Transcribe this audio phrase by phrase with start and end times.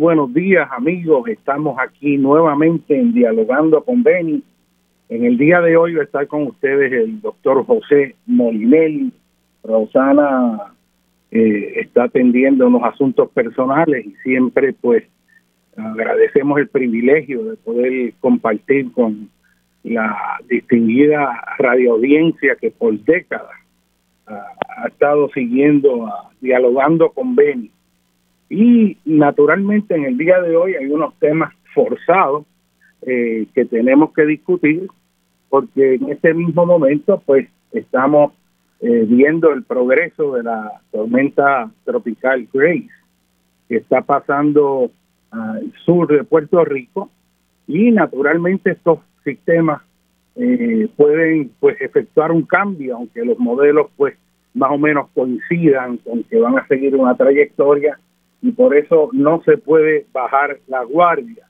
[0.00, 4.42] Buenos días amigos, estamos aquí nuevamente en Dialogando con Beni.
[5.10, 9.12] En el día de hoy va a estar con ustedes el doctor José Molinelli.
[9.62, 10.72] Rosana
[11.30, 15.04] eh, está atendiendo unos asuntos personales y siempre pues
[15.76, 19.28] agradecemos el privilegio de poder compartir con
[19.82, 20.16] la
[20.48, 23.52] distinguida radioaudiencia que por décadas
[24.26, 26.10] ha estado siguiendo,
[26.40, 27.69] dialogando con Beni
[28.50, 32.44] y naturalmente en el día de hoy hay unos temas forzados
[33.02, 34.88] eh, que tenemos que discutir
[35.48, 38.32] porque en este mismo momento pues estamos
[38.80, 42.90] eh, viendo el progreso de la tormenta tropical Grace
[43.68, 44.90] que está pasando
[45.30, 47.08] al sur de Puerto Rico
[47.68, 49.80] y naturalmente estos sistemas
[50.34, 54.16] eh, pueden pues efectuar un cambio aunque los modelos pues
[54.54, 57.96] más o menos coincidan con que van a seguir una trayectoria
[58.42, 61.46] y por eso no se puede bajar la guardia.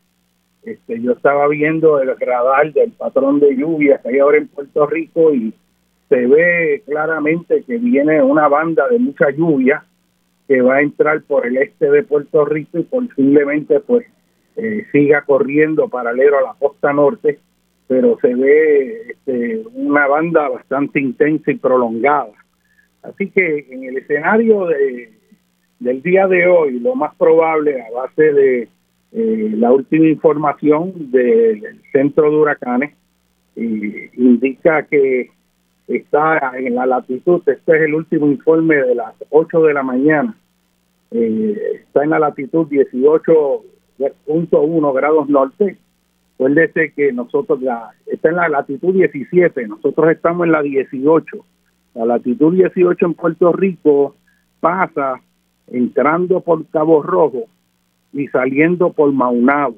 [0.62, 4.86] Este, yo estaba viendo el radar del patrón de lluvia que hay ahora en Puerto
[4.86, 5.54] Rico y
[6.08, 9.84] se ve claramente que viene una banda de mucha lluvia
[10.48, 14.06] que va a entrar por el este de Puerto Rico y posiblemente pues
[14.56, 17.38] eh, siga corriendo paralelo a la costa norte,
[17.86, 22.32] pero se ve este, una banda bastante intensa y prolongada.
[23.02, 25.19] Así que en el escenario de
[25.80, 28.68] del día de hoy, lo más probable a base de
[29.12, 32.94] eh, la última información del centro de huracanes,
[33.56, 35.32] indica que
[35.88, 40.36] está en la latitud, este es el último informe de las 8 de la mañana,
[41.10, 45.76] eh, está en la latitud 18.1 grados norte.
[46.34, 51.44] Acuérdese que nosotros, la, está en la latitud 17, nosotros estamos en la 18.
[51.94, 54.14] La latitud 18 en Puerto Rico
[54.60, 55.20] pasa
[55.70, 57.44] entrando por Cabo Rojo
[58.12, 59.76] y saliendo por Maunabo.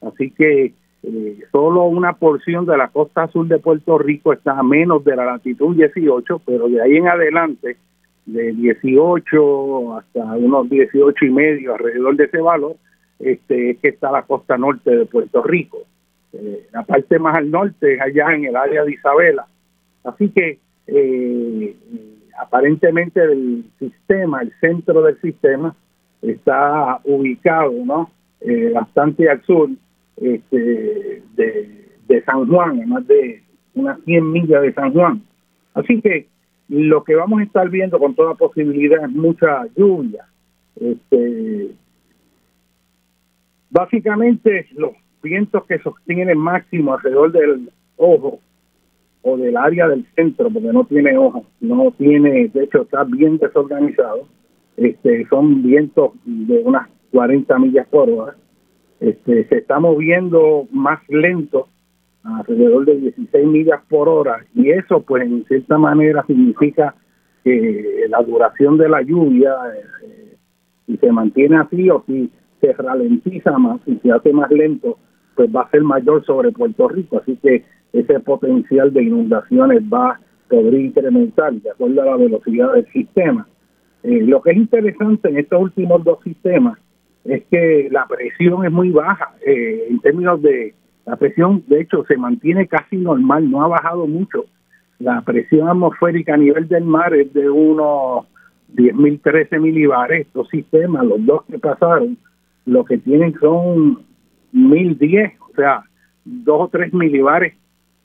[0.00, 0.72] Así que
[1.02, 5.16] eh, solo una porción de la costa sur de Puerto Rico está a menos de
[5.16, 7.76] la latitud 18, pero de ahí en adelante,
[8.26, 12.76] de 18 hasta unos 18 y medio alrededor de ese valor,
[13.18, 15.78] este, es que está la costa norte de Puerto Rico.
[16.32, 19.46] Eh, la parte más al norte es allá en el área de Isabela.
[20.04, 21.76] Así que eh,
[22.40, 25.74] aparentemente el sistema, el centro del sistema,
[26.22, 28.10] está ubicado ¿no?
[28.40, 29.68] Eh, bastante al sur
[30.16, 33.42] este, de, San Juan, más de
[33.74, 35.22] unas 100 millas de San Juan.
[35.74, 36.26] Así que
[36.68, 40.26] lo que vamos a estar viendo con toda posibilidad es mucha lluvia.
[40.76, 41.70] Este,
[43.70, 44.92] básicamente los
[45.22, 48.40] vientos que sostienen máximo alrededor del ojo
[49.22, 53.38] o del área del centro, porque no tiene hojas, no tiene, de hecho está bien
[53.38, 54.26] desorganizado,
[54.76, 58.36] este, son vientos de unas 40 millas por hora,
[59.00, 61.68] este, se está moviendo más lento,
[62.22, 66.94] alrededor de 16 millas por hora, y eso pues en cierta manera significa
[67.44, 69.54] que la duración de la lluvia,
[70.04, 70.36] eh,
[70.86, 72.30] si se mantiene así o si
[72.60, 74.98] se ralentiza más, y se hace más lento,
[75.34, 80.12] pues va a ser mayor sobre Puerto Rico, así que ese potencial de inundaciones va
[80.12, 83.46] a poder incrementar de acuerdo a la velocidad del sistema.
[84.02, 86.78] Eh, lo que es interesante en estos últimos dos sistemas
[87.24, 90.74] es que la presión es muy baja eh, en términos de
[91.06, 94.44] la presión, de hecho, se mantiene casi normal, no ha bajado mucho.
[94.98, 98.26] La presión atmosférica a nivel del mar es de unos
[98.74, 100.26] 10.013 13 milibares.
[100.26, 102.16] Estos sistemas, los dos que pasaron,
[102.66, 104.02] lo que tienen son
[104.54, 105.82] 1.010, o sea,
[106.24, 107.54] dos o tres milibares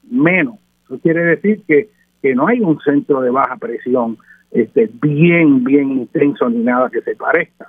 [0.09, 0.55] menos.
[0.85, 1.89] Eso quiere decir que,
[2.21, 4.17] que no hay un centro de baja presión
[4.51, 7.67] este, bien, bien intenso ni nada que se parezca.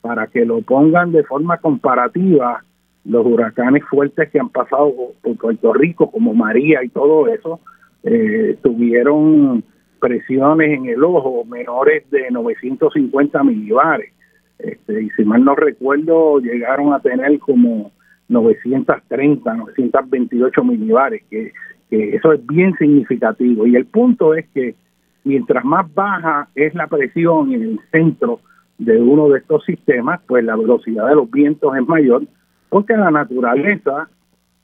[0.00, 2.62] Para que lo pongan de forma comparativa,
[3.04, 4.92] los huracanes fuertes que han pasado
[5.22, 7.60] por Puerto Rico, como María y todo eso,
[8.04, 9.64] eh, tuvieron
[9.98, 14.12] presiones en el ojo menores de 950 milibares.
[14.58, 17.92] Este, y si mal no recuerdo, llegaron a tener como
[18.28, 21.52] 930, 928 milibares, que
[21.90, 23.66] que eso es bien significativo.
[23.66, 24.74] Y el punto es que
[25.24, 28.40] mientras más baja es la presión en el centro
[28.78, 32.22] de uno de estos sistemas, pues la velocidad de los vientos es mayor,
[32.68, 34.08] porque la naturaleza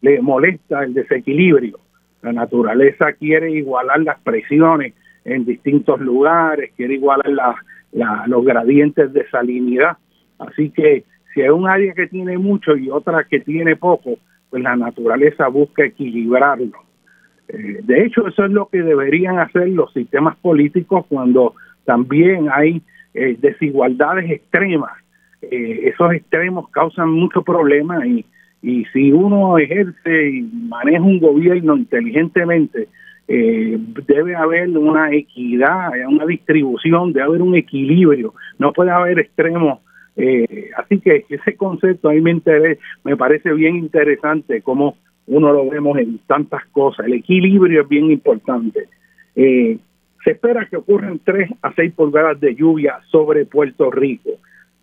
[0.00, 1.79] le molesta el desequilibrio.
[2.23, 4.94] La naturaleza quiere igualar las presiones
[5.25, 7.29] en distintos lugares, quiere igualar
[7.93, 9.97] la, los gradientes de salinidad.
[10.38, 14.19] Así que si hay un área que tiene mucho y otra que tiene poco,
[14.50, 16.85] pues la naturaleza busca equilibrarlo.
[17.49, 21.55] Eh, de hecho, eso es lo que deberían hacer los sistemas políticos cuando
[21.85, 22.82] también hay
[23.12, 24.93] eh, desigualdades extremas
[25.50, 28.25] eh, esos extremos causan muchos problemas y,
[28.62, 32.88] y si uno ejerce y maneja un gobierno inteligentemente,
[33.29, 39.81] eh, debe haber una equidad, una distribución, debe haber un equilibrio, no puede haber extremos.
[40.76, 42.41] Así que ese concepto a mí me,
[43.02, 44.96] me parece bien interesante como
[45.26, 47.06] uno lo vemos en tantas cosas.
[47.06, 48.88] El equilibrio es bien importante.
[49.37, 49.79] Eh,
[50.25, 54.31] se espera que ocurran 3 a 6 pulgadas de lluvia sobre Puerto Rico.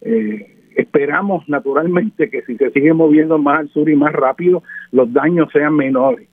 [0.01, 5.11] Eh, esperamos naturalmente que si se sigue moviendo más al sur y más rápido, los
[5.11, 6.27] daños sean menores.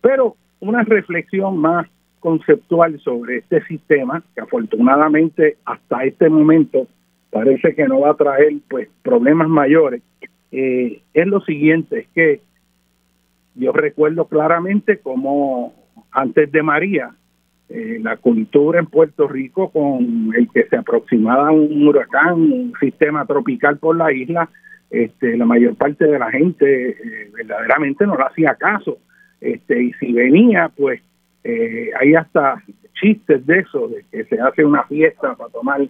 [0.00, 1.86] Pero una reflexión más
[2.20, 6.88] conceptual sobre este sistema, que afortunadamente hasta este momento
[7.30, 10.02] parece que no va a traer pues problemas mayores,
[10.50, 12.40] eh, es lo siguiente, es que
[13.56, 15.74] yo recuerdo claramente como
[16.12, 17.10] antes de María,
[17.68, 23.26] eh, la cultura en Puerto Rico con el que se aproximaba un huracán, un sistema
[23.26, 24.48] tropical por la isla,
[24.88, 28.98] este, la mayor parte de la gente eh, verdaderamente no le hacía caso.
[29.40, 31.00] Este, y si venía, pues
[31.42, 32.62] eh, hay hasta
[32.94, 35.80] chistes de eso, de que se hace una fiesta para tomar,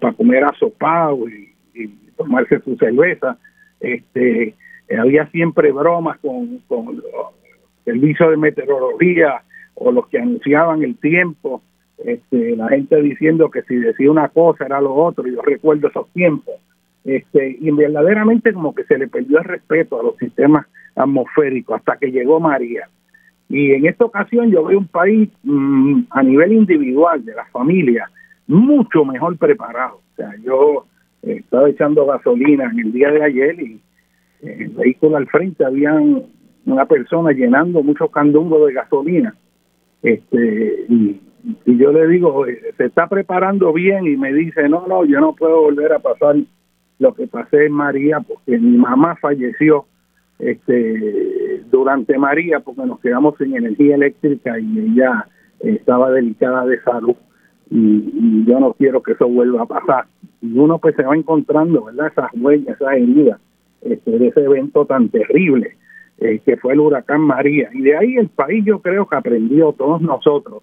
[0.00, 3.38] para comer asopado y, y tomarse su cerveza.
[3.80, 4.54] Este,
[4.94, 7.02] había siempre bromas con, con el
[7.84, 9.42] servicio de meteorología
[9.74, 11.62] o los que anunciaban el tiempo,
[11.98, 15.88] este, la gente diciendo que si decía una cosa era lo otro, y yo recuerdo
[15.88, 16.54] esos tiempos,
[17.04, 21.96] este, y verdaderamente como que se le perdió el respeto a los sistemas atmosféricos hasta
[21.96, 22.88] que llegó María.
[23.48, 28.10] Y en esta ocasión yo veo un país mm, a nivel individual de la familia
[28.48, 29.96] mucho mejor preparado.
[29.96, 30.86] O sea, yo
[31.22, 33.80] eh, estaba echando gasolina en el día de ayer y
[34.42, 35.94] en el vehículo al frente había
[36.66, 39.34] una persona llenando muchos candungos de gasolina.
[40.02, 41.20] Este y,
[41.64, 42.44] yo le digo,
[42.76, 46.36] se está preparando bien y me dice, no, no, yo no puedo volver a pasar.
[46.98, 49.84] Lo que pasé en María porque mi mamá falleció
[50.38, 55.28] este durante María porque nos quedamos sin energía eléctrica y ella
[55.60, 57.16] estaba delicada de salud.
[57.70, 60.06] Y, yo no quiero que eso vuelva a pasar.
[60.40, 62.08] Y uno pues se va encontrando, ¿verdad?
[62.08, 63.38] Esas huellas, esas heridas
[63.90, 65.76] este, de ese evento tan terrible
[66.18, 67.68] eh, que fue el huracán María.
[67.72, 70.62] Y de ahí el país yo creo que aprendió, todos nosotros,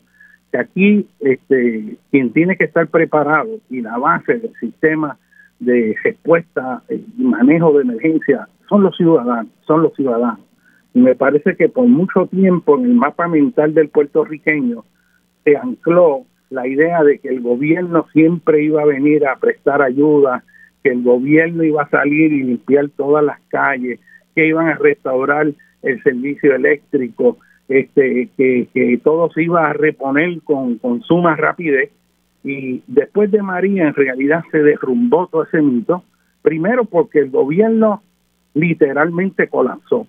[0.51, 5.17] que aquí este, quien tiene que estar preparado y la base del sistema
[5.59, 10.45] de respuesta y manejo de emergencia son los ciudadanos, son los ciudadanos.
[10.93, 14.83] Y me parece que por mucho tiempo en el mapa mental del puertorriqueño
[15.43, 20.43] se ancló la idea de que el gobierno siempre iba a venir a prestar ayuda,
[20.83, 23.99] que el gobierno iba a salir y limpiar todas las calles,
[24.35, 27.37] que iban a restaurar el servicio eléctrico,
[27.69, 31.91] este, que, que todo se iba a reponer con, con suma rapidez.
[32.43, 36.03] Y después de María, en realidad se derrumbó todo ese mito,
[36.41, 38.03] primero porque el gobierno
[38.53, 40.07] literalmente colapsó.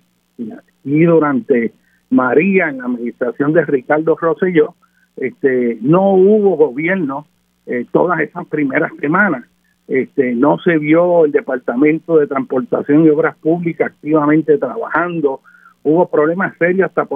[0.85, 1.73] Y durante
[2.11, 4.75] María, en la administración de Ricardo Rosselló,
[5.17, 7.27] este, no hubo gobierno
[7.67, 9.45] eh, todas esas primeras semanas
[9.87, 15.41] este, no se vio el Departamento de Transportación y Obras Públicas activamente trabajando,
[15.83, 17.07] hubo problemas serios hasta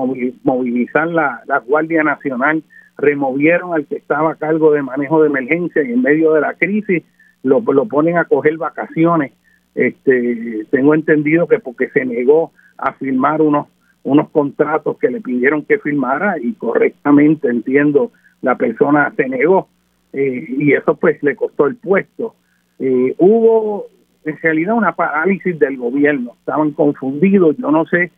[0.45, 2.63] movilizar la, Guardia Nacional,
[2.99, 6.55] removieron al que estaba a cargo de manejo de emergencia y en medio de la
[6.55, 7.05] crisis
[7.43, 9.33] lo, lo ponen a coger vacaciones.
[9.75, 13.67] Este, tengo entendido que porque se negó a firmar unos
[14.03, 18.11] unos contratos que le pidieron que firmara y correctamente entiendo
[18.41, 19.69] la persona se negó
[20.13, 22.35] eh, y eso pues le costó el puesto
[22.79, 23.87] eh, hubo
[24.25, 28.13] en realidad una parálisis del gobierno, estaban confundidos, yo no sé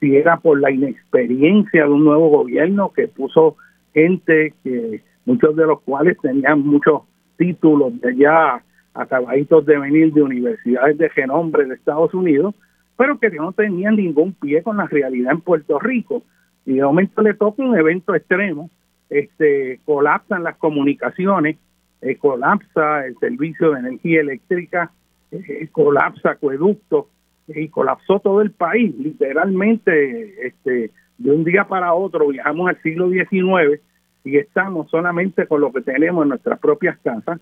[0.00, 3.56] si era por la inexperiencia de un nuevo gobierno que puso
[3.94, 7.02] gente que muchos de los cuales tenían muchos
[7.36, 8.62] títulos de ya
[8.94, 12.54] acabaditos de venir de universidades de renombre de Estados Unidos,
[12.96, 16.22] pero que no tenían ningún pie con la realidad en Puerto Rico.
[16.64, 18.70] Y de momento le toca un evento extremo,
[19.10, 21.58] este colapsan las comunicaciones,
[22.02, 24.90] eh, colapsa el servicio de energía eléctrica,
[25.30, 27.08] eh, colapsa acueducto
[27.48, 33.08] y colapsó todo el país, literalmente, este, de un día para otro viajamos al siglo
[33.08, 33.80] XIX
[34.24, 37.40] y estamos solamente con lo que tenemos en nuestras propias casas.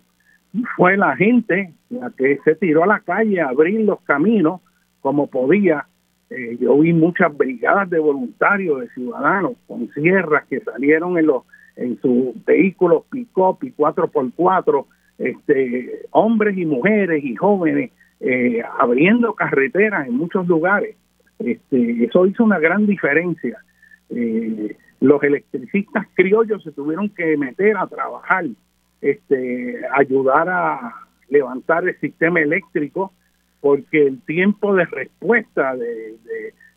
[0.76, 4.60] Fue la gente la que se tiró a la calle a abrir los caminos
[5.00, 5.86] como podía.
[6.30, 11.42] Eh, yo vi muchas brigadas de voluntarios, de ciudadanos, con sierras que salieron en los
[11.76, 14.86] en sus vehículos pick-up y 4x4,
[15.18, 17.90] este, hombres y mujeres y jóvenes
[18.20, 20.96] eh, abriendo carreteras en muchos lugares.
[21.38, 23.58] Este, eso hizo una gran diferencia.
[24.10, 28.46] Eh, los electricistas criollos se tuvieron que meter a trabajar,
[29.00, 30.94] este, ayudar a
[31.28, 33.12] levantar el sistema eléctrico
[33.60, 36.16] porque el tiempo de respuesta de,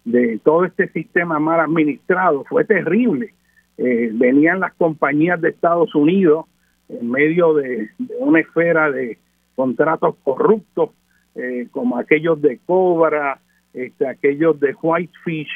[0.05, 3.33] de, todo este sistema mal administrado fue terrible.
[3.77, 6.45] Eh, venían las compañías de Estados Unidos
[6.89, 9.17] en medio de, una esfera de
[9.55, 10.91] contratos corruptos,
[11.35, 13.39] eh, como aquellos de Cobra,
[13.73, 15.49] este, aquellos de Whitefish,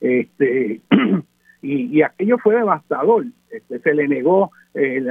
[0.00, 0.80] este,
[1.62, 3.26] y, aquello fue devastador.
[3.50, 5.02] Este, se le negó, eh,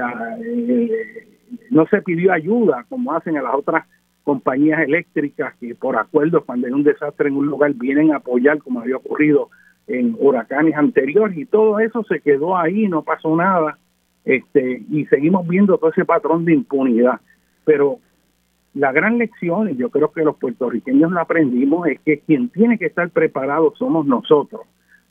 [1.69, 3.85] no se pidió ayuda como hacen a las otras
[4.23, 8.57] compañías eléctricas que por acuerdo cuando hay un desastre en un lugar vienen a apoyar
[8.59, 9.49] como había ocurrido
[9.87, 13.77] en huracanes anteriores y todo eso se quedó ahí, no pasó nada
[14.25, 17.19] este y seguimos viendo todo ese patrón de impunidad.
[17.65, 17.99] Pero
[18.73, 22.77] la gran lección, y yo creo que los puertorriqueños lo aprendimos, es que quien tiene
[22.77, 24.61] que estar preparado somos nosotros.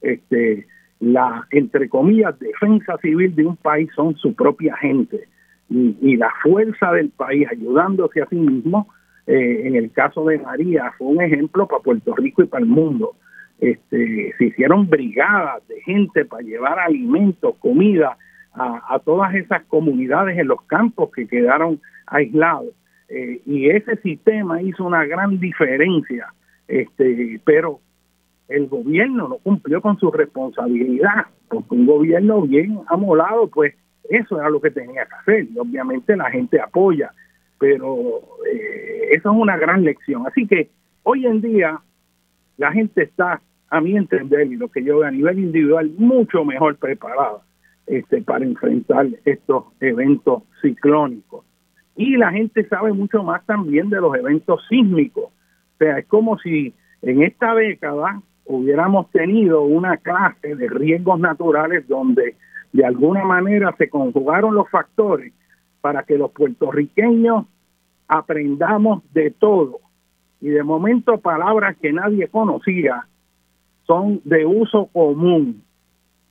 [0.01, 0.67] Este,
[1.01, 5.29] la, entre comillas, defensa civil de un país son su propia gente.
[5.69, 8.89] Y, y la fuerza del país ayudándose a sí mismo
[9.27, 12.69] eh, en el caso de María, fue un ejemplo para Puerto Rico y para el
[12.69, 13.15] mundo.
[13.63, 18.17] Este, se hicieron brigadas de gente para llevar alimentos, comida
[18.55, 22.75] a, todas esas comunidades en los campos que quedaron aislados.
[23.09, 26.35] Eh, y ese sistema hizo una gran diferencia,
[26.69, 27.81] este, pero
[28.49, 33.75] el gobierno no cumplió con su responsabilidad, porque un gobierno bien amolado, pues
[34.11, 35.47] eso era lo que tenía que hacer.
[35.51, 37.11] Y obviamente la gente apoya
[37.63, 38.19] pero
[38.53, 40.27] eh, eso es una gran lección.
[40.27, 40.69] Así que
[41.05, 41.79] hoy en día
[42.57, 43.41] la gente está,
[43.73, 47.39] a mi entender, y lo que yo veo a nivel individual, mucho mejor preparada
[47.87, 51.47] este, para enfrentar estos eventos ciclónicos.
[51.97, 55.25] Y la gente sabe mucho más también de los eventos sísmicos.
[55.25, 61.89] O sea, es como si en esta década hubiéramos tenido una clase de riesgos naturales
[61.89, 62.37] donde
[62.75, 65.33] de alguna manera se conjugaron los factores
[65.81, 67.47] para que los puertorriqueños
[68.07, 69.79] aprendamos de todo.
[70.43, 73.07] Y de momento palabras que nadie conocía
[73.93, 75.63] son de uso común.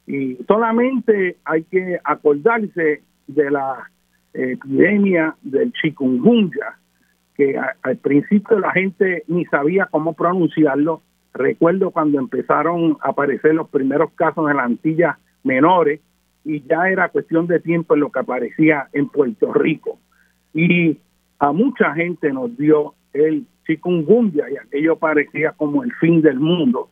[0.07, 3.87] Y solamente hay que acordarse de la
[4.33, 6.79] epidemia del chikungunya,
[7.35, 11.03] que al principio la gente ni sabía cómo pronunciarlo.
[11.33, 16.01] Recuerdo cuando empezaron a aparecer los primeros casos en las Antillas menores
[16.43, 19.99] y ya era cuestión de tiempo en lo que aparecía en Puerto Rico.
[20.53, 20.97] Y
[21.37, 26.89] a mucha gente nos dio el chikungunya y aquello parecía como el fin del mundo.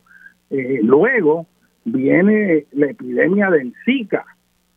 [0.50, 1.46] Eh, luego
[1.84, 4.24] viene la epidemia del Zika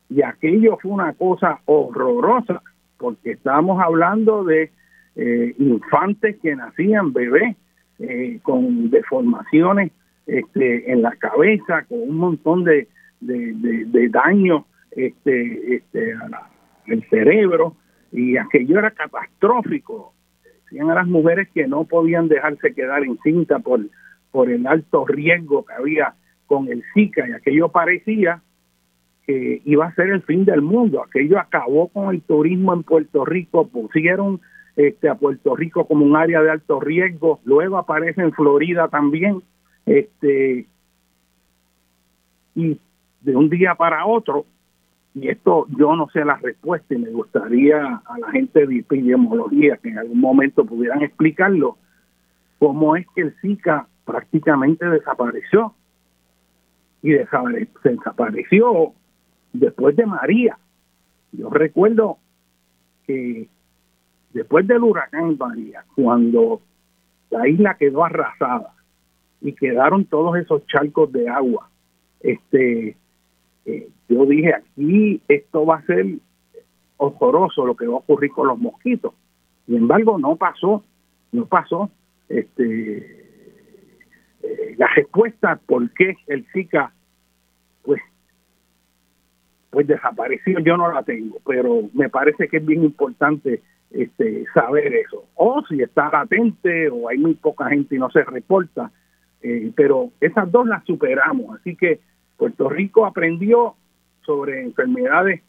[0.09, 2.61] y aquello fue una cosa horrorosa
[2.97, 4.71] porque estábamos hablando de
[5.15, 7.55] eh, infantes que nacían bebés
[7.99, 9.91] eh, con deformaciones
[10.25, 12.87] este, en la cabeza, con un montón de,
[13.19, 17.75] de, daño este, este, al cerebro
[18.11, 20.13] y aquello era catastrófico.
[20.43, 23.81] Decían a las mujeres que no podían dejarse quedar encinta por,
[24.33, 26.15] por el alto riesgo que había
[26.47, 28.41] con el Zika y aquello parecía
[29.25, 31.01] que iba a ser el fin del mundo.
[31.01, 34.41] Aquello acabó con el turismo en Puerto Rico, pusieron
[34.75, 39.41] este, a Puerto Rico como un área de alto riesgo, luego aparece en Florida también,
[39.85, 40.65] este,
[42.55, 42.79] y
[43.21, 44.45] de un día para otro
[45.15, 49.77] y esto yo no sé la respuesta y me gustaría a la gente de epidemiología
[49.77, 51.77] que en algún momento pudieran explicarlo,
[52.57, 55.73] cómo es que el Zika prácticamente desapareció
[57.01, 58.93] y desapareció
[59.51, 60.57] después de María.
[61.31, 62.17] Yo recuerdo
[63.05, 63.47] que
[64.33, 66.61] después del huracán María, cuando
[67.29, 68.73] la isla quedó arrasada
[69.41, 71.69] y quedaron todos esos charcos de agua,
[72.21, 72.95] este
[73.65, 76.05] eh, yo dije aquí esto va a ser
[76.97, 79.13] horroroso lo que va a ocurrir con los mosquitos.
[79.65, 80.83] Sin embargo, no pasó,
[81.31, 81.89] no pasó.
[82.29, 83.22] Este,
[84.53, 86.93] eh, la respuesta por qué el Zika,
[87.83, 88.01] pues,
[89.69, 94.93] pues desapareció, yo no la tengo, pero me parece que es bien importante este, saber
[94.93, 95.25] eso.
[95.35, 98.91] O si está latente o hay muy poca gente y no se reporta,
[99.41, 101.99] eh, pero esas dos las superamos, así que
[102.37, 103.75] Puerto Rico aprendió
[104.25, 105.41] sobre enfermedades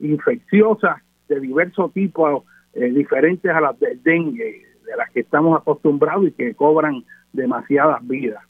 [0.00, 2.44] infecciosas de diversos tipos,
[2.74, 8.06] eh, diferentes a las del dengue, de las que estamos acostumbrados y que cobran demasiadas
[8.06, 8.42] vidas.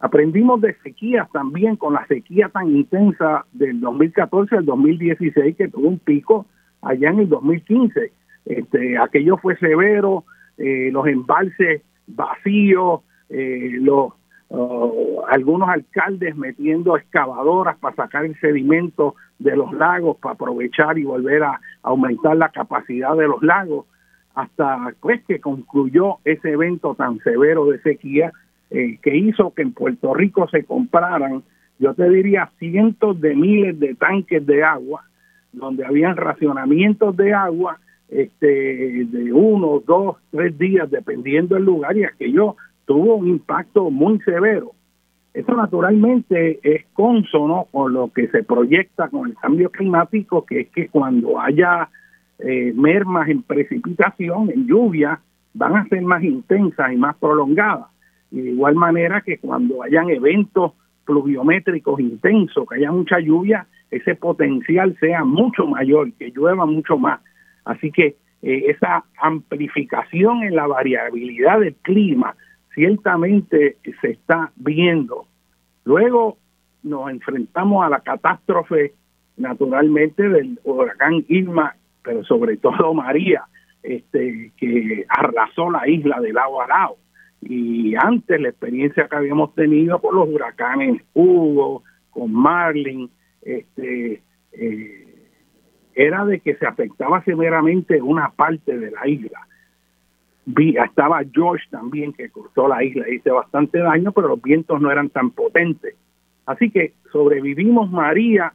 [0.00, 5.88] Aprendimos de sequías también con la sequía tan intensa del 2014 al 2016 que tuvo
[5.88, 6.46] un pico
[6.82, 8.12] allá en el 2015.
[8.44, 10.24] Este, aquello fue severo,
[10.58, 14.12] eh, los embalses vacíos, eh, los
[15.28, 21.42] algunos alcaldes metiendo excavadoras para sacar el sedimento de los lagos, para aprovechar y volver
[21.42, 23.86] a aumentar la capacidad de los lagos.
[24.34, 28.32] Hasta pues que concluyó ese evento tan severo de sequía
[28.70, 31.42] eh, que hizo que en Puerto Rico se compraran,
[31.78, 35.04] yo te diría, cientos de miles de tanques de agua,
[35.52, 42.04] donde habían racionamientos de agua este, de uno, dos, tres días, dependiendo del lugar, y
[42.04, 44.72] aquello tuvo un impacto muy severo.
[45.32, 50.68] Eso naturalmente es consono con lo que se proyecta con el cambio climático, que es
[50.70, 51.88] que cuando haya
[52.38, 55.20] eh, mermas en precipitación, en lluvia,
[55.52, 57.86] van a ser más intensas y más prolongadas.
[58.30, 60.72] Y de igual manera que cuando hayan eventos
[61.04, 67.20] pluviométricos intensos, que haya mucha lluvia, ese potencial sea mucho mayor, que llueva mucho más.
[67.64, 72.34] Así que eh, esa amplificación en la variabilidad del clima
[72.74, 75.26] ciertamente se está viendo.
[75.84, 76.38] Luego
[76.82, 78.92] nos enfrentamos a la catástrofe
[79.36, 83.44] naturalmente del huracán Irma, pero sobre todo María,
[83.82, 86.96] este, que arrasó la isla de lado a lado.
[87.40, 93.10] Y antes la experiencia que habíamos tenido con los huracanes Hugo, con Marlin,
[93.42, 95.04] este, eh,
[95.94, 99.46] era de que se afectaba severamente una parte de la isla.
[100.46, 104.90] Vi, estaba George también que cruzó la isla, hizo bastante daño, pero los vientos no
[104.90, 105.94] eran tan potentes.
[106.46, 108.52] Así que sobrevivimos María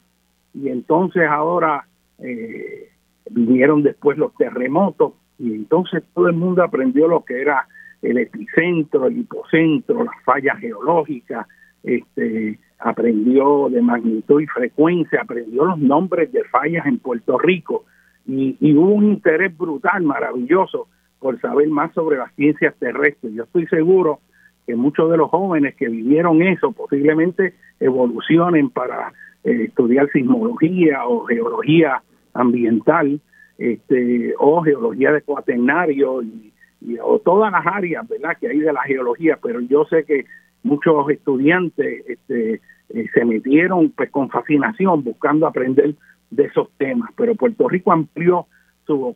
[0.53, 1.85] y entonces ahora
[2.19, 2.89] eh,
[3.29, 7.67] vinieron después los terremotos y entonces todo el mundo aprendió lo que era
[8.01, 11.47] el epicentro, el hipocentro, las fallas geológicas,
[11.83, 17.85] este, aprendió de magnitud y frecuencia, aprendió los nombres de fallas en Puerto Rico
[18.25, 20.87] y, hubo un interés brutal, maravilloso,
[21.19, 23.33] por saber más sobre las ciencias terrestres.
[23.33, 24.19] Yo estoy seguro
[24.65, 29.11] que muchos de los jóvenes que vivieron eso posiblemente evolucionen para
[29.43, 33.19] eh, estudiar sismología o geología ambiental
[33.57, 36.53] este, o geología de cuaternario y,
[37.01, 39.37] o todas las áreas verdad que hay de la geología.
[39.41, 40.25] Pero yo sé que
[40.63, 45.95] muchos estudiantes este, eh, se metieron pues con fascinación buscando aprender
[46.29, 48.47] de esos temas, pero Puerto Rico amplió
[48.85, 49.15] su,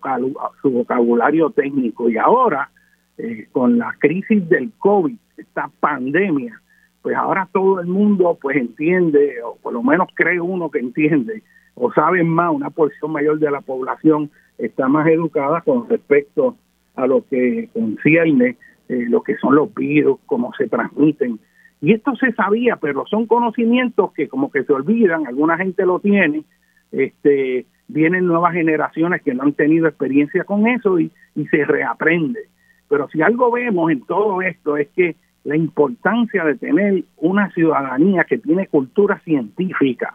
[0.61, 2.69] su vocabulario técnico y ahora
[3.17, 6.59] eh, con la crisis del COVID, esta pandemia,
[7.01, 11.43] pues ahora todo el mundo pues entiende, o por lo menos cree uno que entiende,
[11.75, 16.55] o sabe más, una porción mayor de la población está más educada con respecto
[16.95, 18.57] a lo que concierne
[18.89, 21.39] eh, lo que son los virus, cómo se transmiten.
[21.81, 25.99] Y esto se sabía, pero son conocimientos que como que se olvidan, alguna gente lo
[25.99, 26.43] tiene,
[26.91, 32.41] este, vienen nuevas generaciones que no han tenido experiencia con eso y, y se reaprende.
[32.87, 38.23] Pero si algo vemos en todo esto es que la importancia de tener una ciudadanía
[38.23, 40.13] que tiene cultura científica,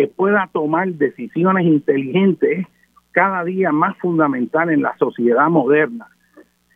[0.00, 2.66] que pueda tomar decisiones inteligentes, es
[3.10, 6.06] cada día más fundamental en la sociedad moderna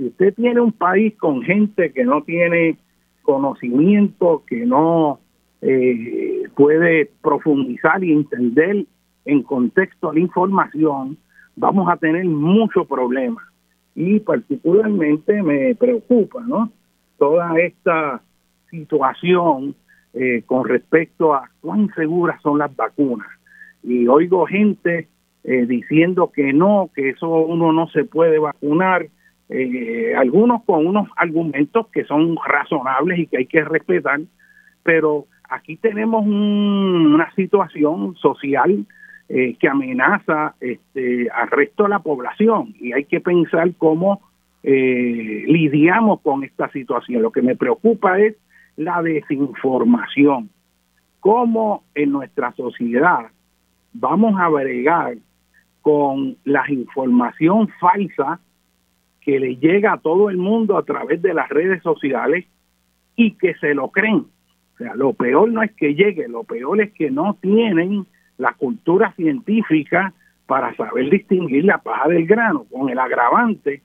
[0.03, 2.77] si usted tiene un país con gente que no tiene
[3.23, 5.21] conocimiento, que no
[5.61, 8.85] eh, puede profundizar y entender
[9.25, 11.17] en contexto la información,
[11.55, 13.45] vamos a tener muchos problemas.
[13.95, 16.73] Y particularmente me preocupa, ¿no?
[17.19, 18.23] Toda esta
[18.71, 19.77] situación
[20.15, 23.29] eh, con respecto a cuán seguras son las vacunas.
[23.83, 25.09] Y oigo gente
[25.45, 29.09] eh, diciendo que no, que eso uno no se puede vacunar,
[29.49, 34.21] eh, algunos con unos argumentos que son razonables y que hay que respetar,
[34.83, 38.87] pero aquí tenemos una situación social
[39.29, 44.23] eh, que amenaza este, al resto de la población y hay que pensar cómo
[44.63, 47.23] eh, lidiamos con esta situación.
[47.23, 48.37] Lo que me preocupa es
[48.77, 50.51] la desinformación.
[51.21, 53.27] Cómo en nuestra sociedad
[53.93, 55.17] vamos a bregar
[55.83, 58.41] con la información falsa
[59.21, 62.47] que le llega a todo el mundo a través de las redes sociales
[63.17, 64.27] y que se lo creen.
[64.75, 68.07] O sea, lo peor no es que llegue, lo peor es que no tienen
[68.39, 70.13] la cultura científica
[70.47, 73.83] para saber distinguir la paja del grano, con el agravante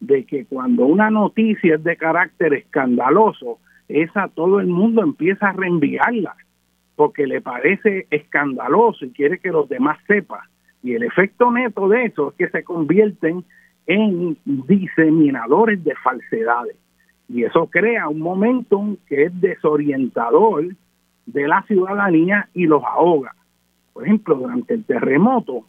[0.00, 3.58] de que cuando una noticia es de carácter escandaloso,
[3.90, 6.34] esa todo el mundo empieza a reenviarla
[6.96, 10.40] porque le parece escandaloso y quiere que los demás sepan.
[10.82, 13.44] Y el efecto neto de eso es que se convierten
[13.86, 16.76] en diseminadores de falsedades.
[17.28, 20.64] Y eso crea un momento que es desorientador
[21.26, 23.34] de la ciudadanía y los ahoga.
[23.92, 25.64] Por ejemplo, durante el terremoto,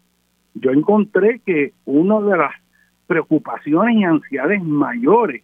[0.53, 2.51] yo encontré que una de las
[3.07, 5.43] preocupaciones y ansiedades mayores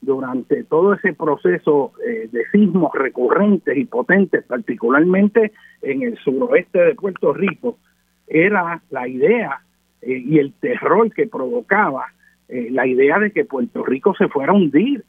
[0.00, 6.94] durante todo ese proceso eh, de sismos recurrentes y potentes, particularmente en el suroeste de
[6.94, 7.78] Puerto Rico,
[8.26, 9.60] era la idea
[10.02, 12.06] eh, y el terror que provocaba
[12.48, 15.04] eh, la idea de que Puerto Rico se fuera a hundir.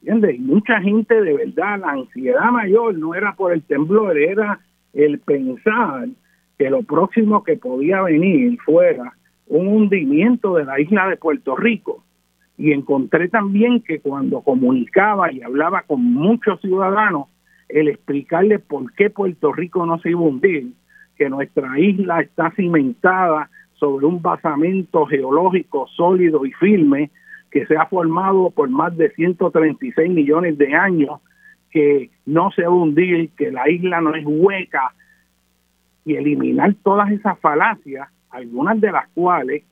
[0.00, 0.36] ¿Entiendes?
[0.36, 4.60] Y mucha gente de verdad, la ansiedad mayor no era por el temblor, era
[4.92, 6.08] el pensar
[6.58, 9.14] que lo próximo que podía venir fuera
[9.46, 12.04] un hundimiento de la isla de Puerto Rico.
[12.56, 17.28] Y encontré también que cuando comunicaba y hablaba con muchos ciudadanos,
[17.68, 20.72] el explicarle por qué Puerto Rico no se iba a hundir,
[21.16, 27.10] que nuestra isla está cimentada sobre un basamento geológico sólido y firme
[27.50, 31.20] que se ha formado por más de 136 millones de años,
[31.70, 34.92] que no se va a hundir, que la isla no es hueca,
[36.04, 39.62] y eliminar todas esas falacias, algunas de las cuales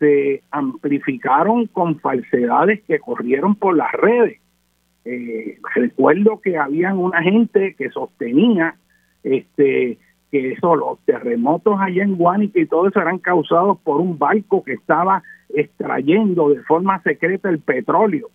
[0.00, 4.40] se amplificaron con falsedades que corrieron por las redes.
[5.04, 8.74] Eh, recuerdo que habían una gente que sostenía
[9.22, 9.98] este
[10.30, 14.62] que eso, los terremotos allá en Guánica y todo eso eran causados por un barco
[14.62, 18.28] que estaba extrayendo de forma secreta el petróleo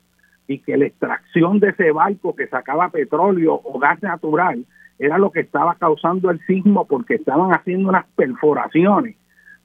[0.46, 4.66] y que la extracción de ese barco que sacaba petróleo o gas natural
[5.00, 9.16] era lo que estaba causando el sismo porque estaban haciendo unas perforaciones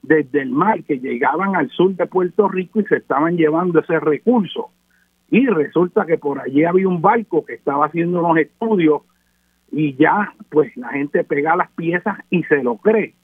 [0.02, 4.00] desde el mar que llegaban al sur de Puerto Rico y se estaban llevando ese
[4.00, 4.70] recurso.
[5.30, 9.02] Y resulta que por allí había un barco que estaba haciendo unos estudios
[9.70, 13.14] y ya pues la gente pega las piezas y se lo cree.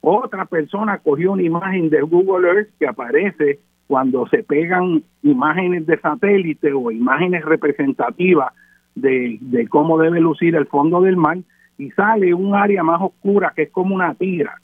[0.00, 5.98] Otra persona cogió una imagen de Google Earth que aparece cuando se pegan imágenes de
[5.98, 8.52] satélite o imágenes representativas
[8.94, 11.38] de, de cómo debe lucir el fondo del mar
[11.76, 14.60] y sale un área más oscura que es como una tira.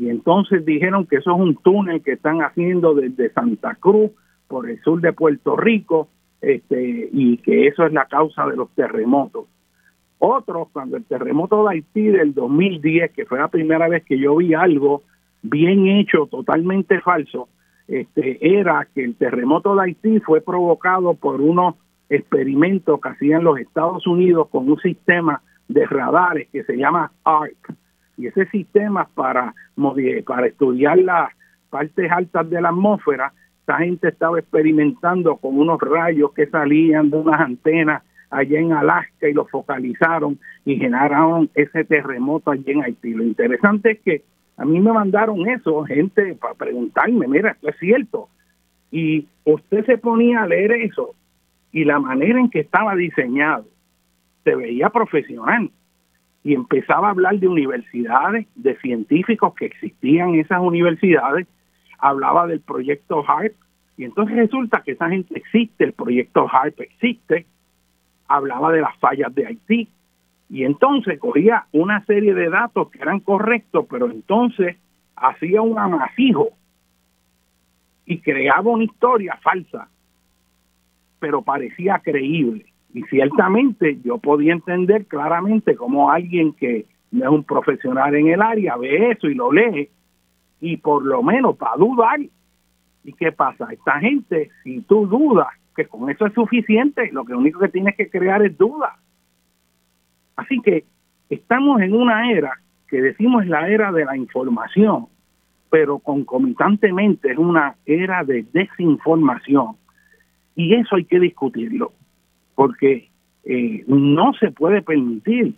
[0.00, 4.10] Y entonces dijeron que eso es un túnel que están haciendo desde Santa Cruz
[4.48, 6.08] por el sur de Puerto Rico
[6.40, 9.44] este, y que eso es la causa de los terremotos.
[10.18, 14.36] Otros, cuando el terremoto de Haití del 2010, que fue la primera vez que yo
[14.36, 15.02] vi algo
[15.42, 17.50] bien hecho, totalmente falso,
[17.86, 21.74] este, era que el terremoto de Haití fue provocado por unos
[22.08, 27.74] experimentos que hacían los Estados Unidos con un sistema de radares que se llama ARC.
[28.20, 29.54] Y ese sistema para,
[30.26, 31.30] para estudiar las
[31.70, 37.16] partes altas de la atmósfera, esa gente estaba experimentando con unos rayos que salían de
[37.16, 43.12] unas antenas allá en Alaska y lo focalizaron y generaron ese terremoto allí en Haití.
[43.14, 44.22] Lo interesante es que
[44.56, 48.28] a mí me mandaron eso, gente, para preguntarme, mira, esto es cierto.
[48.90, 51.14] Y usted se ponía a leer eso
[51.72, 53.64] y la manera en que estaba diseñado
[54.44, 55.70] se veía profesional
[56.42, 61.46] y empezaba a hablar de universidades, de científicos que existían en esas universidades,
[61.98, 63.54] hablaba del proyecto HARP
[63.96, 67.46] y entonces resulta que esa gente existe, el proyecto HARP existe,
[68.26, 69.88] hablaba de las fallas de Haití
[70.48, 74.76] y entonces cogía una serie de datos que eran correctos, pero entonces
[75.16, 76.48] hacía un amasijo
[78.06, 79.88] y creaba una historia falsa,
[81.18, 82.69] pero parecía creíble.
[82.92, 88.42] Y ciertamente yo podía entender claramente cómo alguien que no es un profesional en el
[88.42, 89.88] área ve eso y lo lee
[90.60, 92.20] y por lo menos para dudar.
[93.02, 93.68] ¿Y qué pasa?
[93.70, 97.96] Esta gente, si tú dudas, que con eso es suficiente, lo que único que tienes
[97.96, 98.98] que crear es duda.
[100.36, 100.84] Así que
[101.28, 105.06] estamos en una era que decimos la era de la información,
[105.70, 109.76] pero concomitantemente es una era de desinformación.
[110.56, 111.92] Y eso hay que discutirlo,
[112.60, 113.08] porque
[113.44, 115.54] eh, no se puede permitir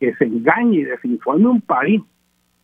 [0.00, 2.00] que se engañe y desinforme un país.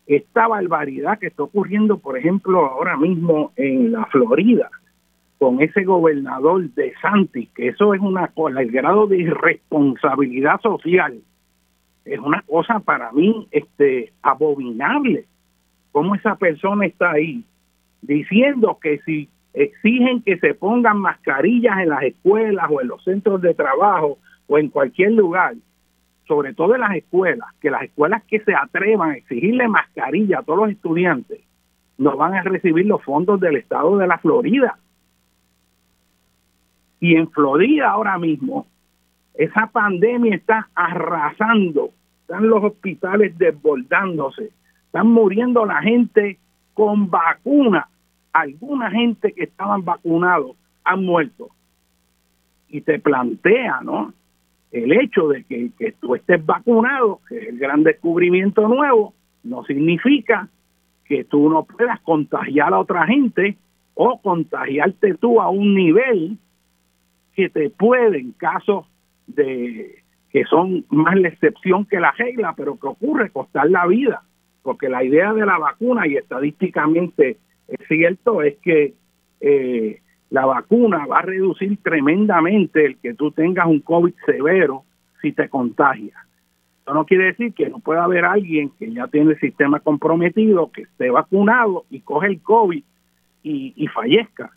[0.06, 4.70] Esta barbaridad que está ocurriendo, por ejemplo, ahora mismo en la Florida,
[5.38, 11.18] con ese gobernador de Santi, que eso es una cosa, el grado de irresponsabilidad social
[12.06, 15.26] es una cosa para mí este abominable.
[15.92, 17.44] Cómo esa persona está ahí
[18.00, 23.40] diciendo que si exigen que se pongan mascarillas en las escuelas o en los centros
[23.40, 25.54] de trabajo o en cualquier lugar,
[26.26, 30.42] sobre todo en las escuelas, que las escuelas que se atrevan a exigirle mascarilla a
[30.42, 31.40] todos los estudiantes
[31.96, 34.78] no van a recibir los fondos del estado de la Florida.
[37.00, 38.66] Y en Florida ahora mismo,
[39.34, 41.90] esa pandemia está arrasando,
[42.20, 44.50] están los hospitales desbordándose,
[44.86, 46.38] están muriendo la gente
[46.72, 47.88] con vacuna.
[48.34, 51.48] Alguna gente que estaban vacunados han muerto.
[52.68, 54.12] Y te plantea, ¿no?
[54.70, 59.64] El hecho de que, que tú estés vacunado, que es el gran descubrimiento nuevo, no
[59.64, 60.48] significa
[61.04, 63.56] que tú no puedas contagiar a otra gente
[63.94, 66.36] o contagiarte tú a un nivel
[67.34, 68.86] que te pueden, casos
[69.26, 70.02] de
[70.34, 74.22] que son más la excepción que la regla, pero que ocurre costar la vida,
[74.64, 77.36] porque la idea de la vacuna, y estadísticamente
[77.68, 78.94] es cierto, es que
[79.40, 80.00] eh,
[80.31, 84.85] la vacuna va a reducir tremendamente el que tú tengas un COVID severo
[85.22, 86.16] si te contagias.
[86.83, 90.70] Eso no quiere decir que no pueda haber alguien que ya tiene el sistema comprometido,
[90.70, 92.83] que esté vacunado y coge el COVID
[93.42, 94.50] y, y fallezca.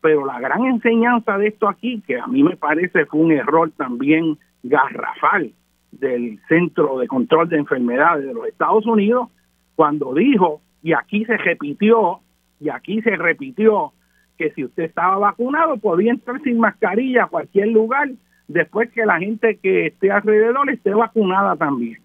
[0.00, 3.70] Pero la gran enseñanza de esto aquí, que a mí me parece fue un error
[3.76, 5.52] también garrafal
[5.90, 9.28] del Centro de Control de Enfermedades de los Estados Unidos,
[9.74, 12.20] cuando dijo, y aquí se repitió,
[12.60, 13.92] y aquí se repitió,
[14.36, 18.08] que si usted estaba vacunado podía entrar sin mascarilla a cualquier lugar
[18.46, 21.98] después que la gente que esté alrededor esté vacunada también.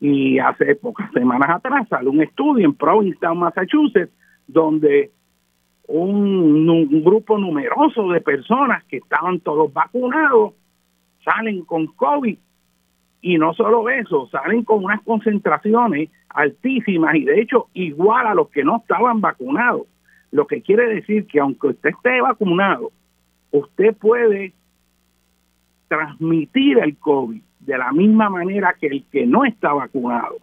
[0.00, 4.12] Y hace pocas semanas atrás salió un estudio en Provincetown, Massachusetts,
[4.46, 5.10] donde
[5.88, 10.54] un, un, grupo numeroso de personas que estaban todos vacunados
[11.24, 12.38] salen con COVID.
[13.20, 18.48] Y no solo eso, salen con unas concentraciones altísimas y de hecho igual a los
[18.50, 19.86] que no estaban vacunados.
[20.30, 22.90] Lo que quiere decir que aunque usted esté vacunado,
[23.50, 24.52] usted puede
[25.88, 30.36] transmitir el COVID de la misma manera que el que no está vacunado.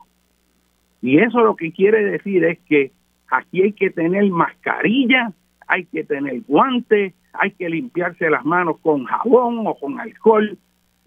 [1.01, 2.91] Y eso lo que quiere decir es que
[3.29, 5.31] aquí hay que tener mascarilla,
[5.67, 10.57] hay que tener guantes, hay que limpiarse las manos con jabón o con alcohol.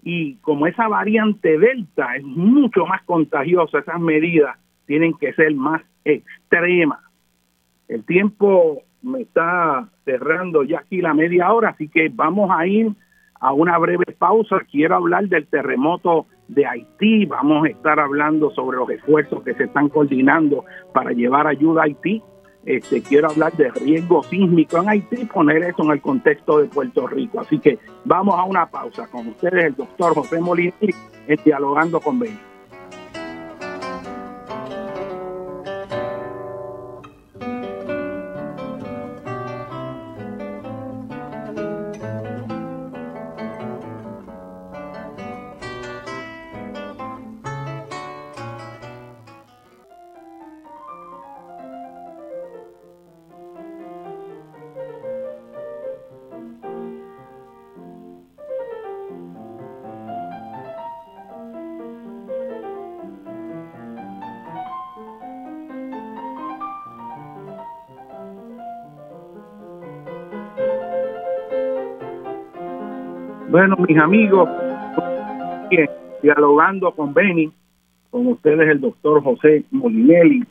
[0.08, 5.82] Y como esa variante Delta es mucho más contagiosa, esas medidas tienen que ser más
[6.04, 7.00] extremas.
[7.88, 12.92] El tiempo me está cerrando ya aquí la media hora, así que vamos a ir
[13.40, 14.60] a una breve pausa.
[14.70, 17.26] Quiero hablar del terremoto de Haití.
[17.26, 20.64] Vamos a estar hablando sobre los esfuerzos que se están coordinando
[20.94, 22.22] para llevar ayuda a Haití.
[22.66, 27.06] Este, quiero hablar de riesgo sísmico en Haití, poner eso en el contexto de Puerto
[27.06, 27.40] Rico.
[27.40, 29.06] Así que vamos a una pausa.
[29.06, 30.74] Con ustedes, el doctor José Molina,
[31.44, 32.55] dialogando con Benny.
[73.58, 74.50] Bueno, mis amigos,
[76.22, 77.50] dialogando con Benny,
[78.10, 80.44] con ustedes el doctor José Molinelli,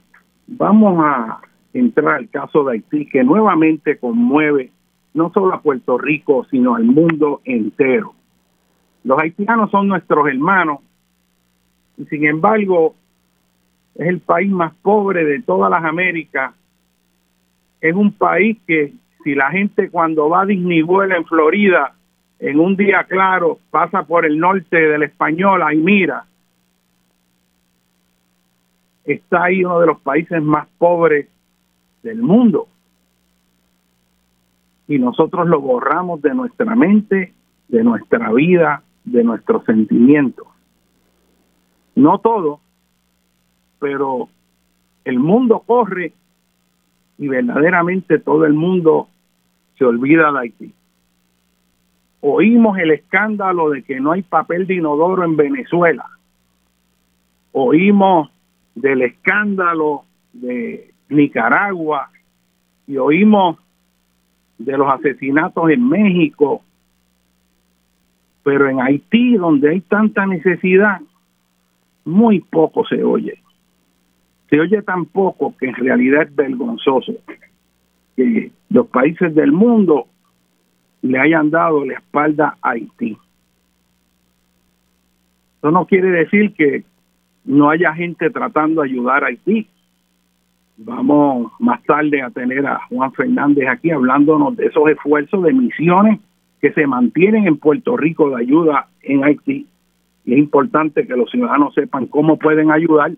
[0.48, 1.40] vamos a
[1.72, 4.72] entrar al caso de Haití, que nuevamente conmueve
[5.14, 8.16] no solo a Puerto Rico, sino al mundo entero.
[9.04, 10.80] Los haitianos son nuestros hermanos
[12.00, 12.96] y sin embargo
[13.94, 16.56] es el país más pobre de todas las Américas.
[17.82, 21.94] Es un país que si la gente cuando va a Disney en Florida
[22.40, 26.26] en un día claro pasa por el norte de la Española y mira,
[29.06, 31.28] está ahí uno de los países más pobres
[32.04, 32.68] del mundo.
[34.88, 37.34] Y nosotros lo borramos de nuestra mente,
[37.68, 40.48] de nuestra vida, de nuestros sentimientos.
[41.96, 42.60] No todo,
[43.80, 44.30] pero
[45.06, 46.14] el mundo corre
[47.18, 49.08] y verdaderamente todo el mundo
[49.78, 50.74] se olvida de Haití
[52.28, 56.06] oímos el escándalo de que no hay papel de inodoro en Venezuela.
[57.52, 58.32] Oímos
[58.74, 62.10] del escándalo de Nicaragua
[62.88, 63.60] y oímos
[64.58, 66.64] de los asesinatos en México.
[68.44, 71.02] Pero en Haití, donde hay tanta necesidad,
[72.06, 73.40] muy poco se oye.
[74.50, 77.14] Se oye tan poco que en realidad es vergonzoso
[78.16, 80.08] que los países del mundo
[81.06, 83.18] le hayan dado la espalda a Haití.
[85.58, 86.84] Eso no quiere decir que
[87.44, 89.68] no haya gente tratando de ayudar a Haití.
[90.78, 96.20] Vamos más tarde a tener a Juan Fernández aquí hablándonos de esos esfuerzos de misiones
[96.60, 99.68] que se mantienen en Puerto Rico de ayuda en Haití.
[100.26, 103.12] Y es importante que los ciudadanos sepan cómo pueden ayudar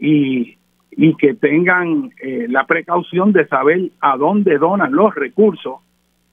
[0.00, 0.56] y,
[0.90, 5.83] y que tengan eh, la precaución de saber a dónde donan los recursos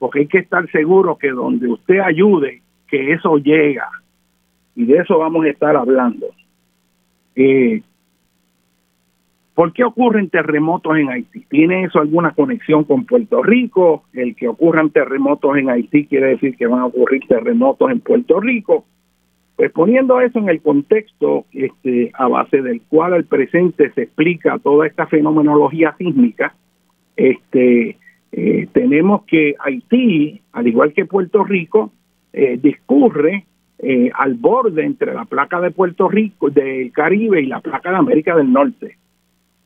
[0.02, 3.88] porque hay que estar seguro que donde usted ayude, que eso llega.
[4.74, 6.26] Y de eso vamos a estar hablando.
[7.36, 7.82] Eh,
[9.54, 11.46] ¿Por qué ocurren terremotos en Haití?
[11.48, 14.02] ¿Tiene eso alguna conexión con Puerto Rico?
[14.12, 18.40] El que ocurran terremotos en Haití quiere decir que van a ocurrir terremotos en Puerto
[18.40, 18.84] Rico.
[19.54, 24.58] Pues poniendo eso en el contexto este, a base del cual al presente se explica
[24.58, 26.56] toda esta fenomenología sísmica,
[27.14, 27.98] este,
[28.32, 31.92] Eh, tenemos que Haití, al igual que Puerto Rico,
[32.32, 33.44] eh, discurre
[33.78, 37.96] eh, al borde entre la placa de Puerto Rico, del Caribe y la placa de
[37.96, 38.96] América del Norte.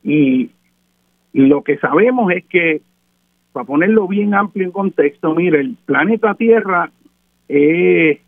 [0.03, 0.49] Y
[1.31, 2.81] lo que sabemos es que,
[3.53, 6.91] para ponerlo bien amplio en contexto, mire, el planeta Tierra
[7.47, 8.19] es,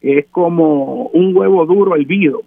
[0.00, 2.42] es como un huevo duro hervido.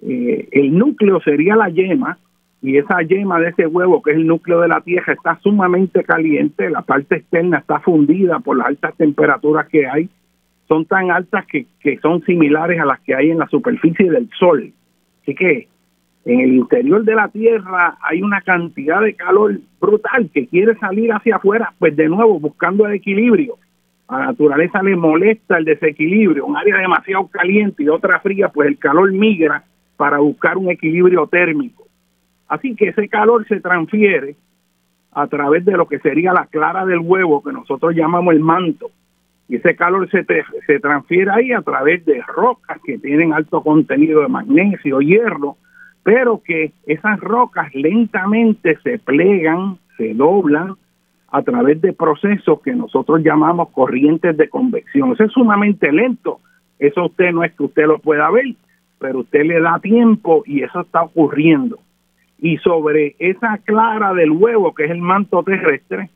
[0.00, 2.18] el núcleo sería la yema
[2.62, 6.02] y esa yema de ese huevo, que es el núcleo de la Tierra, está sumamente
[6.04, 10.08] caliente, la parte externa está fundida por las altas temperaturas que hay,
[10.66, 14.28] son tan altas que, que son similares a las que hay en la superficie del
[14.38, 14.72] Sol.
[15.22, 15.68] Así que
[16.24, 21.12] en el interior de la Tierra hay una cantidad de calor brutal que quiere salir
[21.12, 23.58] hacia afuera, pues de nuevo buscando el equilibrio.
[24.08, 28.68] A la naturaleza le molesta el desequilibrio, un área demasiado caliente y otra fría, pues
[28.68, 29.64] el calor migra
[29.96, 31.85] para buscar un equilibrio térmico.
[32.48, 34.36] Así que ese calor se transfiere
[35.12, 38.90] a través de lo que sería la clara del huevo, que nosotros llamamos el manto.
[39.48, 40.26] Y ese calor se,
[40.66, 45.56] se transfiere ahí a través de rocas que tienen alto contenido de magnesio, hierro,
[46.02, 50.74] pero que esas rocas lentamente se plegan, se doblan
[51.32, 55.12] a través de procesos que nosotros llamamos corrientes de convección.
[55.12, 56.40] Eso es sumamente lento.
[56.78, 58.54] Eso usted no es que usted lo pueda ver,
[58.98, 61.78] pero usted le da tiempo y eso está ocurriendo
[62.38, 66.10] y sobre esa clara del huevo, que es el manto terrestre,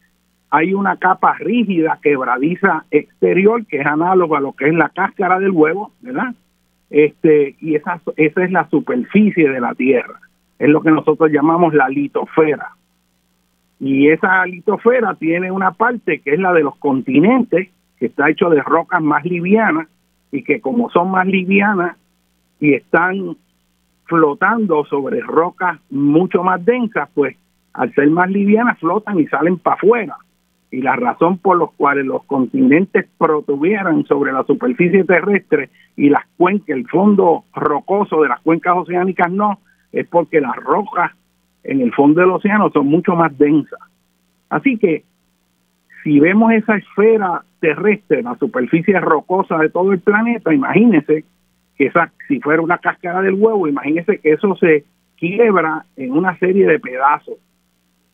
[0.50, 5.38] hay una capa rígida, quebradiza exterior, que es análoga a lo que es la cáscara
[5.38, 6.34] del huevo, ¿verdad?
[6.90, 10.20] Este, y esa, esa es la superficie de la Tierra,
[10.58, 12.74] es lo que nosotros llamamos la litosfera.
[13.78, 18.50] Y esa litosfera tiene una parte que es la de los continentes, que está hecho
[18.50, 19.86] de rocas más livianas,
[20.32, 21.96] y que como son más livianas
[22.60, 23.36] y están
[24.10, 27.36] flotando sobre rocas mucho más densas, pues
[27.72, 30.16] al ser más livianas flotan y salen para afuera.
[30.72, 36.24] Y la razón por la cual los continentes protuvieran sobre la superficie terrestre y las
[36.36, 39.60] cuencas, el fondo rocoso de las cuencas oceánicas no,
[39.92, 41.12] es porque las rocas
[41.62, 43.80] en el fondo del océano son mucho más densas.
[44.48, 45.04] Así que
[46.02, 51.24] si vemos esa esfera terrestre, la superficie rocosa de todo el planeta, imagínense
[51.86, 54.84] esa, si fuera una cáscara del huevo, imagínese que eso se
[55.16, 57.36] quiebra en una serie de pedazos.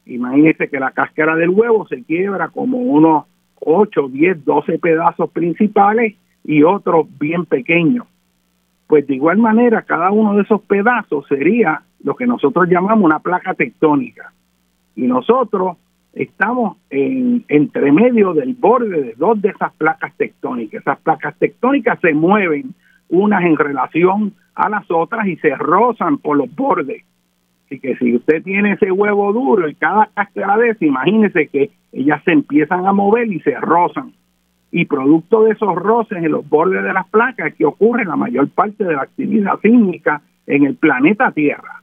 [0.05, 3.25] Imagínese que la cáscara del huevo se quiebra como unos
[3.61, 6.15] 8, 10, 12 pedazos principales
[6.45, 8.07] y otros bien pequeños.
[8.87, 13.19] Pues de igual manera, cada uno de esos pedazos sería lo que nosotros llamamos una
[13.19, 14.33] placa tectónica.
[14.95, 15.77] Y nosotros
[16.13, 20.81] estamos en entre medio del borde de dos de esas placas tectónicas.
[20.83, 22.75] Esas placas tectónicas se mueven
[23.09, 27.05] unas en relación a las otras y se rozan por los bordes.
[27.67, 32.23] Así que si usted tiene ese huevo duro y cada cáscara de imagínese que ellas
[32.25, 34.13] se empiezan a mover y se rozan.
[34.71, 38.49] Y producto de esos roces en los bordes de las placas que ocurre la mayor
[38.51, 41.83] parte de la actividad sísmica en el planeta Tierra.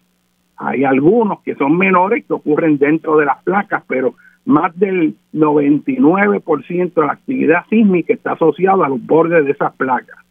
[0.57, 4.15] Hay algunos que son menores que ocurren dentro de las placas, pero
[4.45, 10.23] más del 99% de la actividad sísmica está asociada a los bordes de esas placas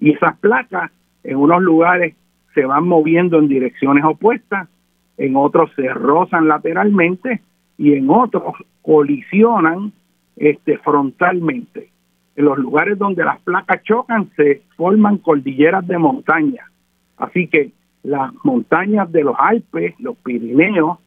[0.00, 0.90] y esas placas
[1.24, 2.14] en unos lugares
[2.54, 4.68] se van moviendo en direcciones opuestas,
[5.16, 7.42] en otros se rozan lateralmente
[7.76, 9.92] y en otros colisionan
[10.36, 11.90] este frontalmente.
[12.36, 16.70] En los lugares donde las placas chocan se forman cordilleras de montaña.
[17.16, 17.72] Así que
[18.04, 20.98] las montañas de los Alpes, los Pirineos,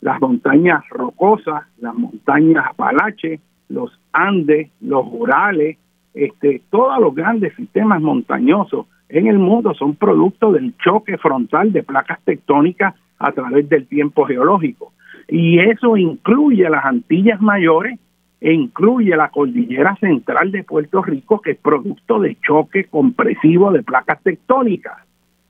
[0.00, 5.76] las montañas rocosas, las montañas Apalache, los Andes, los Urales,
[6.14, 11.82] este, todos los grandes sistemas montañosos en el mundo son producto del choque frontal de
[11.82, 14.92] placas tectónicas a través del tiempo geológico.
[15.28, 17.98] Y eso incluye las Antillas Mayores
[18.40, 23.82] e incluye la cordillera central de Puerto Rico, que es producto de choque compresivo de
[23.82, 24.98] placas tectónicas.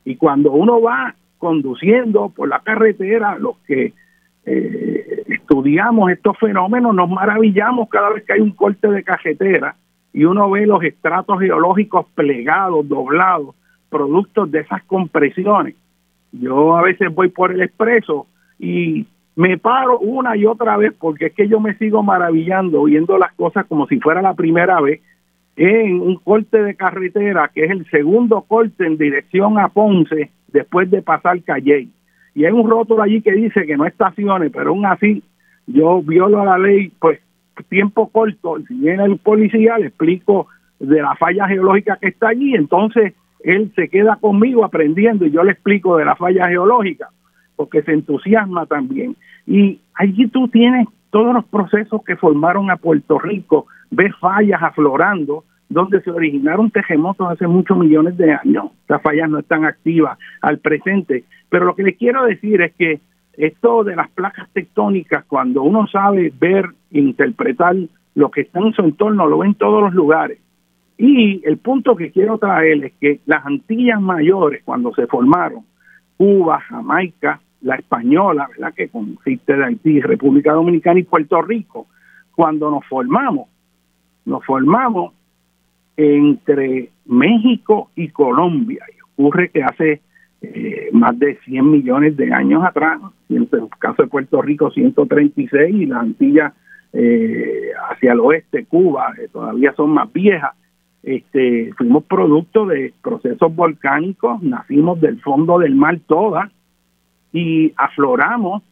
[0.04, 3.92] Y cuando uno va conduciendo por la carretera, los que
[4.46, 9.76] eh, estudiamos estos fenómenos nos maravillamos cada vez que hay un corte de carretera
[10.12, 13.54] y uno ve los estratos geológicos plegados, doblados,
[13.88, 15.74] productos de esas compresiones.
[16.32, 18.26] Yo a veces voy por el expreso
[18.58, 19.06] y
[19.36, 23.32] me paro una y otra vez porque es que yo me sigo maravillando viendo las
[23.34, 25.00] cosas como si fuera la primera vez
[25.56, 30.90] en un corte de carretera que es el segundo corte en dirección a Ponce después
[30.90, 31.88] de pasar Calle.
[32.34, 35.22] Y hay un rótulo allí que dice que no estacione, pero aún así
[35.66, 37.20] yo violo la ley, pues
[37.64, 40.48] tiempo corto, si viene el policía, le explico
[40.78, 45.42] de la falla geológica que está allí, entonces él se queda conmigo aprendiendo y yo
[45.42, 47.08] le explico de la falla geológica,
[47.56, 49.16] porque se entusiasma también.
[49.46, 55.44] Y allí tú tienes todos los procesos que formaron a Puerto Rico, ves fallas aflorando,
[55.68, 58.66] donde se originaron terremotos hace muchos millones de años.
[58.82, 61.24] Estas fallas no están activas al presente.
[61.50, 63.00] Pero lo que les quiero decir es que
[63.38, 67.76] esto de las placas tectónicas, cuando uno sabe ver interpretar
[68.14, 70.38] lo que está en su entorno, lo ve en todos los lugares.
[70.98, 75.64] Y el punto que quiero traer es que las Antillas mayores, cuando se formaron,
[76.16, 78.74] Cuba, Jamaica, la española, ¿verdad?
[78.74, 81.86] que consiste de Haití, República Dominicana y Puerto Rico,
[82.34, 83.48] cuando nos formamos,
[84.24, 85.12] nos formamos
[85.96, 88.84] entre México y Colombia.
[88.92, 90.00] Y ocurre que hace
[90.40, 95.74] eh, más de 100 millones de años atrás, en el caso de Puerto Rico 136
[95.74, 96.52] y las Antillas
[96.92, 100.52] eh, hacia el oeste, Cuba, eh, todavía son más viejas.
[101.02, 106.50] Este, fuimos producto de procesos volcánicos, nacimos del fondo del mar todas
[107.32, 108.62] y afloramos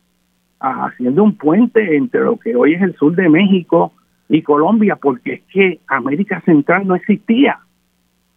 [0.58, 3.92] haciendo un puente entre lo que hoy es el sur de México
[4.28, 7.60] y Colombia, porque es que América Central no existía.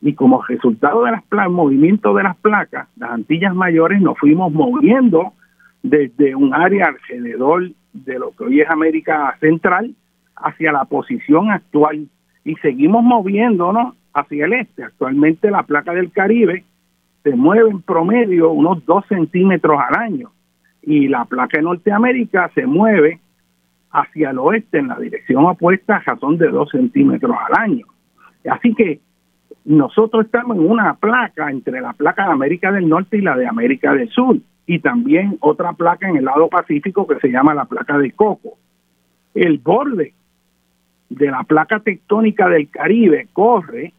[0.01, 5.33] Y como resultado de las movimiento de las placas, las Antillas Mayores nos fuimos moviendo
[5.83, 9.93] desde un área alrededor de lo que hoy es América Central
[10.35, 12.07] hacia la posición actual
[12.45, 14.83] y seguimos moviéndonos hacia el este.
[14.83, 16.63] Actualmente la placa del Caribe
[17.23, 20.31] se mueve en promedio unos 2 centímetros al año
[20.81, 23.19] y la placa de Norteamérica se mueve
[23.91, 27.85] hacia el oeste en la dirección opuesta a razón de 2 centímetros al año.
[28.49, 28.99] Así que
[29.69, 33.45] nosotros estamos en una placa entre la placa de América del Norte y la de
[33.45, 37.65] América del Sur y también otra placa en el lado Pacífico que se llama la
[37.65, 38.57] placa de Coco.
[39.35, 40.15] El borde
[41.09, 43.93] de la placa tectónica del Caribe corre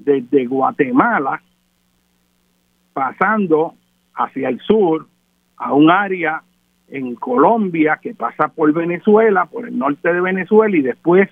[0.00, 1.40] desde Guatemala
[2.92, 3.74] pasando
[4.16, 5.06] hacia el sur
[5.58, 6.42] a un área
[6.88, 11.30] en Colombia que pasa por Venezuela, por el norte de Venezuela y después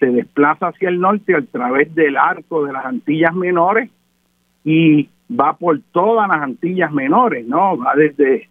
[0.00, 3.90] se desplaza hacia el norte a través del arco de las Antillas Menores
[4.64, 7.76] y va por todas las Antillas Menores, ¿no?
[7.76, 8.48] Va desde,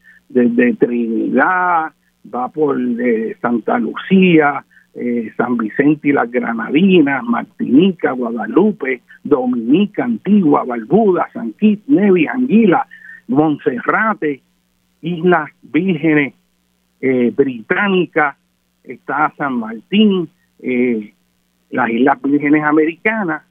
[0.75, 1.91] Trinidad,
[2.33, 10.63] va por eh, Santa Lucía, eh, San Vicente y las Granadinas, Martinica, Guadalupe, Dominica, Antigua,
[10.65, 12.85] Barbuda, San Kitts, Nevis, Anguila,
[13.27, 14.41] Monserrate,
[15.01, 16.33] Islas Vírgenes
[17.01, 18.35] eh, Británicas,
[18.83, 20.29] está San Martín,
[20.59, 21.13] eh,
[21.69, 23.43] las Islas Vírgenes Americanas,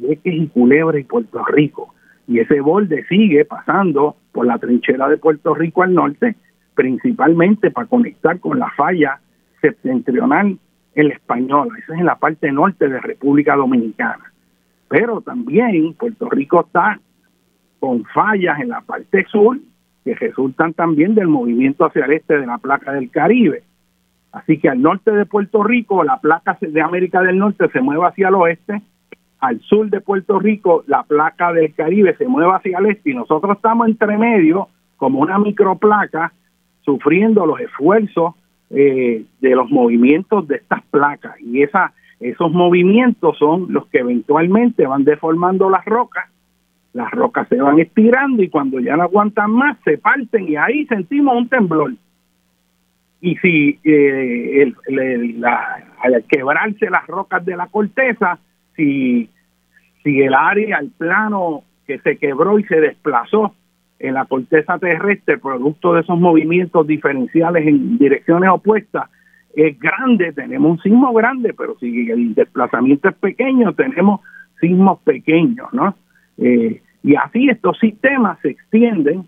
[0.00, 1.94] Vieques y Culebra y Puerto Rico.
[2.26, 6.36] Y ese borde sigue pasando por la trinchera de Puerto Rico al norte,
[6.74, 9.20] principalmente para conectar con la falla
[9.60, 10.58] septentrional
[10.94, 11.74] en la española.
[11.78, 14.32] Esa es en la parte norte de República Dominicana.
[14.88, 17.00] Pero también Puerto Rico está
[17.80, 19.58] con fallas en la parte sur
[20.04, 23.62] que resultan también del movimiento hacia el este de la placa del Caribe.
[24.34, 28.04] Así que al norte de Puerto Rico, la placa de América del Norte se mueve
[28.04, 28.82] hacia el oeste,
[29.38, 33.10] al sur de Puerto Rico, la placa del Caribe se mueve hacia el este.
[33.10, 36.32] Y nosotros estamos entre medio como una microplaca
[36.82, 38.34] sufriendo los esfuerzos
[38.70, 41.40] eh, de los movimientos de estas placas.
[41.40, 46.24] Y esa, esos movimientos son los que eventualmente van deformando las rocas.
[46.92, 50.86] Las rocas se van estirando y cuando ya no aguantan más se parten y ahí
[50.86, 51.92] sentimos un temblor.
[53.24, 58.38] Y si eh, el, al quebrarse las rocas de la corteza,
[58.76, 59.30] si,
[60.02, 63.54] si el área, el plano que se quebró y se desplazó
[63.98, 69.08] en la corteza terrestre, producto de esos movimientos diferenciales en direcciones opuestas,
[69.56, 74.20] es grande, tenemos un sismo grande, pero si el desplazamiento es pequeño, tenemos
[74.60, 75.96] sismos pequeños, ¿no?
[76.36, 79.24] Eh, y así estos sistemas se extienden,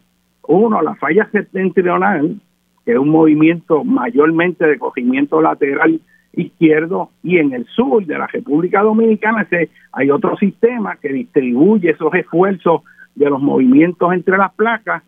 [0.47, 2.39] uno, la falla septentrional,
[2.87, 6.01] que es un movimiento mayormente de cogimiento lateral
[6.35, 9.47] izquierdo, y en el sur de la República Dominicana
[9.93, 12.83] hay otro sistema que distribuye esos esfuerzos
[13.17, 15.03] de los movimientos entre las placas,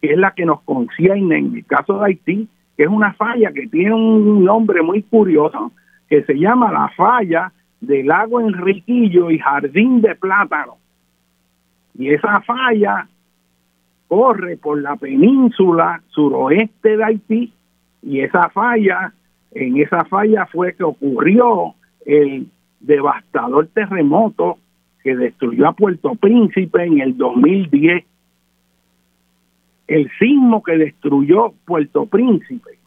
[0.00, 1.38] que es la que nos concierne.
[1.38, 5.72] En el caso de Haití, que es una falla que tiene un nombre muy curioso,
[6.08, 10.76] que se llama la falla del lago Enriquillo y Jardín de Plátano.
[11.98, 13.08] Y esa falla
[14.08, 17.52] corre por la península suroeste de Haití
[18.02, 19.12] y esa falla,
[19.52, 21.74] en esa falla fue que ocurrió
[22.04, 22.48] el
[22.80, 24.58] devastador terremoto
[25.02, 28.04] que destruyó a Puerto Príncipe en el 2010.
[29.86, 32.78] El sismo que destruyó Puerto Príncipe,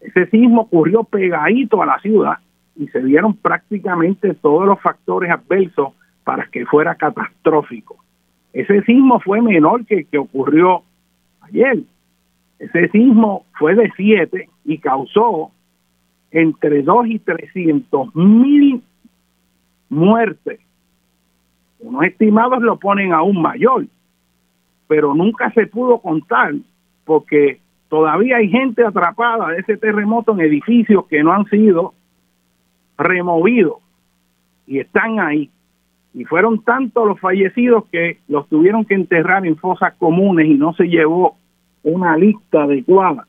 [0.00, 2.38] ese sismo ocurrió pegadito a la ciudad
[2.76, 7.96] y se dieron prácticamente todos los factores adversos para que fuera catastrófico.
[8.56, 10.82] Ese sismo fue menor que que ocurrió
[11.42, 11.80] ayer.
[12.58, 15.50] Ese sismo fue de 7 y causó
[16.30, 18.82] entre 2 y 300 mil
[19.90, 20.58] muertes.
[21.80, 23.88] Unos estimados lo ponen aún mayor,
[24.88, 26.54] pero nunca se pudo contar
[27.04, 31.92] porque todavía hay gente atrapada de ese terremoto en edificios que no han sido
[32.96, 33.80] removidos
[34.66, 35.50] y están ahí.
[36.16, 40.72] Y fueron tantos los fallecidos que los tuvieron que enterrar en fosas comunes y no
[40.72, 41.36] se llevó
[41.82, 43.26] una lista adecuada.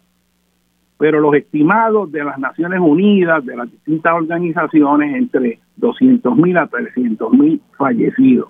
[0.98, 6.68] Pero los estimados de las Naciones Unidas, de las distintas organizaciones, entre 200 mil a
[6.68, 8.50] 300 mil fallecidos.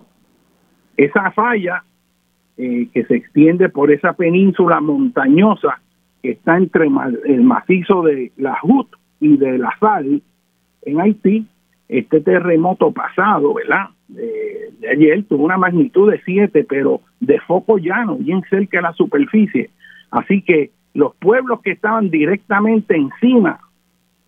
[0.96, 1.84] Esa falla
[2.58, 5.82] eh, que se extiende por esa península montañosa
[6.22, 6.86] que está entre
[7.26, 8.88] el macizo de la Jut
[9.20, 10.22] y de la Sal
[10.84, 11.48] en Haití,
[11.90, 13.88] este terremoto pasado, ¿verdad?
[14.08, 18.94] De, ayer tuvo una magnitud de 7, pero de foco llano, bien cerca de la
[18.94, 19.70] superficie.
[20.12, 23.60] Así que los pueblos que estaban directamente encima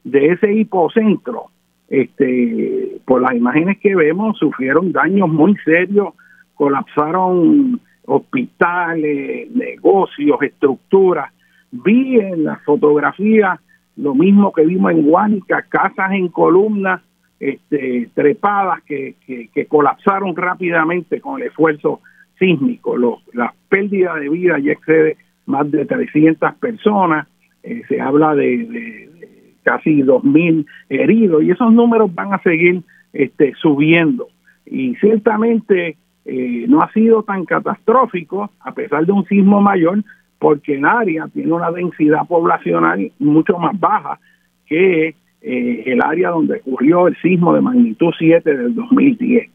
[0.03, 1.45] de ese hipocentro,
[1.87, 6.13] este, por las imágenes que vemos, sufrieron daños muy serios,
[6.55, 11.31] colapsaron hospitales, negocios, estructuras.
[11.71, 13.59] Vi en la fotografía
[13.95, 17.01] lo mismo que vimos en Huánica, casas en columnas
[17.39, 22.01] este, trepadas que, que, colapsaron rápidamente con el esfuerzo
[22.37, 22.97] sísmico.
[23.33, 27.27] la pérdida de vida ya excede más de 300 personas,
[27.63, 32.83] eh, se habla de, de, de casi 2.000 heridos y esos números van a seguir
[33.13, 34.27] este, subiendo.
[34.65, 40.03] Y ciertamente eh, no ha sido tan catastrófico a pesar de un sismo mayor
[40.37, 44.19] porque el área tiene una densidad poblacional mucho más baja
[44.67, 49.49] que eh, el área donde ocurrió el sismo de magnitud 7 del 2010.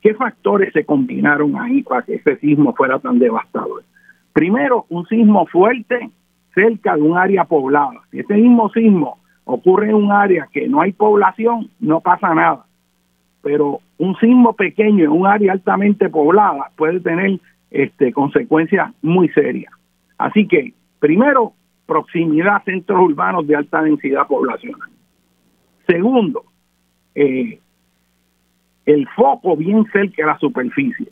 [0.00, 3.82] ¿Qué factores se combinaron ahí para que ese sismo fuera tan devastador?
[4.32, 6.10] Primero, un sismo fuerte
[6.54, 8.02] cerca de un área poblada.
[8.10, 12.64] Si ese mismo sismo ocurre en un área que no hay población, no pasa nada.
[13.42, 19.72] Pero un sismo pequeño en un área altamente poblada puede tener este, consecuencias muy serias.
[20.18, 21.52] Así que, primero,
[21.86, 24.88] proximidad a centros urbanos de alta densidad poblacional.
[25.86, 26.44] Segundo,
[27.14, 27.58] eh,
[28.84, 31.08] el foco bien cerca de la superficie.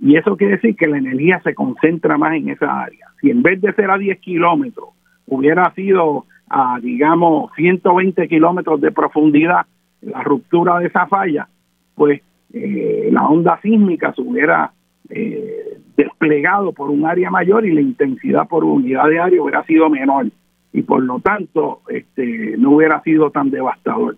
[0.00, 3.08] Y eso quiere decir que la energía se concentra más en esa área.
[3.20, 4.90] Si en vez de ser a 10 kilómetros
[5.26, 9.66] hubiera sido a, digamos, 120 kilómetros de profundidad
[10.00, 11.48] la ruptura de esa falla,
[11.94, 14.72] pues eh, la onda sísmica se hubiera
[15.10, 19.90] eh, desplegado por un área mayor y la intensidad por unidad de área hubiera sido
[19.90, 20.26] menor
[20.72, 24.16] y por lo tanto este, no hubiera sido tan devastador.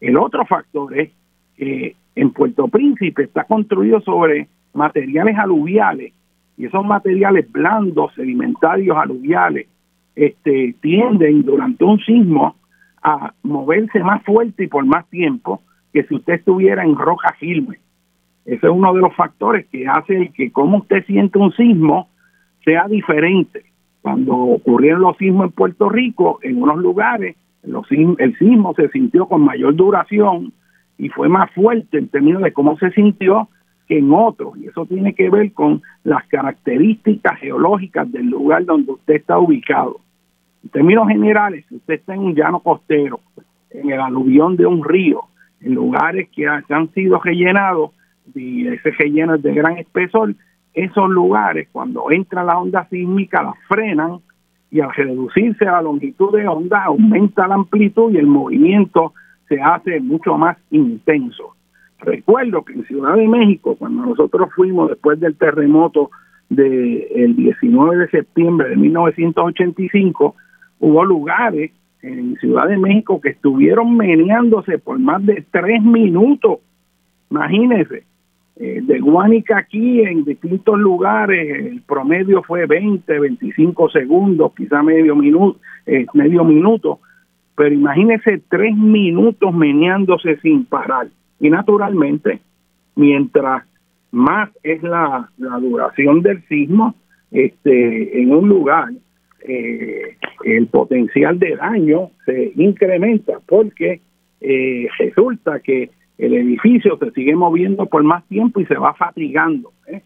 [0.00, 1.10] El otro factor es
[1.56, 6.12] que en Puerto Príncipe está construido sobre materiales aluviales
[6.56, 9.66] y esos materiales blandos, sedimentarios aluviales,
[10.14, 12.56] este, tienden durante un sismo
[13.02, 15.62] a moverse más fuerte y por más tiempo
[15.92, 17.78] que si usted estuviera en roca firme.
[18.44, 22.08] Ese es uno de los factores que hace que como usted siente un sismo
[22.64, 23.64] sea diferente.
[24.02, 29.26] Cuando ocurrieron los sismos en Puerto Rico, en unos lugares, los, el sismo se sintió
[29.26, 30.52] con mayor duración
[30.98, 33.48] y fue más fuerte en términos de cómo se sintió
[33.86, 34.58] que en otros.
[34.58, 40.00] Y eso tiene que ver con las características geológicas del lugar donde usted está ubicado.
[40.64, 43.20] En términos generales, si usted está en un llano costero,
[43.70, 45.22] en el aluvión de un río,
[45.60, 47.92] en lugares que han sido rellenados
[48.34, 50.34] y ese relleno es de gran espesor,
[50.74, 54.20] esos lugares cuando entra la onda sísmica las frenan
[54.70, 59.12] y al reducirse la longitud de onda aumenta la amplitud y el movimiento
[59.48, 61.54] se hace mucho más intenso.
[61.98, 66.10] Recuerdo que en Ciudad de México, cuando nosotros fuimos después del terremoto
[66.48, 70.34] del 19 de septiembre de 1985,
[70.80, 71.70] hubo lugares
[72.02, 76.58] en Ciudad de México que estuvieron meneándose por más de tres minutos.
[77.30, 78.04] Imagínense,
[78.56, 85.16] eh, de Guánica aquí en distintos lugares el promedio fue 20, 25 segundos, quizá medio
[85.16, 87.00] minuto, eh, medio minuto,
[87.56, 91.08] pero imagínense tres minutos meneándose sin parar.
[91.40, 92.40] Y naturalmente,
[92.94, 93.64] mientras
[94.10, 96.94] más es la, la duración del sismo
[97.30, 98.90] este, en un lugar,
[99.48, 104.00] eh, el potencial de daño se incrementa porque
[104.40, 105.90] eh, resulta que
[106.22, 109.72] el edificio se sigue moviendo por más tiempo y se va fatigando.
[109.88, 110.02] ¿eh?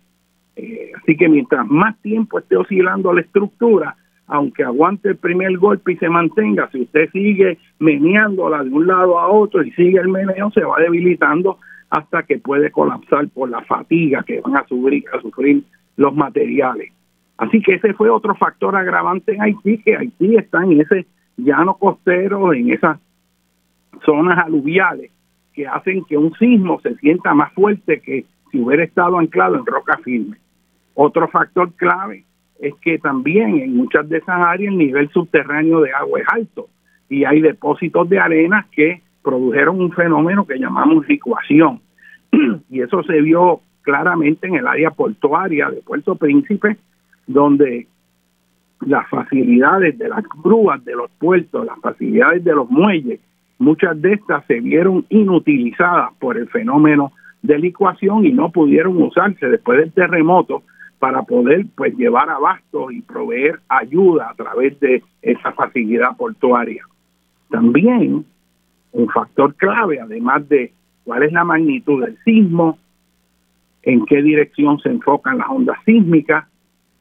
[0.96, 3.96] así que mientras más tiempo esté oscilando la estructura,
[4.26, 9.18] aunque aguante el primer golpe y se mantenga, si usted sigue meneándola de un lado
[9.18, 11.58] a otro y sigue el meneo, se va debilitando
[11.90, 15.62] hasta que puede colapsar por la fatiga que van a sufrir, a sufrir
[15.96, 16.92] los materiales.
[17.36, 21.06] Así que ese fue otro factor agravante en Haití, que Haití está en ese
[21.36, 22.98] llano costero, en esas
[24.04, 25.10] zonas aluviales
[25.56, 29.64] que hacen que un sismo se sienta más fuerte que si hubiera estado anclado en
[29.66, 30.36] roca firme.
[30.94, 32.24] Otro factor clave
[32.60, 36.68] es que también en muchas de esas áreas el nivel subterráneo de agua es alto
[37.08, 41.80] y hay depósitos de arena que produjeron un fenómeno que llamamos licuación.
[42.70, 46.76] y eso se vio claramente en el área portuaria de Puerto Príncipe,
[47.26, 47.86] donde
[48.80, 53.20] las facilidades de las grúas de los puertos, las facilidades de los muelles,
[53.58, 59.48] muchas de estas se vieron inutilizadas por el fenómeno de licuación y no pudieron usarse
[59.48, 60.62] después del terremoto
[60.98, 66.84] para poder pues llevar abasto y proveer ayuda a través de esa facilidad portuaria.
[67.50, 68.24] También
[68.92, 70.72] un factor clave, además de
[71.04, 72.78] cuál es la magnitud del sismo,
[73.82, 76.46] en qué dirección se enfocan las ondas sísmicas,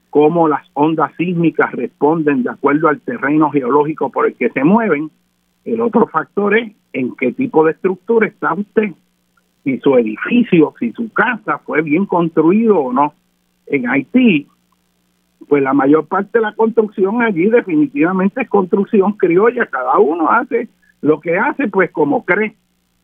[0.10, 5.10] cómo las ondas sísmicas responden de acuerdo al terreno geológico por el que se mueven.
[5.66, 8.92] El otro factor es en qué tipo de estructura está usted,
[9.64, 13.14] si su edificio, si su casa fue bien construido o no.
[13.66, 14.48] En Haití,
[15.50, 20.70] pues la mayor parte de la construcción allí definitivamente es construcción criolla, cada uno hace
[21.02, 22.56] lo que hace pues como cree.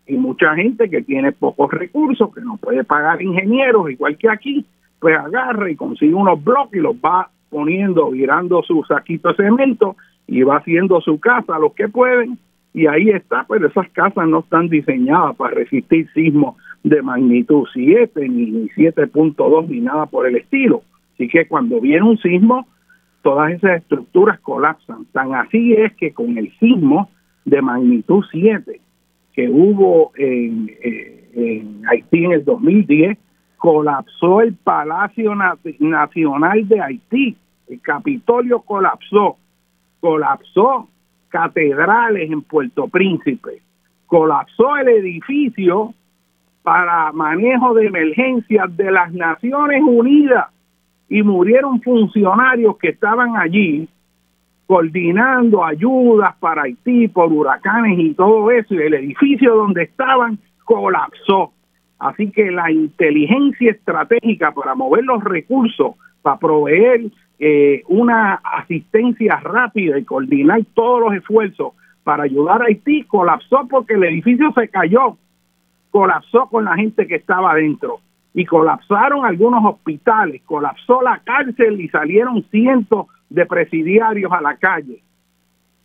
[0.05, 4.65] Y mucha gente que tiene pocos recursos, que no puede pagar ingenieros, igual que aquí,
[4.99, 9.95] pues agarra y consigue unos bloques y los va poniendo, virando su saquito de cemento
[10.27, 12.37] y va haciendo su casa, los que pueden,
[12.73, 18.29] y ahí está, pero esas casas no están diseñadas para resistir sismos de magnitud 7,
[18.29, 20.83] ni 7.2, ni nada por el estilo.
[21.13, 22.65] Así que cuando viene un sismo,
[23.21, 25.05] todas esas estructuras colapsan.
[25.11, 27.09] Tan así es que con el sismo
[27.45, 28.79] de magnitud 7,
[29.33, 33.17] que hubo en, eh, en Haití en el 2010,
[33.57, 39.37] colapsó el Palacio Nacional de Haití, el Capitolio colapsó,
[39.99, 40.87] colapsó
[41.31, 43.61] catedrales en Puerto Príncipe,
[44.05, 45.93] colapsó el edificio
[46.61, 50.47] para manejo de emergencias de las Naciones Unidas
[51.09, 53.89] y murieron funcionarios que estaban allí
[54.67, 61.51] coordinando ayudas para Haití por huracanes y todo eso, y el edificio donde estaban colapsó.
[61.99, 69.97] Así que la inteligencia estratégica para mover los recursos, para proveer eh, una asistencia rápida
[69.97, 75.17] y coordinar todos los esfuerzos para ayudar a Haití, colapsó porque el edificio se cayó,
[75.89, 77.99] colapsó con la gente que estaba adentro
[78.33, 85.01] y colapsaron algunos hospitales, colapsó la cárcel y salieron cientos de presidiarios a la calle.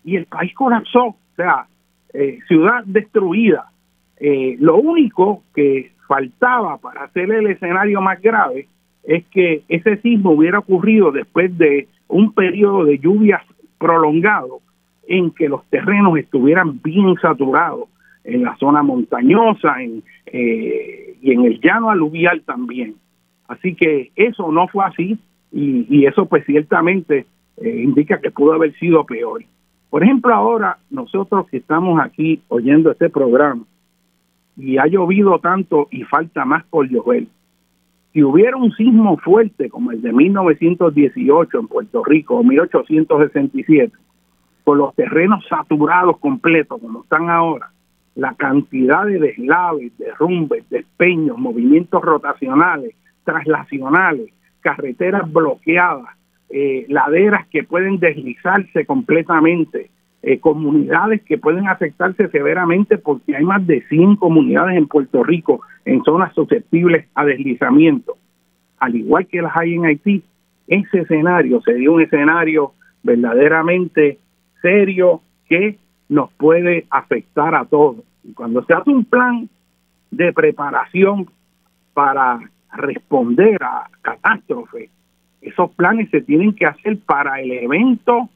[0.05, 1.66] Y el país colapsó, o sea,
[2.14, 3.70] eh, ciudad destruida.
[4.18, 8.68] Eh, lo único que faltaba para hacer el escenario más grave
[9.07, 13.43] es que ese sismo hubiera ocurrido después de un periodo de lluvias
[13.79, 14.61] prolongado
[15.07, 17.89] en que los terrenos estuvieran bien saturados
[18.25, 19.77] en la zona montañosa
[20.27, 22.97] eh, y en el llano aluvial también.
[23.47, 25.19] Así que eso no fue así
[25.53, 27.27] y, y eso pues ciertamente
[27.59, 29.45] eh, indica que pudo haber sido peor.
[29.89, 33.63] Por ejemplo, ahora nosotros que estamos aquí oyendo este programa
[34.57, 37.25] y ha llovido tanto y falta más por llover,
[38.17, 43.93] si hubiera un sismo fuerte como el de 1918 en Puerto Rico o 1867,
[44.64, 47.69] con los terrenos saturados completos como están ahora,
[48.14, 52.95] la cantidad de deslaves, derrumbes, despeños, movimientos rotacionales,
[53.25, 56.17] traslacionales, carreteras bloqueadas,
[56.49, 59.91] eh, laderas que pueden deslizarse completamente,
[60.29, 65.61] eh, comunidades que pueden afectarse severamente porque hay más de 100 comunidades en Puerto Rico
[65.85, 68.16] en zonas susceptibles a deslizamiento,
[68.81, 70.24] al igual que las hay en Haití.
[70.66, 72.72] Ese escenario sería un escenario
[73.05, 74.18] verdaderamente
[74.61, 77.99] serio que nos puede afectar a todos.
[78.24, 79.49] Y cuando se hace un plan
[80.11, 81.29] de preparación
[81.95, 82.41] para
[82.72, 84.91] responder a catástrofes,
[85.41, 88.29] esos planes se tienen que hacer para el evento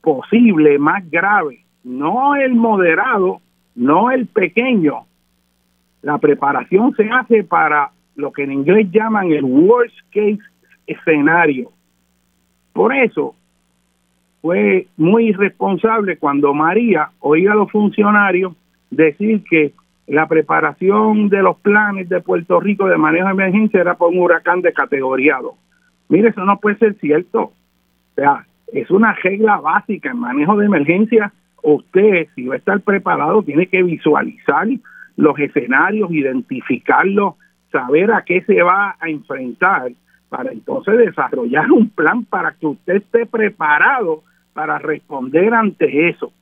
[0.00, 3.40] posible más grave, no el moderado,
[3.74, 5.06] no el pequeño.
[6.02, 10.40] La preparación se hace para lo que en inglés llaman el worst case
[10.86, 11.70] escenario.
[12.72, 13.34] Por eso
[14.40, 18.54] fue muy irresponsable cuando María oía a los funcionarios
[18.90, 19.72] decir que
[20.06, 24.20] la preparación de los planes de Puerto Rico de manejo de emergencia era por un
[24.20, 25.52] huracán de categoría 2.
[26.08, 27.42] Mire, eso no puede ser cierto.
[27.42, 27.52] O
[28.14, 31.32] sea, es una regla básica en manejo de emergencia.
[31.62, 34.68] Usted, si va a estar preparado, tiene que visualizar
[35.16, 37.34] los escenarios, identificarlos,
[37.72, 39.90] saber a qué se va a enfrentar
[40.28, 46.32] para entonces desarrollar un plan para que usted esté preparado para responder ante eso.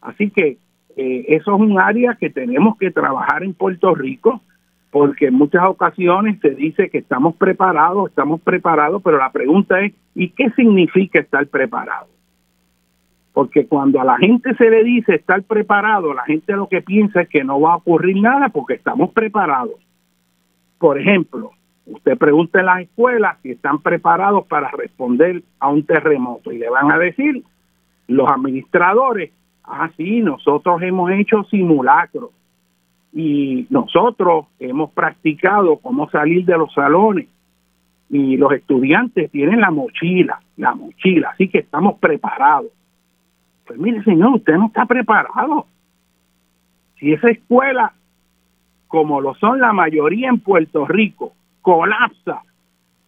[0.00, 0.58] Así que
[0.96, 4.42] eh, eso es un área que tenemos que trabajar en Puerto Rico
[4.90, 9.92] porque en muchas ocasiones se dice que estamos preparados, estamos preparados, pero la pregunta es,
[10.14, 12.06] ¿y qué significa estar preparado?
[13.34, 17.22] Porque cuando a la gente se le dice estar preparado, la gente lo que piensa
[17.22, 19.76] es que no va a ocurrir nada porque estamos preparados.
[20.78, 21.52] Por ejemplo,
[21.86, 26.70] usted pregunta en las escuelas si están preparados para responder a un terremoto y le
[26.70, 27.42] van a decir
[28.06, 29.32] los administradores,
[29.64, 32.30] ah, sí, nosotros hemos hecho simulacros
[33.12, 37.26] y nosotros hemos practicado cómo salir de los salones
[38.10, 42.70] y los estudiantes tienen la mochila, la mochila, así que estamos preparados.
[43.66, 45.66] Pues mire, señor, usted no está preparado.
[46.98, 47.92] Si esa escuela,
[48.86, 52.42] como lo son la mayoría en Puerto Rico, colapsa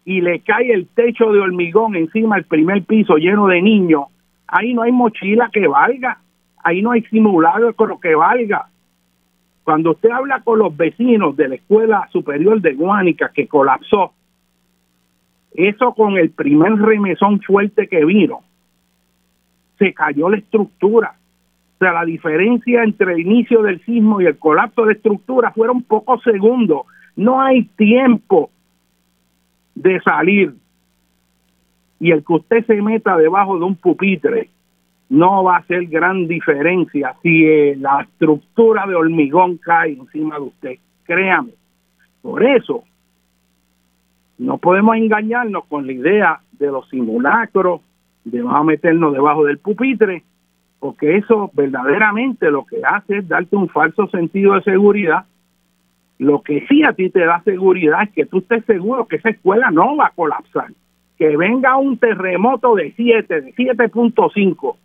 [0.05, 4.05] y le cae el techo de hormigón encima del primer piso lleno de niños,
[4.47, 6.19] ahí no hay mochila que valga,
[6.63, 8.70] ahí no hay simulado que valga.
[9.71, 14.13] Cuando usted habla con los vecinos de la Escuela Superior de Guánica que colapsó,
[15.55, 18.41] eso con el primer remesón fuerte que vino,
[19.79, 21.15] se cayó la estructura.
[21.77, 25.85] O sea, la diferencia entre el inicio del sismo y el colapso de estructura fueron
[25.85, 26.81] pocos segundos.
[27.15, 28.51] No hay tiempo
[29.77, 30.53] de salir.
[32.01, 34.51] Y el que usted se meta debajo de un pupitre
[35.11, 40.43] no va a hacer gran diferencia si eh, la estructura de hormigón cae encima de
[40.43, 40.75] usted.
[41.05, 41.51] Créame.
[42.23, 42.85] Por eso,
[44.39, 47.81] no podemos engañarnos con la idea de los simulacros,
[48.25, 50.23] de vamos a meternos debajo del pupitre,
[50.79, 55.25] porque eso verdaderamente lo que hace es darte un falso sentido de seguridad.
[56.19, 59.31] Lo que sí a ti te da seguridad es que tú estés seguro que esa
[59.31, 60.69] escuela no va a colapsar.
[61.19, 64.77] Que venga un terremoto de 7, de 7.5,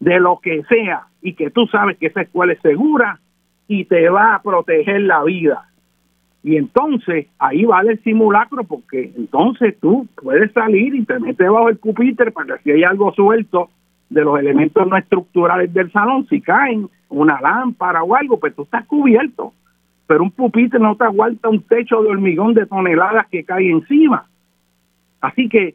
[0.00, 3.18] de lo que sea, y que tú sabes que esa escuela es segura
[3.66, 5.64] y te va a proteger la vida.
[6.42, 11.68] Y entonces ahí vale el simulacro porque entonces tú puedes salir y te metes bajo
[11.68, 13.70] el pupitre para que si hay algo suelto
[14.08, 18.62] de los elementos no estructurales del salón, si caen una lámpara o algo, pues tú
[18.62, 19.52] estás cubierto.
[20.06, 24.26] Pero un pupitre no te aguanta un techo de hormigón de toneladas que cae encima.
[25.20, 25.74] Así que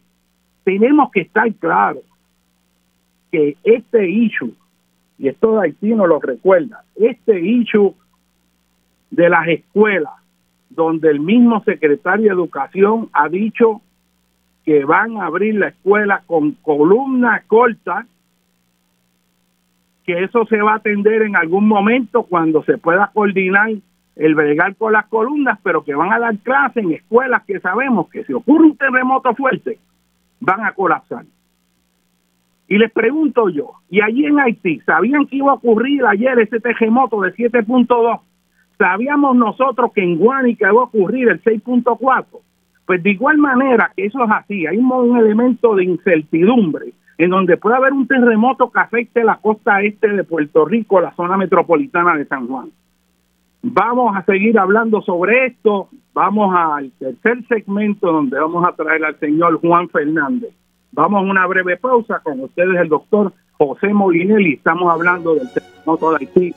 [0.64, 2.04] tenemos que estar claros
[3.34, 4.54] que este issue,
[5.18, 7.96] y esto de Haití nos lo recuerda, este issue
[9.10, 10.14] de las escuelas,
[10.70, 13.82] donde el mismo secretario de Educación ha dicho
[14.64, 18.06] que van a abrir la escuela con columnas cortas,
[20.06, 23.72] que eso se va a atender en algún momento cuando se pueda coordinar
[24.16, 28.12] el bregar con las columnas, pero que van a dar clases en escuelas que sabemos
[28.12, 29.80] que si ocurre un terremoto fuerte,
[30.40, 31.26] van a colapsar.
[32.68, 36.60] Y les pregunto yo, ¿y allí en Haití sabían que iba a ocurrir ayer ese
[36.60, 38.22] terremoto de 7.2?
[38.78, 42.26] sabíamos nosotros que en Guánica iba a ocurrir el 6.4.
[42.86, 47.56] Pues de igual manera que eso es así, hay un, elemento de incertidumbre en donde
[47.56, 52.18] puede haber un terremoto que afecte la costa este de Puerto Rico, la zona metropolitana
[52.18, 52.72] de San Juan.
[53.62, 55.88] Vamos a seguir hablando sobre esto.
[56.14, 60.54] Vamos al tercer segmento donde vamos a traer al señor Juan Fernández.
[60.96, 64.54] Vamos a una breve pausa con ustedes, el doctor José Molinelli.
[64.54, 66.56] Estamos hablando del terremoto de Haití.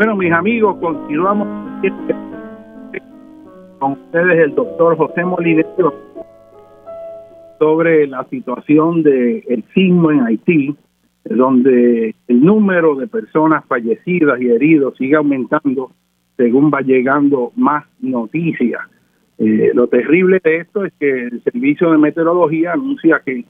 [0.00, 1.46] Bueno, mis amigos, continuamos
[3.78, 5.94] con ustedes el doctor José Molinero
[7.58, 10.74] sobre la situación del el sismo en Haití.
[11.26, 15.92] donde el número de personas fallecidas y heridos sigue aumentando
[16.38, 18.80] según va llegando más noticias.
[19.36, 23.44] Eh, lo terrible de esto es que el Servicio de Meteorología anuncia que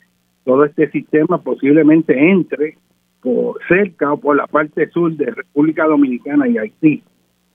[0.44, 2.76] todo este sistema posiblemente entre
[3.22, 7.02] por cerca o por la parte sur de República Dominicana y Haití.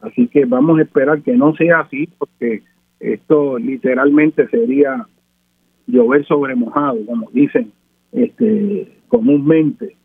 [0.02, 2.62] Así que vamos a esperar que no sea así, porque
[3.00, 5.08] esto literalmente sería
[5.88, 7.72] llover sobre mojado, como dicen
[8.12, 9.96] este, comúnmente.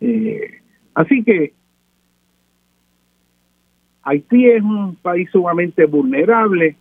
[0.00, 0.60] Eh,
[0.94, 1.52] así que
[4.02, 6.76] Haití es un país sumamente vulnerable.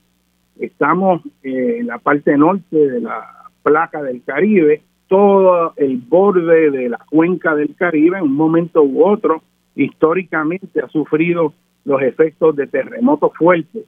[0.59, 4.81] Estamos en la parte norte de la placa del Caribe,
[5.11, 9.41] todo el borde de la cuenca del Caribe, en un momento u otro,
[9.75, 11.51] históricamente ha sufrido
[11.83, 13.83] los efectos de terremotos fuertes.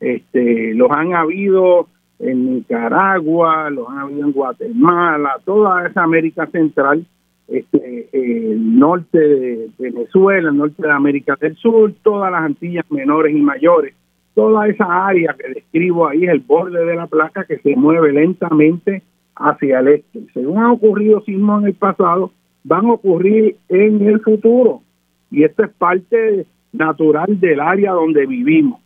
[0.00, 7.04] Este, los han habido en Nicaragua, los han habido en Guatemala, toda esa América Central,
[7.48, 13.36] este, el norte de Venezuela, el norte de América del Sur, todas las Antillas menores
[13.36, 13.94] y mayores,
[14.34, 18.10] toda esa área que describo ahí es el borde de la placa que se mueve
[18.10, 19.02] lentamente
[19.36, 20.26] hacia el este.
[20.34, 22.32] Según han ocurrido sismos en el pasado,
[22.64, 24.82] van a ocurrir en el futuro.
[25.30, 28.80] Y esto es parte natural del área donde vivimos.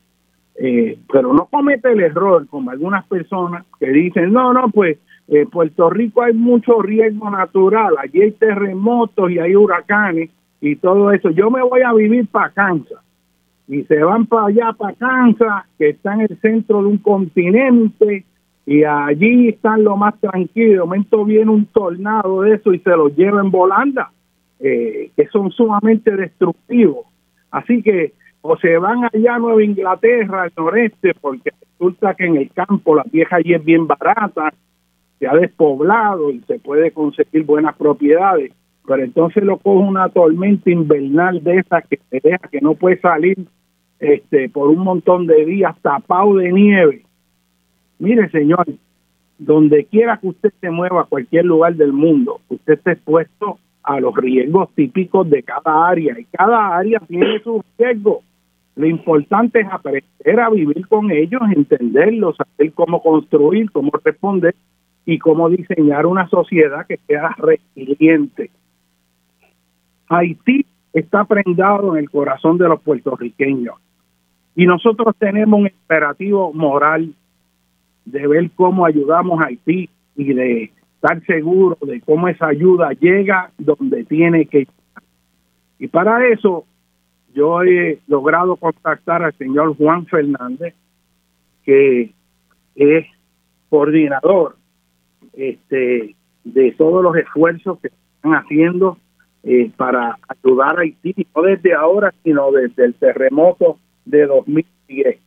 [0.59, 5.43] Eh, pero no comete el error como algunas personas que dicen, no, no, pues en
[5.43, 10.31] eh, Puerto Rico hay mucho riesgo natural, allí hay terremotos y hay huracanes
[10.61, 11.31] y todo eso.
[11.31, 13.01] Yo me voy a vivir para Kansas.
[13.69, 18.25] Y se van para allá, para Kansas, que está en el centro de un continente,
[18.67, 20.73] y allí están lo más tranquilo.
[20.73, 24.11] De momento viene un tornado de eso y se los lleva en volanda,
[24.59, 27.07] eh, que son sumamente destructivos.
[27.51, 28.13] Así que
[28.49, 32.95] o se van allá a Nueva Inglaterra, al noreste, porque resulta que en el campo
[32.95, 34.53] la vieja allí es bien barata,
[35.19, 38.53] se ha despoblado y se puede conseguir buenas propiedades,
[38.87, 43.01] pero entonces lo coge una tormenta invernal de esas que se deja que no puede
[43.01, 43.37] salir
[43.99, 47.06] este por un montón de días tapado de nieve.
[47.99, 48.67] Mire, señor,
[49.39, 54.15] donde quiera que usted se mueva cualquier lugar del mundo, usted esté expuesto a los
[54.17, 58.19] riesgos típicos de cada área y cada área tiene sus riesgos.
[58.75, 64.55] Lo importante es aprender a vivir con ellos, entenderlos, saber cómo construir, cómo responder
[65.07, 68.51] y cómo diseñar una sociedad que sea resiliente.
[70.09, 73.77] Haití está prendado en el corazón de los puertorriqueños
[74.55, 77.15] y nosotros tenemos un imperativo moral
[78.07, 83.51] de ver cómo ayudamos a Haití y de estar seguro de cómo esa ayuda llega
[83.59, 85.03] donde tiene que llegar.
[85.79, 86.65] Y para eso
[87.35, 90.75] yo he logrado contactar al señor Juan Fernández,
[91.65, 92.13] que
[92.75, 93.07] es
[93.69, 94.57] coordinador
[95.35, 98.97] este, de todos los esfuerzos que están haciendo
[99.43, 105.19] eh, para ayudar a Haití, no desde ahora, sino desde el terremoto de 2010.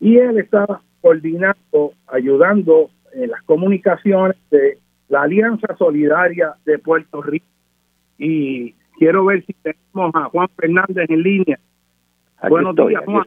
[0.00, 4.78] Y él está coordinando, ayudando en las comunicaciones de
[5.08, 7.46] la Alianza Solidaria de Puerto Rico.
[8.18, 11.60] Y quiero ver si tenemos a Juan Fernández en línea.
[12.48, 13.24] Buenos días, Juan.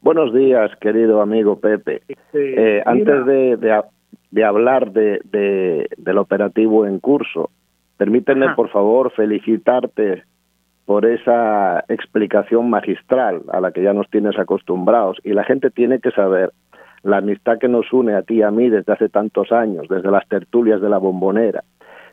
[0.00, 2.02] Buenos días, querido amigo Pepe.
[2.06, 3.82] Este, eh, antes de,
[4.30, 7.50] de, hablar de, de, del operativo en curso,
[7.96, 10.22] permíteme, por favor, felicitarte
[10.86, 15.18] por esa explicación magistral a la que ya nos tienes acostumbrados.
[15.24, 16.52] Y la gente tiene que saber
[17.02, 20.10] la amistad que nos une a ti y a mí desde hace tantos años, desde
[20.10, 21.64] las tertulias de la bombonera.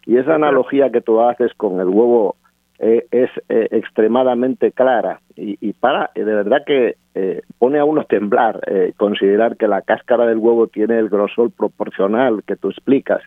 [0.05, 2.35] Y esa analogía que tú haces con el huevo
[2.79, 8.05] eh, es eh, extremadamente clara y, para, de verdad que eh, pone a uno a
[8.05, 8.61] temblar
[8.97, 13.21] considerar que la cáscara del huevo tiene el grosor proporcional que tú explicas.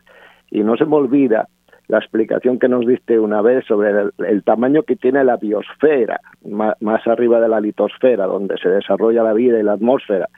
[0.51, 1.49] Y no se me olvida
[1.89, 7.07] la explicación que nos diste una vez sobre el, tamaño que tiene la biosfera, más,
[7.07, 10.29] arriba de la litosfera, donde se desarrolla la vida y la atmósfera,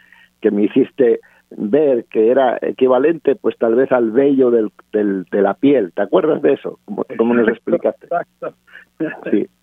[0.44, 1.20] que me hiciste
[1.56, 5.90] ver que era equivalente pues tal vez al vello del, de la piel.
[5.94, 6.78] ¿Te acuerdas de eso?
[6.84, 8.06] ¿Cómo, nos explicaste?
[8.06, 8.54] Exacto.
[9.30, 9.46] Sí.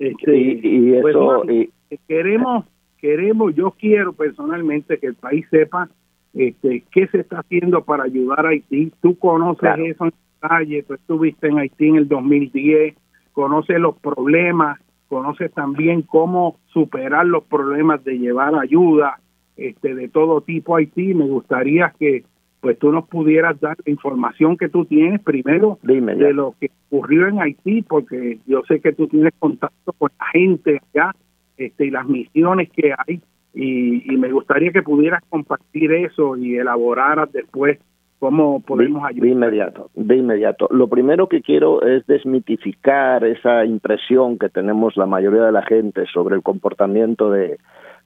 [0.00, 1.42] Este, y, pues, eso...
[2.06, 2.64] queremos,
[2.98, 5.88] queremos, yo quiero personalmente que el país sepa
[6.34, 8.92] este, qué se está haciendo para ayudar a Haití.
[9.02, 12.94] Tú conoces eso en detalle, tú estuviste en Haití en el 2010,
[13.32, 14.78] conoces los problemas,
[15.08, 19.18] conoces también cómo superar los problemas de llevar ayuda
[19.58, 21.12] este, de todo tipo a Haití.
[21.12, 22.24] Me gustaría que
[22.60, 27.28] pues tú nos pudieras dar la información que tú tienes primero de lo que ocurrió
[27.28, 31.12] en Haití, porque yo sé que tú tienes contacto con la gente allá
[31.56, 33.20] este, y las misiones que hay,
[33.54, 37.78] y, me gustaría que pudieras compartir eso y elaboraras después
[38.20, 39.22] ¿Cómo podemos ayudar?
[39.22, 40.66] De inmediato, de inmediato.
[40.72, 46.04] Lo primero que quiero es desmitificar esa impresión que tenemos la mayoría de la gente
[46.12, 47.58] sobre el comportamiento de,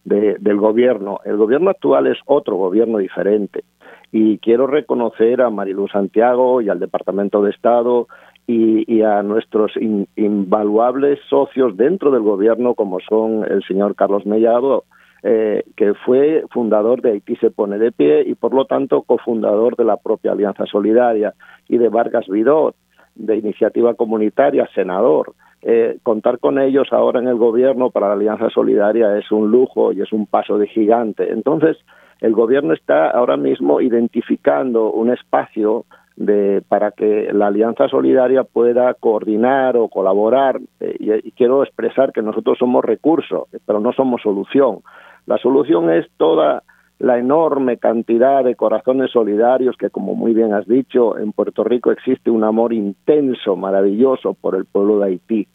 [0.04, 1.20] del gobierno.
[1.24, 3.64] El gobierno actual es otro gobierno diferente
[4.12, 8.08] y quiero reconocer a Marilu Santiago y al Departamento de Estado
[8.46, 9.72] y, a nuestros
[10.16, 14.84] invaluables socios dentro del gobierno como son el señor Carlos Mellado,
[15.22, 19.76] eh, que fue fundador de Haití se pone de pie y por lo tanto cofundador
[19.76, 21.32] de la propia Alianza Solidaria
[21.68, 22.74] y de Vargas Vidot,
[23.14, 25.34] de Iniciativa Comunitaria, senador.
[25.62, 29.92] Eh, contar con ellos ahora en el gobierno para la Alianza Solidaria es un lujo
[29.92, 31.30] y es un paso de gigante.
[31.30, 31.76] Entonces,
[32.20, 35.84] el gobierno está ahora mismo identificando un espacio
[36.16, 40.60] de, para que la Alianza Solidaria pueda coordinar o colaborar.
[40.80, 44.80] Eh, y, quiero expresar que nosotros somos recursos, pero no somos solución.
[45.26, 46.64] La solución es toda
[47.02, 51.90] la enorme cantidad de corazones solidarios que, como muy bien has dicho, en Puerto Rico
[51.90, 55.48] existe un amor intenso, maravilloso por el pueblo de Haití,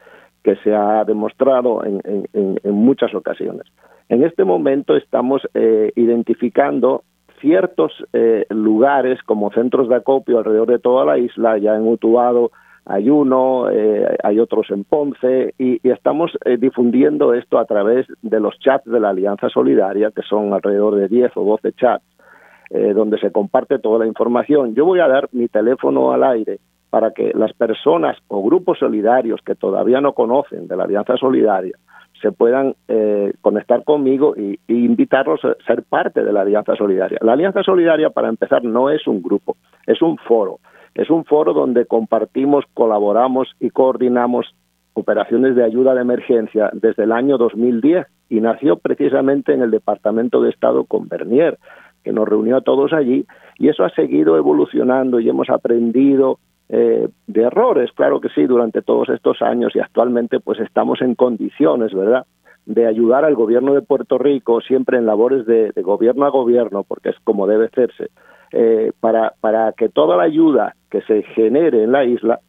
[0.43, 3.65] que se ha demostrado en, muchas ocasiones.
[4.09, 7.03] En este momento estamos eh, identificando
[7.39, 12.51] ciertos eh, lugares como centros de acopio alrededor de toda la isla, ya en Utuado,
[12.89, 18.39] hay uno, eh, hay otros en Ponce, y, estamos eh, difundiendo esto a través de
[18.39, 22.05] los chats de la Alianza Solidaria, que son alrededor de 10 o 12 chats,
[22.69, 24.73] eh, donde se comparte toda la información.
[24.73, 26.59] Yo voy a dar mi teléfono al aire
[26.89, 31.77] para que las personas o grupos solidarios que todavía no conocen de la Alianza Solidaria
[32.21, 32.73] se puedan
[33.41, 37.19] conectar conmigo y, invitarlos a ser parte de la Alianza Solidaria.
[37.21, 40.59] La Alianza Solidaria, para empezar, no es un grupo, es un foro
[40.97, 44.47] es un foro donde compartimos, colaboramos y coordinamos
[44.93, 50.41] operaciones de ayuda de emergencia desde el año 2010 y nació precisamente en el Departamento
[50.41, 51.59] de Estado con Bernier,
[52.03, 53.27] que nos reunió a todos allí
[53.59, 58.81] y eso ha seguido evolucionando y hemos aprendido eh, de errores, claro que sí, durante
[58.81, 62.25] todos estos años y actualmente pues estamos en condiciones, ¿verdad?,
[62.65, 67.09] de ayudar al gobierno de Puerto Rico siempre en labores de gobierno a gobierno, porque
[67.09, 68.09] es como debe hacerse,
[68.51, 72.39] eh, para, para que toda la ayuda que se genere en la isla,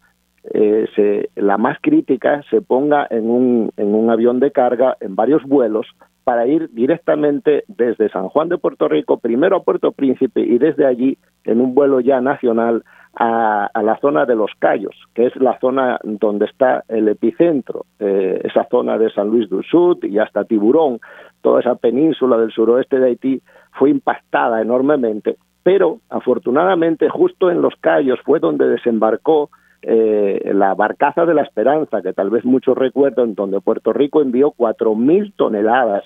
[0.55, 5.15] eh, se, la más crítica, se ponga en un, en un avión de carga, en
[5.17, 5.87] varios vuelos,
[6.25, 10.87] para ir directamente desde San Juan de Puerto Rico, primero a Puerto Príncipe y desde
[10.87, 12.85] allí, en un vuelo ya nacional,
[13.15, 18.41] a, la zona de los Cayos, que es la zona donde está el epicentro, eh,
[18.45, 21.01] esa zona de San Luis del Sud y hasta Tiburón,
[21.41, 23.43] toda esa península del suroeste de Haití
[23.73, 25.37] fue impactada enormemente
[25.69, 29.51] pero afortunadamente justo en los Cayos fue donde desembarcó
[29.83, 34.51] eh, la barcaza de la esperanza, que tal vez muchos recuerdan, donde Puerto Rico envió
[34.51, 36.05] cuatro mil toneladas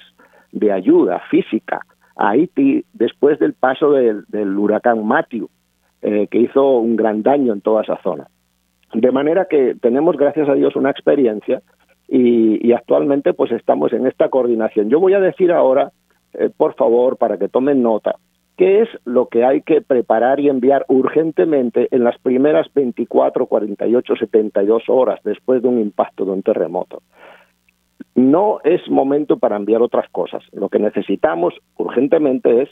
[0.51, 1.83] de ayuda física
[2.17, 5.49] a Haití después del paso del, huracán Matthew,
[6.01, 8.27] eh, que hizo un gran daño en toda esa zona.
[8.93, 11.63] De manera que tenemos, gracias a Dios, una experiencia
[12.09, 14.91] y, y actualmente pues estamos en esta coordinación.
[14.91, 15.93] Yo voy a decir ahora,
[16.33, 18.17] eh, por favor, para que tomen nota,
[18.57, 24.17] ¿Qué es lo que hay que preparar y enviar urgentemente en las primeras 24, 48,
[24.17, 27.03] 72 horas después de un impacto de un terremoto?
[28.15, 30.43] No es momento para enviar otras cosas.
[30.53, 32.69] Lo que necesitamos urgentemente es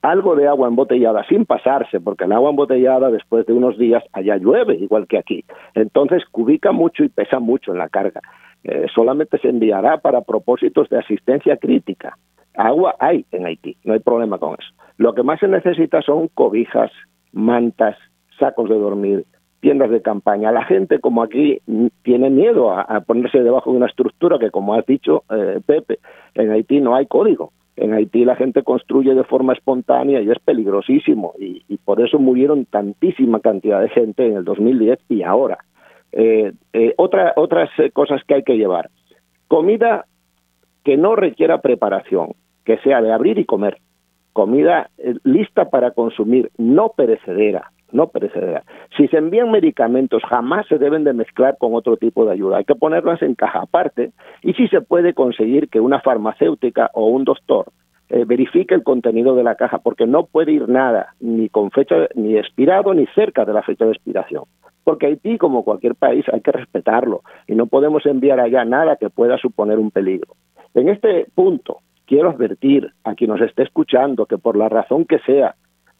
[0.00, 4.36] algo de agua embotellada sin pasarse, porque el agua embotellada después de unos días allá
[4.36, 5.44] llueve, igual que aquí.
[5.74, 8.20] Entonces cubica mucho y pesa mucho en la carga.
[8.62, 12.16] Eh, solamente se enviará para propósitos de asistencia crítica.
[12.54, 14.72] Agua hay en Haití, no hay problema con eso.
[14.96, 16.90] Lo que más se necesita son cobijas,
[17.32, 17.96] mantas,
[18.38, 19.24] sacos de dormir,
[19.60, 20.52] tiendas de campaña.
[20.52, 21.58] La gente, como aquí,
[22.02, 25.98] tiene miedo a, ponerse debajo de una estructura que, como has dicho, eh, Pepe,
[26.34, 27.52] en Haití no hay código.
[27.76, 31.34] En Haití la gente construye de forma espontánea y es peligrosísimo.
[31.38, 35.58] Y, por eso murieron tantísima cantidad de gente en el 2010 y ahora.
[36.12, 38.90] Eh, eh, otra, otras cosas que hay que llevar.
[39.48, 40.06] Comida
[40.84, 42.34] que no requiera preparación
[42.64, 43.78] que sea de abrir y comer,
[44.32, 48.64] comida eh, lista para consumir, no perecedera, no perecedera.
[48.96, 52.58] Si se envían medicamentos, jamás se deben de mezclar con otro tipo de ayuda.
[52.58, 54.10] Hay que ponerlas en caja aparte
[54.42, 57.66] y si se puede conseguir que una farmacéutica o un doctor
[58.10, 61.96] eh, verifique el contenido de la caja, porque no puede ir nada ni con fecha
[62.14, 64.44] ni expirado ni cerca de la fecha de expiración.
[64.82, 69.08] Porque Haití, como cualquier país, hay que respetarlo y no podemos enviar allá nada que
[69.08, 70.34] pueda suponer un peligro.
[70.74, 75.18] En este punto, quiero advertir a quien nos esté escuchando que por la razón que
[75.20, 75.54] sea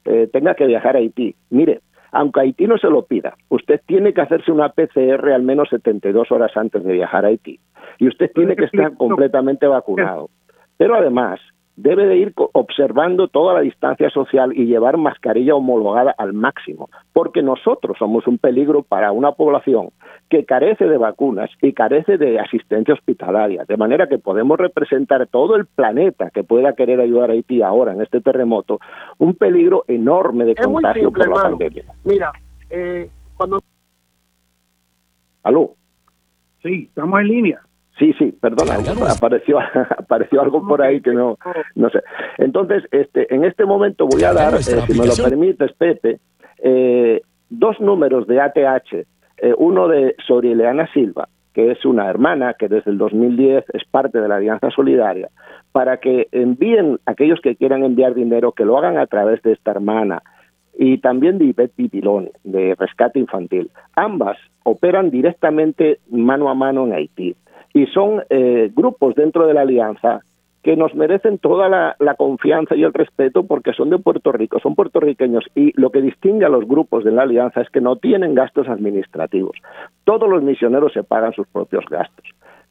[0.04, 1.34] eh, tenga que viajar a Haití.
[1.50, 1.80] Mire,
[2.12, 6.30] aunque Haití no se lo pida, usted tiene que hacerse una PCR al menos 72
[6.30, 7.58] horas antes de viajar a Haití.
[7.98, 10.30] Y usted tiene que estar completamente vacunado.
[10.76, 11.40] Pero además,
[11.76, 17.42] debe de ir observando toda la distancia social y llevar mascarilla homologada al máximo, porque
[17.42, 19.90] nosotros somos un peligro para una población
[20.28, 25.56] que carece de vacunas y carece de asistencia hospitalaria, de manera que podemos representar todo
[25.56, 28.78] el planeta que pueda querer ayudar a Haití ahora en este terremoto,
[29.18, 31.84] un peligro enorme de contagio por la pandemia.
[32.04, 32.32] Mira,
[32.70, 33.60] eh, cuando...
[35.42, 35.74] ¿Aló?
[36.62, 37.60] Sí, estamos en línea.
[37.98, 38.74] Sí, sí, perdona,
[39.16, 39.58] apareció,
[39.98, 41.38] apareció algo por ahí que no,
[41.74, 42.02] no sé.
[42.38, 46.18] Entonces, este, en este momento voy a dar, eh, si me lo permites, Pepe,
[46.58, 52.68] eh, dos números de ATH, eh, uno de Sorileana Silva, que es una hermana que
[52.68, 55.28] desde el 2010 es parte de la Alianza Solidaria,
[55.70, 59.70] para que envíen aquellos que quieran enviar dinero, que lo hagan a través de esta
[59.70, 60.22] hermana,
[60.76, 63.70] y también de Ivette Pipilón, de Rescate Infantil.
[63.94, 67.36] Ambas operan directamente mano a mano en Haití
[67.74, 70.22] y son eh, grupos dentro de la alianza
[70.62, 74.74] que nos merecen toda la, confianza y el respeto porque son de Puerto Rico, son
[74.74, 78.34] puertorriqueños y lo que distingue a los grupos de la alianza es que no tienen
[78.34, 79.58] gastos administrativos.
[80.04, 82.24] Todos los misioneros se pagan sus propios gastos.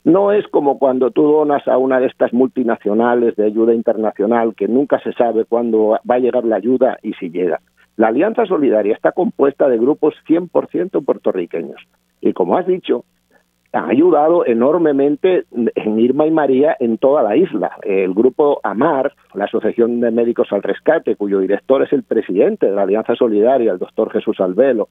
[0.04, 4.68] No es como cuando tú donas a una de estas multinacionales de ayuda internacional que
[4.68, 7.62] nunca se sabe cuándo va a llegar la ayuda y si llega.
[7.96, 11.80] La Alianza Solidaria está compuesta de grupos 100% puertorriqueños.
[12.22, 13.06] Y como has dicho,
[13.74, 17.72] han ayudado enormemente en Irma y María en toda la isla.
[17.82, 22.76] El grupo AMAR, la Asociación de Médicos al Rescate, cuyo director es el presidente de
[22.76, 24.90] la Alianza Solidaria, el doctor Jesús Albelo,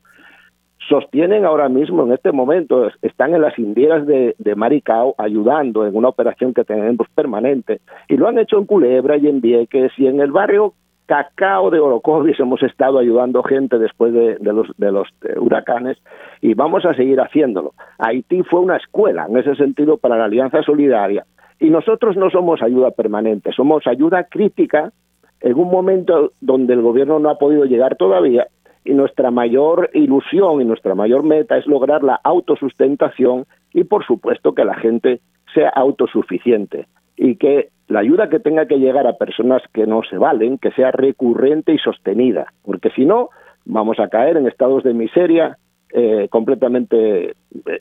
[0.89, 5.95] sostienen ahora mismo, en este momento, están en las indieras de, de, Maricao ayudando en
[5.95, 10.09] una operación que tenemos permanente, y lo han hecho en Culebra y en Vieques y
[10.09, 10.75] en el barrio
[11.07, 12.39] cacao de Orocovis.
[12.41, 15.99] Hemos estado ayudando gente después de, los, de los eh, huracanes
[16.41, 17.73] y vamos a seguir haciéndolo.
[17.99, 21.25] Haití fue una escuela en ese sentido para la Alianza Solidaria.
[21.61, 24.93] Y nosotros no somos ayuda permanente, somos ayuda crítica
[25.41, 28.47] en un momento donde el gobierno no ha podido llegar todavía
[28.85, 34.55] y nuestra mayor ilusión y nuestra mayor meta es lograr la autosustentación y por supuesto
[34.55, 35.21] que la gente
[35.55, 36.87] sea autosuficiente
[37.23, 40.73] y que la ayuda que tenga que llegar a personas que no se valen, que
[40.73, 43.31] sea recurrente y sostenida, porque si no,
[43.65, 45.57] vamos a caer en estados de miseria
[45.93, 47.35] eh, completamente eh,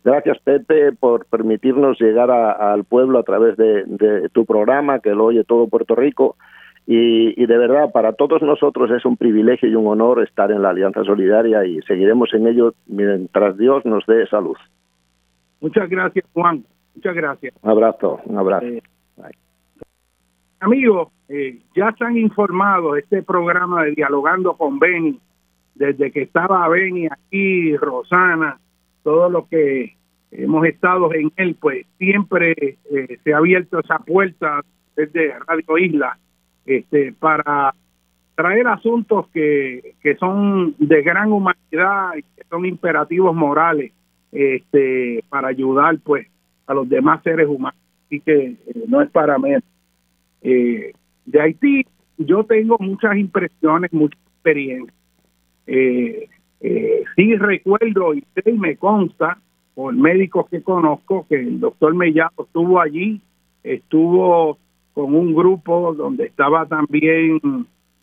[0.05, 5.45] Gracias, Pepe, por permitirnos llegar al pueblo a través de, tu programa, que lo oye
[5.45, 6.37] todo Puerto Rico.
[6.85, 10.71] Y, de verdad, para todos nosotros es un privilegio y un honor estar en la
[10.71, 14.57] Alianza Solidaria y seguiremos en ello mientras Dios nos dé salud.
[15.63, 16.65] Muchas gracias, Juan.
[16.97, 17.55] Muchas gracias.
[17.63, 18.67] Un abrazo, un abrazo.
[18.67, 18.83] Eh,
[20.59, 25.21] amigos, eh, ya están informados este programa de Dialogando con Beni,
[25.77, 28.59] desde que estaba Beni aquí, Rosana,
[29.05, 29.95] todo lo que
[30.33, 32.55] hemos estado en él, pues siempre
[32.91, 34.63] eh, se ha abierto esa puerta
[34.97, 36.19] desde Radio Isla
[36.67, 37.73] este, para
[38.35, 43.93] traer asuntos que, que son de gran humanidad y que son imperativos morales
[44.33, 46.27] este, para ayudar pues
[46.67, 47.79] a los demás seres humanos.
[48.07, 49.63] Así que eh, no es para menos.
[50.43, 50.93] Eh,
[51.25, 51.87] de Haití
[52.19, 54.95] yo tengo muchas impresiones, mucha experiencia.
[55.67, 56.29] Eh,
[56.61, 59.39] eh, sí recuerdo y me consta
[59.75, 63.21] por médicos que conozco que el doctor Mellado estuvo allí,
[63.63, 64.59] estuvo
[64.93, 67.41] con un grupo donde estaba también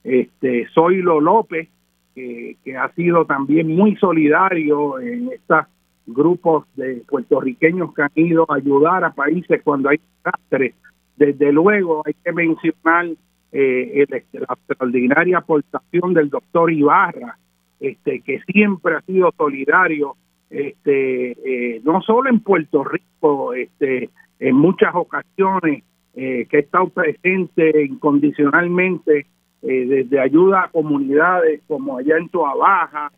[0.03, 1.67] este Zoilo López,
[2.15, 5.65] que, ha sido también muy solidario en estos
[6.13, 10.75] grupos de puertorriqueños que han ido a ayudar a países cuando hay desastres.
[11.15, 13.07] Desde luego hay que mencionar
[13.51, 17.37] eh, la extraordinaria aportación del doctor Ibarra,
[17.79, 20.15] este, que siempre ha sido solidario,
[20.49, 24.09] este, eh, no solo en Puerto Rico, este,
[24.39, 25.83] en muchas ocasiones,
[26.15, 29.27] eh, que ha estado presente incondicionalmente
[29.61, 33.11] eh, desde ayuda a comunidades como allá en Toa Baja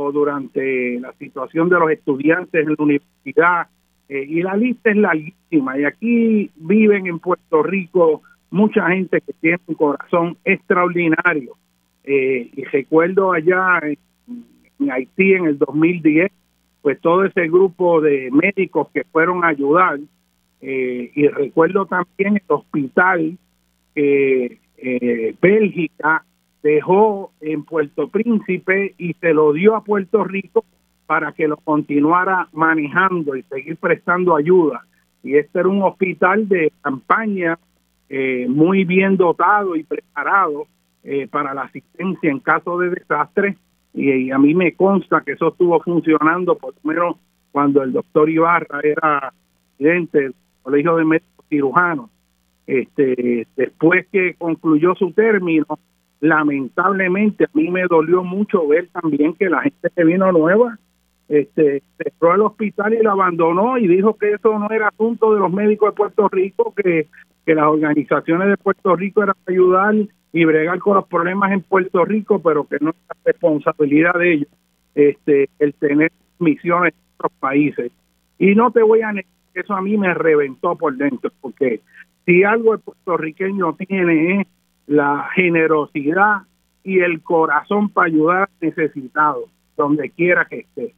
[0.00, 3.66] o durante la situación de los estudiantes en la universidad.
[4.08, 5.78] y la lista es larguísima.
[5.78, 11.56] Y aquí viven en Puerto Rico mucha gente que tiene un corazón extraordinario.
[12.04, 16.30] y recuerdo allá en Haití en el 2010,
[16.80, 19.98] pues todo ese grupo de médicos que fueron a ayudar,
[20.60, 23.36] eh, y recuerdo también el hospital
[23.96, 24.58] eh,
[25.42, 26.24] Bélgica
[26.72, 30.64] dejó en Puerto Príncipe y se lo dio a Puerto Rico
[31.06, 34.84] para que lo continuara manejando y seguir prestando ayuda.
[35.22, 37.58] Y este era un hospital de campaña
[38.08, 40.66] eh, muy bien dotado y preparado
[41.30, 43.56] para la asistencia en caso de desastre
[43.94, 47.16] y, a mí me consta que eso estuvo funcionando por lo menos
[47.50, 49.32] cuando el doctor Ibarra era
[49.76, 52.10] presidente del Colegio de Médicos Cirujanos.
[52.66, 55.66] Este, después que concluyó su término,
[56.20, 60.78] lamentablemente a mí me dolió mucho ver también que la gente que vino nueva
[61.28, 65.40] este, cerró el hospital y lo abandonó y dijo que eso no era asunto de
[65.40, 67.06] los médicos de Puerto Rico, que,
[67.44, 69.94] que las organizaciones de Puerto Rico eran ayudar
[70.32, 74.32] y bregar con los problemas en Puerto Rico, pero que no es la responsabilidad de
[74.32, 74.48] ellos
[74.94, 77.92] este, el tener misiones en otros países.
[78.38, 81.80] Y no te voy a negar eso a mí me reventó por dentro, porque
[82.24, 84.46] si algo el puertorriqueño tiene es
[84.88, 86.42] la generosidad
[86.82, 89.44] y el corazón para ayudar a necesitados,
[89.76, 90.94] donde quiera que esté.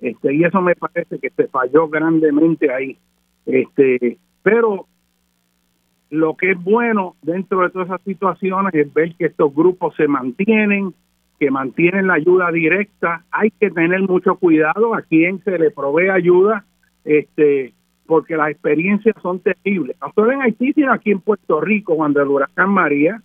[0.00, 2.96] Este, y eso me parece que se falló grandemente ahí.
[3.44, 4.86] Este, pero
[6.10, 10.06] lo que es bueno dentro de todas esas situaciones es ver que estos grupos se
[10.06, 10.94] mantienen,
[11.40, 13.24] que mantienen la ayuda directa.
[13.32, 16.64] Hay que tener mucho cuidado a quien se le provee ayuda,
[17.04, 17.72] este,
[18.06, 19.96] porque las experiencias son terribles.
[20.00, 23.22] No solo en Haití, aquí en Puerto Rico, cuando el huracán María,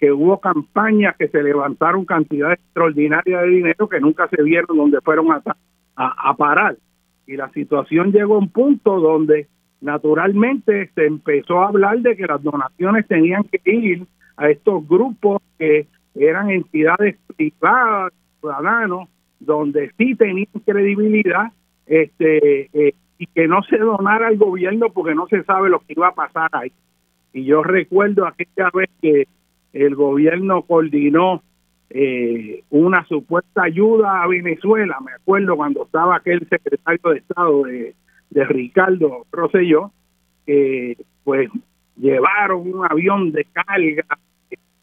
[0.00, 5.00] que hubo campañas que se levantaron cantidades extraordinarias de dinero que nunca se vieron donde
[5.02, 5.42] fueron a,
[5.94, 6.76] a, parar.
[7.26, 9.46] Y la situación llegó a un punto donde
[9.82, 14.06] naturalmente se empezó a hablar de que las donaciones tenían que ir
[14.38, 19.08] a estos grupos que eran entidades privadas, ciudadanos,
[19.38, 21.52] donde sí tenían credibilidad
[21.86, 25.92] este eh, y que no se donara al gobierno porque no se sabe lo que
[25.92, 26.72] iba a pasar ahí.
[27.34, 29.28] Y yo recuerdo aquella vez que
[29.72, 31.42] el gobierno coordinó
[31.90, 38.44] eh, una supuesta ayuda a Venezuela, me acuerdo cuando estaba aquel secretario de Estado de
[38.44, 39.90] Ricardo Rosselló,
[40.46, 41.50] que pues
[41.96, 44.18] llevaron un avión de carga,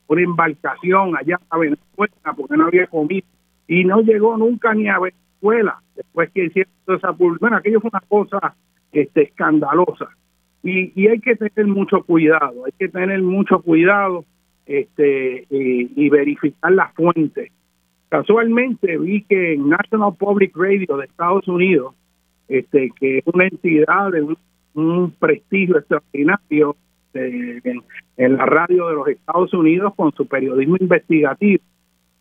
[0.07, 3.26] una embarcación allá a Venezuela porque no había comida
[3.68, 5.81] y no llegó nunca ni a Venezuela.
[5.95, 8.55] Después que hicieron esa bueno aquello fue una cosa
[8.91, 10.09] este escandalosa.
[10.64, 14.26] Y, y hay que tener mucho cuidado, hay que tener mucho cuidado
[14.68, 17.52] este y, verificar las fuentes.
[18.10, 21.95] Casualmente vi que en National Public Radio de Estados Unidos,
[22.48, 26.76] este que es una entidad de un, prestigio extraordinario
[27.14, 27.81] en,
[28.18, 31.64] en, la radio de los Estados Unidos con su periodismo investigativo,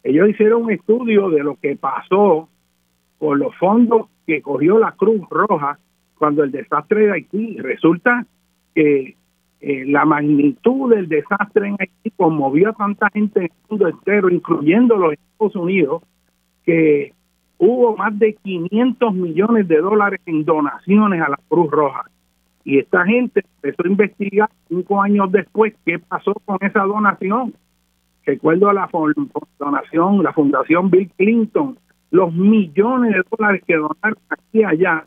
[0.02, 2.48] ellos hicieron un estudio de lo que pasó
[3.18, 5.78] con los fondos que cogió la Cruz Roja
[6.18, 7.59] cuando el desastre de Haití.
[7.59, 8.27] Resulta
[8.74, 9.16] que
[9.60, 14.30] eh, la magnitud del desastre en Haití conmovió a tanta gente en el mundo entero,
[14.30, 16.02] incluyendo los Estados Unidos,
[16.64, 17.12] que
[17.58, 22.04] hubo más de 500 millones de dólares en donaciones a la Cruz Roja.
[22.64, 27.54] Y esta gente empezó a investigar cinco años después qué pasó con esa donación.
[28.24, 28.90] Recuerdo la
[29.58, 31.78] donación, la Fundación Bill Clinton,
[32.10, 35.06] los millones de dólares que donaron aquí y allá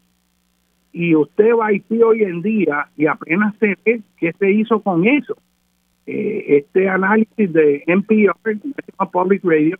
[0.91, 4.81] y usted va a Haití hoy en día y apenas se ve qué se hizo
[4.81, 5.37] con eso.
[6.05, 8.33] Eh, este análisis de NPR,
[9.11, 9.77] Public Radio,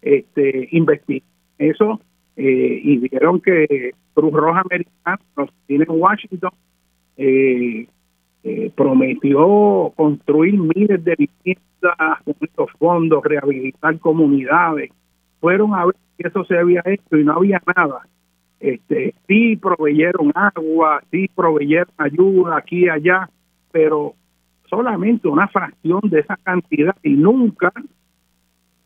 [0.00, 1.26] este, investigó
[1.58, 2.00] eso
[2.36, 5.18] eh, y vieron que Cruz Roja Americana,
[5.66, 6.50] tiene en Washington,
[7.18, 7.86] eh,
[8.74, 14.90] prometió construir miles de viviendas con estos fondos, rehabilitar comunidades.
[15.40, 18.06] Fueron a ver si eso se había hecho y no había nada
[18.60, 23.28] este, sí proveyeron agua, sí proveyeron ayuda aquí y allá,
[23.70, 24.14] pero
[24.68, 27.72] solamente una fracción de esa cantidad y nunca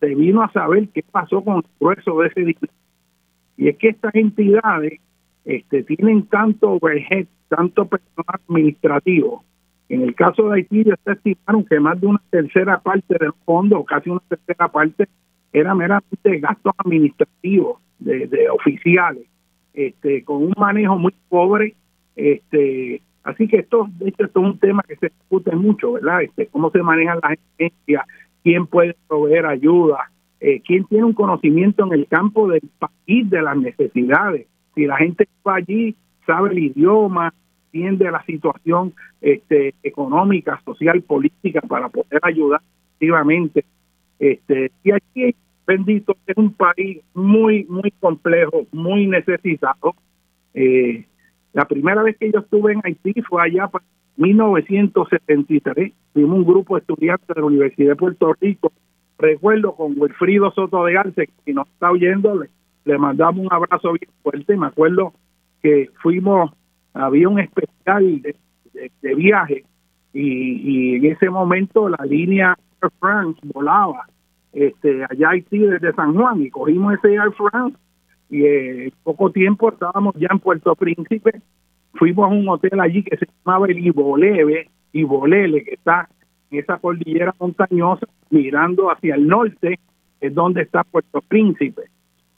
[0.00, 2.72] se vino a saber qué pasó con el grueso de ese dinero.
[3.56, 5.00] Y es que estas entidades
[5.44, 9.44] este, tienen tanto overhead, tanto personal administrativo.
[9.88, 13.32] En el caso de Haití, ya se estimaron que más de una tercera parte del
[13.44, 15.08] fondo, casi una tercera parte,
[15.52, 19.29] era meramente gastos administrativos de, de oficiales
[19.74, 21.74] este, con un manejo muy pobre.
[22.16, 26.22] Este, así que esto, es un tema que se discute mucho, ¿verdad?
[26.22, 28.06] Este, cómo se manejan las agencias,
[28.42, 30.10] quién puede proveer ayuda,
[30.40, 34.46] eh, quién tiene un conocimiento en el campo del país de las necesidades.
[34.74, 35.94] Si la gente va allí,
[36.26, 37.34] sabe el idioma,
[37.72, 42.60] entiende la situación este, económica, social, política para poder ayudar
[42.94, 43.64] activamente.
[44.18, 45.34] Este, y aquí
[45.70, 49.94] bendito, es un país muy, muy complejo, muy necesitado.
[50.52, 51.06] Eh,
[51.52, 53.84] la primera vez que yo estuve en Haití fue allá para
[54.16, 55.92] 1973.
[56.12, 58.72] Fuimos un grupo de estudiantes de la Universidad de Puerto Rico.
[59.16, 62.42] Recuerdo con Wilfrido Soto de Arce, que nos está oyendo,
[62.84, 64.56] le, mandamos un abrazo bien fuerte.
[64.56, 65.12] Me acuerdo
[65.62, 66.50] que fuimos,
[66.94, 68.34] había un especial de,
[69.14, 69.64] viaje
[70.12, 72.56] y, y, en ese momento la línea
[72.98, 74.06] France volaba
[74.52, 77.76] este, allá Haití desde San Juan y cogimos ese Air France
[78.30, 81.40] y eh, poco tiempo estábamos ya en Puerto Príncipe,
[81.94, 86.08] fuimos a un hotel allí que se llamaba el Iboleve, Ibolele, que está
[86.50, 89.78] en esa cordillera montañosa, mirando hacia el norte,
[90.20, 91.82] es donde está Puerto Príncipe.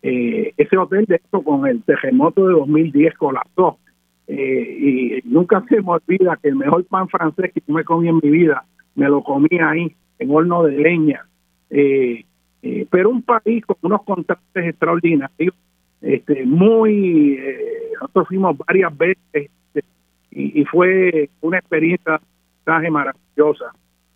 [0.03, 3.79] Eh, ese hotel, de hecho, con el terremoto de 2010 colapsó.
[4.27, 8.09] Eh, y nunca se me olvida que el mejor pan francés que yo me comí
[8.09, 8.65] en mi vida,
[8.95, 11.27] me lo comí ahí, en horno de leña,
[11.73, 12.25] eh,
[12.63, 15.55] eh, pero un país con unos contrastes extraordinarios,
[16.03, 19.85] este, muy, eh, nosotros fuimos varias veces este,
[20.31, 22.21] y, fue una experiencia
[22.67, 23.73] maravillosa.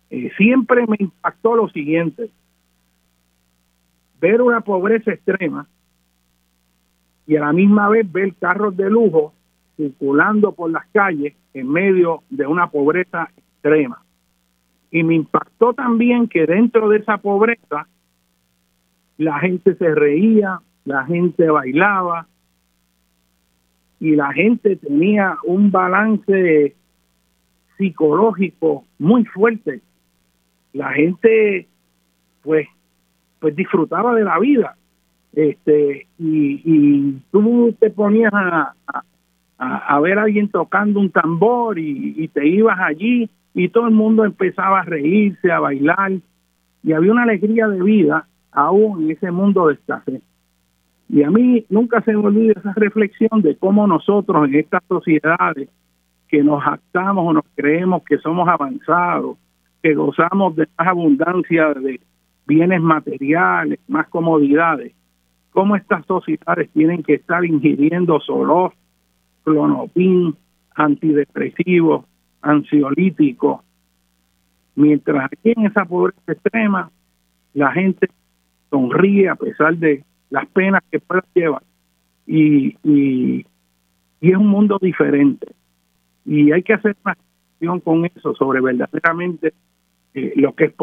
[0.09, 2.29] Eh, siempre me impactó lo siguiente,
[4.21, 5.67] ver una pobreza extrema
[7.25, 9.33] y a la misma vez ver carros de lujo
[9.75, 14.01] circulando por las calles en medio de una pobreza extrema.
[14.91, 17.87] Y me impactó también que dentro de esa pobreza
[19.17, 22.27] la gente se reía, la gente bailaba
[23.99, 26.75] y la gente tenía un balance
[27.77, 29.81] psicológico muy fuerte.
[30.73, 31.67] La gente
[32.43, 32.67] pues
[33.39, 34.75] pues disfrutaba de la vida.
[35.33, 38.73] Este y, y tú te ponías a,
[39.57, 43.93] a, ver a alguien tocando un tambor y, y te ibas allí y todo el
[43.93, 46.11] mundo empezaba a reírse, a bailar,
[46.83, 50.21] y había una alegría de vida aún en ese mundo de escasez.
[51.09, 55.69] Y a mí nunca se me olvida esa reflexión de cómo nosotros en estas sociedades
[56.27, 59.37] que nos actamos o nos creemos que somos avanzados,
[59.81, 61.99] que gozamos de más abundancia de
[62.45, 64.93] bienes materiales, más comodidades,
[65.49, 68.73] cómo estas sociedades tienen que estar ingiriendo solor,
[69.43, 70.35] clonopin,
[70.75, 72.05] antidepresivos,
[72.47, 73.63] ansiolítico,
[74.75, 76.91] mientras aquí en esa pobreza extrema
[77.53, 78.07] la gente
[78.69, 81.63] sonríe a pesar de las penas que pueda llevar.
[82.25, 83.45] Y, y,
[84.21, 85.47] es un mundo diferente.
[86.25, 89.53] Y hay que hacer reflexión con eso sobre verdaderamente
[90.13, 90.73] eh, lo que es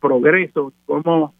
[0.00, 1.34] progreso, cómo,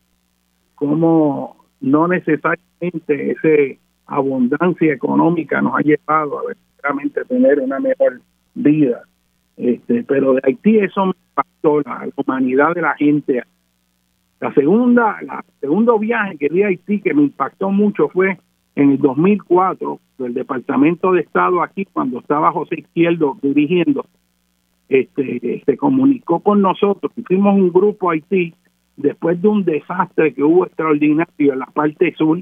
[0.75, 8.21] cómo no necesariamente esa abundancia económica nos ha llevado a verdaderamente tener una mejor
[8.55, 9.03] vida.
[9.61, 13.43] Este, pero de Haití eso me impactó la, humanidad de la gente.
[14.41, 18.39] La segunda, la segundo viaje que di a Haití que me impactó mucho fue
[18.75, 24.07] en el 2004 del Departamento de Estado aquí cuando estaba José Izquierdo dirigiendo
[24.89, 28.55] este se comunicó con nosotros fuimos un grupo a Haití
[28.97, 32.41] después de un desastre que hubo extraordinario en la parte sur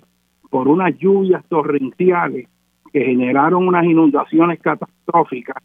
[0.50, 2.48] por unas lluvias torrenciales
[2.92, 5.56] que generaron unas inundaciones catastróficas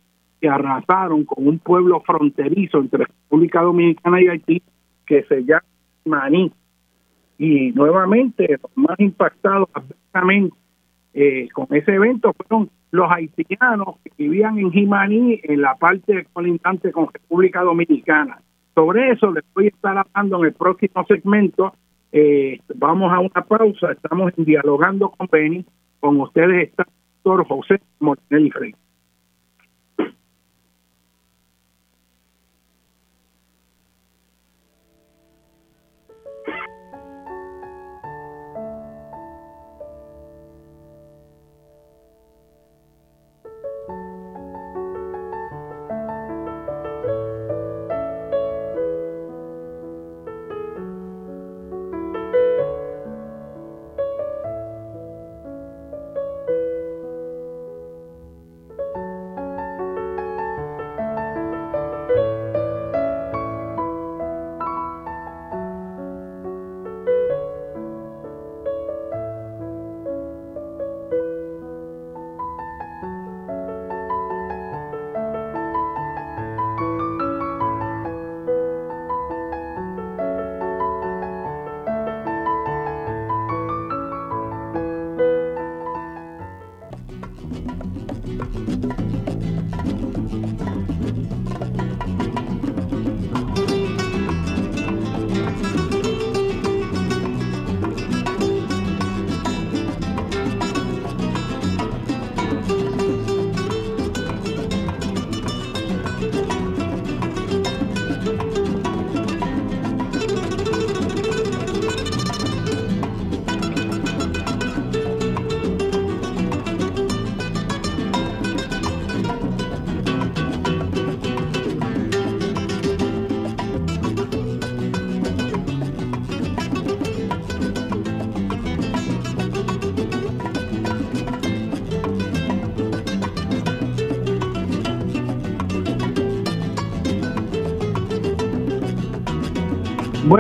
[0.43, 4.61] que arrasaron con un pueblo fronterizo entre República Dominicana y Haití
[5.05, 5.63] que se llama
[6.03, 6.51] Maní.
[7.37, 9.69] Y nuevamente, los más impactados
[11.13, 16.91] eh, con ese evento fueron los haitianos que vivían en Jimaní, en la parte colindante
[16.91, 18.41] con República Dominicana.
[18.75, 21.73] Sobre eso les voy a estar hablando en el próximo segmento.
[22.11, 25.63] Eh, vamos a una pausa, estamos dialogando con Benny.
[26.01, 26.93] Con ustedes está el
[27.23, 28.75] doctor José Mortenelli Frey.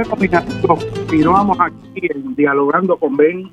[0.09, 0.27] Bueno,
[0.67, 3.49] continuamos aquí dialogando con Ben,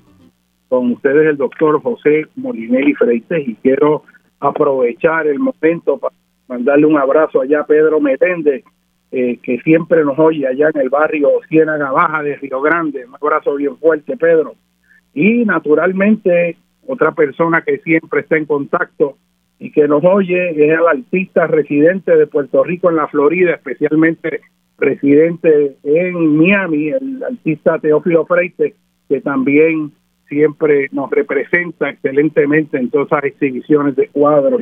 [0.69, 4.03] con ustedes el doctor José Molinelli Freites y quiero
[4.41, 6.15] aprovechar el momento para
[6.49, 8.65] mandarle un abrazo allá a Pedro Metende,
[9.13, 13.07] eh, que siempre nos oye allá en el barrio Ciénaga Baja de Río Grande.
[13.07, 14.55] Un abrazo bien fuerte, Pedro.
[15.15, 16.57] Y naturalmente,
[16.87, 19.17] otra persona que siempre está en contacto
[19.59, 24.41] y que nos oye es el artista residente de Puerto Rico en la Florida, especialmente
[24.81, 28.75] residente en Miami, el artista Teófilo Freite,
[29.09, 29.93] que también
[30.29, 34.61] siempre nos representa excelentemente en todas las exhibiciones de cuadros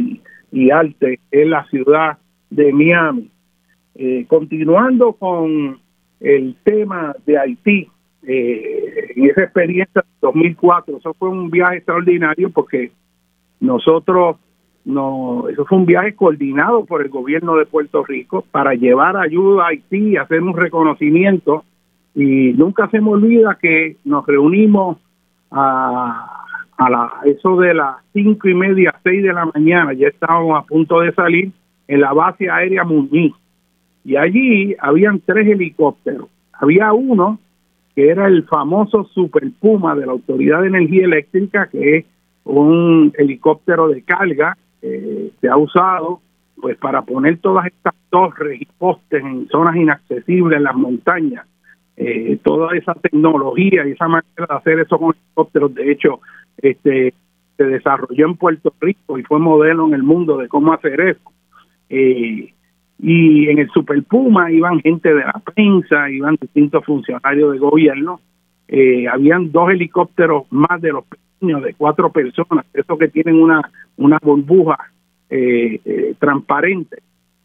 [0.50, 2.18] y, arte en la ciudad
[2.50, 3.30] de Miami.
[3.94, 5.78] Eh, continuando con
[6.20, 7.88] el tema de Haití,
[8.26, 12.90] eh, en esa experiencia de 2004, eso fue un viaje extraordinario porque
[13.60, 14.36] nosotros
[14.88, 19.64] no, eso fue un viaje coordinado por el gobierno de Puerto Rico para llevar ayuda
[19.64, 21.64] a Haití, hacer un reconocimiento
[22.14, 24.96] y nunca se me olvida que nos reunimos
[25.50, 26.42] a,
[26.78, 30.66] a la, eso de las cinco y media, seis de la mañana, ya estábamos a
[30.66, 31.52] punto de salir
[31.86, 33.34] en la base aérea Muñiz
[34.06, 36.30] y allí habían tres helicópteros.
[36.54, 37.38] Había uno
[37.94, 42.06] que era el famoso Super Puma de la Autoridad de Energía Eléctrica, que es
[42.44, 46.20] un helicóptero de carga eh, se ha usado
[46.60, 51.46] pues para poner todas estas torres y postes en zonas inaccesibles en las montañas.
[51.96, 56.20] Eh, toda esa tecnología y esa manera de hacer eso con helicópteros, de hecho,
[56.58, 57.14] este
[57.56, 61.32] se desarrolló en Puerto Rico y fue modelo en el mundo de cómo hacer eso.
[61.90, 62.52] Eh,
[63.00, 68.20] y en el Super Puma iban gente de la prensa, iban distintos funcionarios de gobierno.
[68.68, 71.04] Eh, habían dos helicópteros más de los
[71.40, 73.60] de cuatro personas, esos que tienen una,
[73.96, 74.78] una burbuja
[75.30, 77.02] eh, eh, transparente.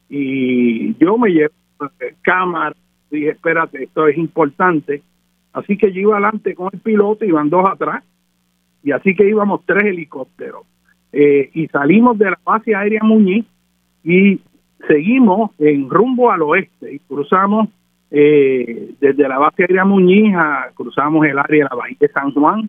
[0.10, 1.52] y yo me llevé
[2.22, 2.76] cámara,
[3.10, 5.02] dije, espérate, esto es importante.
[5.53, 8.03] Así que yo iba adelante con el piloto, iban dos atrás,
[8.84, 10.64] y así que íbamos tres helicópteros.
[11.11, 13.45] Eh, y salimos de la base aérea Muñiz
[14.03, 14.40] y
[14.88, 17.70] seguimos en rumbo al oeste y cruzamos
[18.10, 20.34] eh, desde la base aérea Muñiz,
[20.74, 22.68] cruzamos el área de la Bahía de San Juan,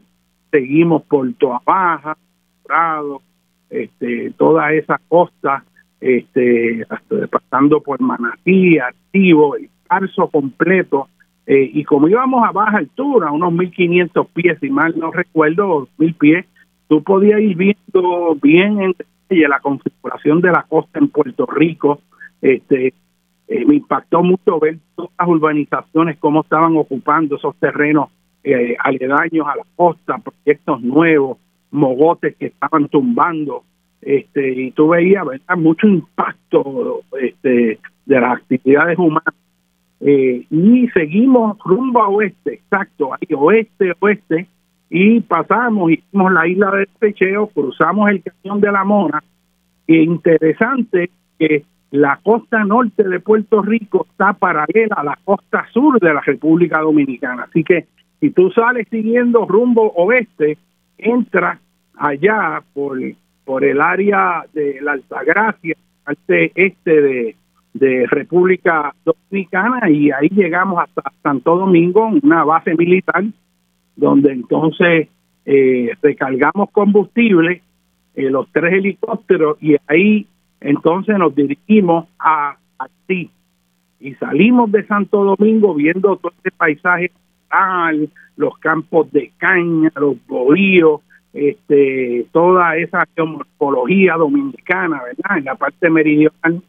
[0.54, 2.16] seguimos por Toa Baja,
[2.62, 3.20] Prado,
[3.68, 5.64] este, toda esa costa,
[6.00, 6.86] este,
[7.28, 11.08] pasando por Manatí, Activo, el Carso completo,
[11.46, 16.14] eh, y como íbamos a baja altura, unos 1500 pies, si mal no recuerdo, 1000
[16.14, 16.46] pies,
[16.88, 18.94] tú podías ir viendo bien en
[19.28, 22.00] la configuración de la costa en Puerto Rico.
[22.40, 22.94] Este,
[23.48, 28.08] eh, me impactó mucho ver todas las urbanizaciones, cómo estaban ocupando esos terrenos
[28.44, 31.38] eh, aledaños a la costa, proyectos nuevos,
[31.70, 33.64] mogotes que estaban tumbando,
[34.00, 35.56] este, y tú veías ¿verdad?
[35.56, 39.34] mucho impacto este, de las actividades humanas.
[40.00, 44.46] Eh, y seguimos rumbo a oeste, exacto, ahí oeste, oeste,
[44.90, 49.24] y pasamos, hicimos la isla del Pecheo, cruzamos el cañón de la Mona,
[49.86, 55.98] e interesante que la costa norte de Puerto Rico está paralela a la costa sur
[56.00, 57.86] de la República Dominicana, así que
[58.24, 60.56] si tú sales siguiendo rumbo oeste,
[60.96, 61.60] entras
[61.94, 62.98] allá por,
[63.44, 65.76] por el área de la Altagracia,
[66.08, 67.36] este, este de,
[67.74, 73.24] de República Dominicana, y ahí llegamos hasta Santo Domingo, una base militar,
[73.94, 75.08] donde entonces
[75.44, 77.60] eh, recargamos combustible,
[78.14, 80.26] eh, los tres helicópteros, y ahí
[80.62, 82.56] entonces nos dirigimos a
[83.06, 83.30] ti
[84.00, 87.10] y salimos de Santo Domingo viendo todo este paisaje
[88.36, 91.00] los campos de caña, los bohíos,
[91.32, 95.38] este, toda esa geomorfología dominicana, ¿verdad?
[95.38, 96.62] En la parte meridional.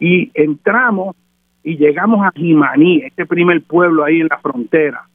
[0.00, 1.16] Y entramos
[1.62, 5.06] y llegamos a Jimaní, este primer pueblo ahí en la frontera.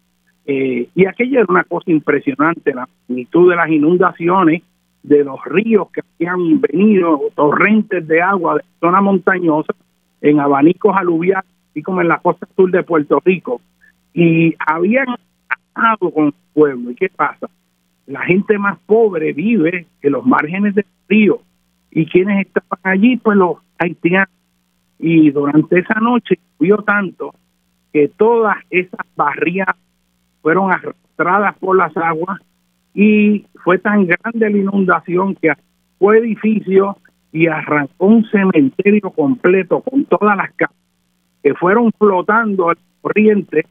[0.46, 4.62] Eh, y aquella era una cosa impresionante, la magnitud de las inundaciones,
[5.02, 9.74] de los ríos que habían venido, torrentes de agua de zona montañosa,
[10.22, 13.62] en abanicos aluviales, así como en la costa sur de Puerto Rico
[14.14, 15.08] y habían
[15.48, 16.92] acabado con el pueblo.
[16.92, 17.48] ¿Y qué pasa?
[18.06, 21.42] La gente más pobre vive en los márgenes del río
[21.92, 24.30] y quienes estaban allí, pues los haitianos.
[25.00, 27.34] Y durante esa noche vio tanto
[27.92, 29.76] que todas esas barriadas
[30.42, 32.40] fueron arrastradas por las aguas
[32.94, 35.54] y fue tan grande la inundación que
[36.00, 36.98] fue edificio
[37.32, 40.76] y arrancó un cementerio completo con todas las casas
[41.42, 43.66] que fueron flotando al corriente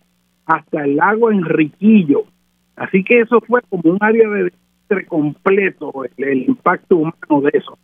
[0.47, 2.25] hasta el lago Enriquillo.
[2.77, 7.79] Así que eso fue como un área de desastre completo, el, impacto humano de eso.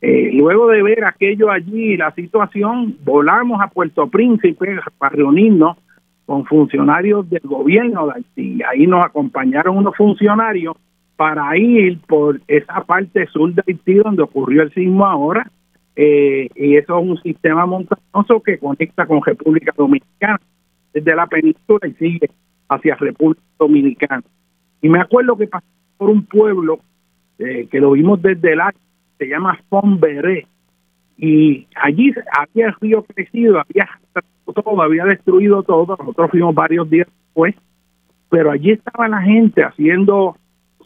[0.00, 5.78] Eh, luego de ver aquello allí, la situación, volamos a Puerto Príncipe para reunirnos
[6.26, 8.62] con funcionarios del gobierno de Haití.
[8.70, 10.76] Ahí nos acompañaron unos funcionarios
[11.16, 15.50] para ir por esa parte sur de Haití donde ocurrió el sismo ahora.
[15.96, 20.40] Eh, y eso es un sistema montañoso que conecta con República Dominicana
[20.94, 22.30] desde la península y sigue
[22.68, 24.22] hacia República Dominicana.
[24.80, 25.66] Y me acuerdo que pasó
[25.98, 26.78] por un pueblo
[27.38, 28.78] eh, que lo vimos desde el año,
[29.18, 30.46] se llama Fonberé,
[31.16, 33.88] y allí había el río crecido, había
[34.44, 37.54] todo, había destruido todo, nosotros fuimos varios días después,
[38.30, 40.36] pero allí estaba la gente haciendo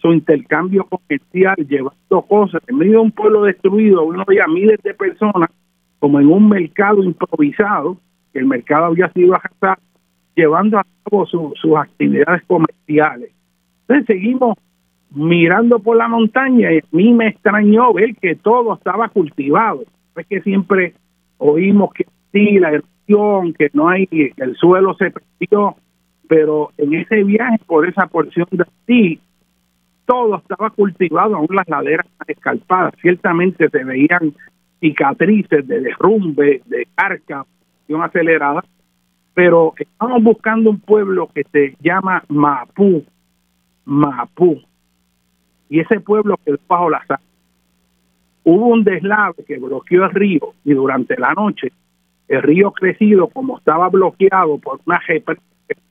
[0.00, 4.94] su intercambio comercial, llevando cosas, en medio de un pueblo destruido, uno veía miles de
[4.94, 5.50] personas
[5.98, 7.96] como en un mercado improvisado,
[8.32, 9.82] que el mercado había sido arrasado,
[10.38, 13.30] llevando a cabo sus actividades comerciales.
[13.82, 14.56] Entonces seguimos
[15.10, 19.82] mirando por la montaña y a mí me extrañó ver que todo estaba cultivado.
[20.16, 20.94] Es que siempre
[21.38, 25.74] oímos que sí, la erupción, que no hay, el suelo se perdió,
[26.28, 29.20] pero en ese viaje por esa porción de sí,
[30.06, 32.94] todo estaba cultivado, aún las laderas escarpadas.
[33.00, 34.34] Ciertamente se veían
[34.80, 37.44] cicatrices de derrumbe, de carga,
[38.02, 38.62] acelerada,
[39.38, 43.04] pero estamos buscando un pueblo que se llama Mapú,
[43.84, 44.60] Mapú,
[45.68, 47.20] y ese pueblo quedó bajo la sal.
[48.42, 51.70] Hubo un deslave que bloqueó el río y durante la noche
[52.26, 55.00] el río crecido, como estaba bloqueado por una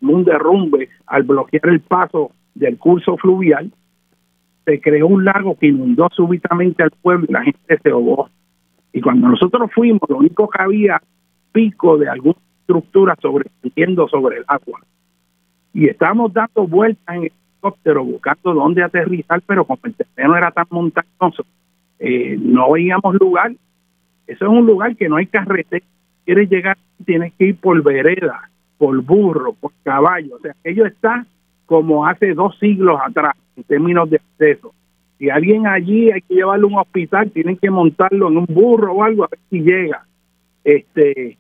[0.01, 3.71] un derrumbe al bloquear el paso del curso fluvial,
[4.65, 8.29] se creó un lago que inundó súbitamente al pueblo y la gente se ahogó.
[8.91, 11.01] Y cuando nosotros fuimos, lo único que había
[11.53, 12.35] pico de algún
[12.68, 14.81] estructura sobreviviendo sobre el agua.
[15.73, 20.52] Y estamos dando vueltas en el helicóptero buscando dónde aterrizar, pero como el terreno era
[20.52, 21.45] tan montañoso,
[21.99, 23.53] eh, no veíamos lugar.
[24.27, 25.85] Eso es un lugar que no hay carretera.
[26.26, 30.35] Quieres llegar, tienes que ir por vereda, por burro, por caballo.
[30.35, 31.26] O sea, aquello está
[31.65, 34.73] como hace dos siglos atrás en términos de acceso.
[35.18, 38.94] Si alguien allí hay que llevarlo a un hospital, tienen que montarlo en un burro
[38.94, 40.06] o algo a ver si llega.
[40.64, 41.38] Este,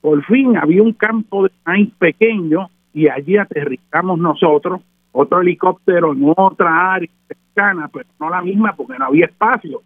[0.00, 4.80] por fin había un campo de maíz pequeño y allí aterrizamos nosotros,
[5.12, 9.82] otro helicóptero en otra área cercana, pero no la misma porque no había espacio.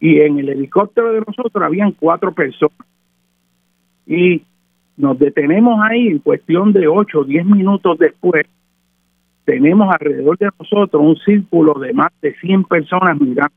[0.00, 2.86] Y en el helicóptero de nosotros habían cuatro personas.
[4.06, 4.42] Y
[4.96, 8.46] nos detenemos ahí en cuestión de ocho o diez minutos después.
[9.44, 13.54] Tenemos alrededor de nosotros un círculo de más de 100 personas mirando.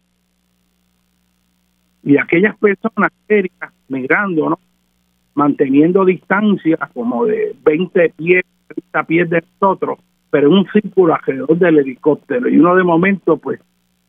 [2.04, 3.52] Y aquellas personas serias
[3.90, 4.60] ¿no?
[5.34, 10.00] Manteniendo distancia como de 20 pies, 30 pies de nosotros,
[10.30, 12.50] pero en un círculo alrededor del helicóptero.
[12.50, 13.60] Y uno de momento, pues,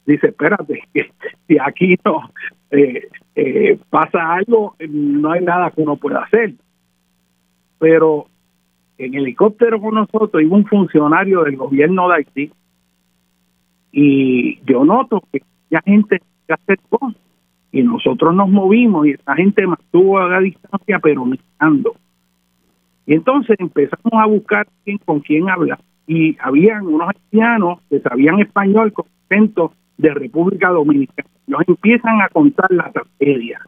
[0.07, 1.11] dice, espérate, que
[1.47, 2.31] si aquí no
[2.71, 6.55] eh, eh, pasa algo, no hay nada que uno pueda hacer.
[7.79, 8.27] Pero
[8.99, 12.53] en helicóptero con nosotros iba un funcionario del gobierno de Haití
[13.91, 17.13] y yo noto que ya gente se acercó
[17.73, 21.95] y nosotros nos movimos y esa gente mantuvo a la distancia pero mirando.
[23.07, 24.67] Y entonces empezamos a buscar
[25.07, 31.29] con quién hablar y habían unos haitianos que sabían español con acento de República Dominicana.
[31.47, 33.61] Nos empiezan a contar la tragedia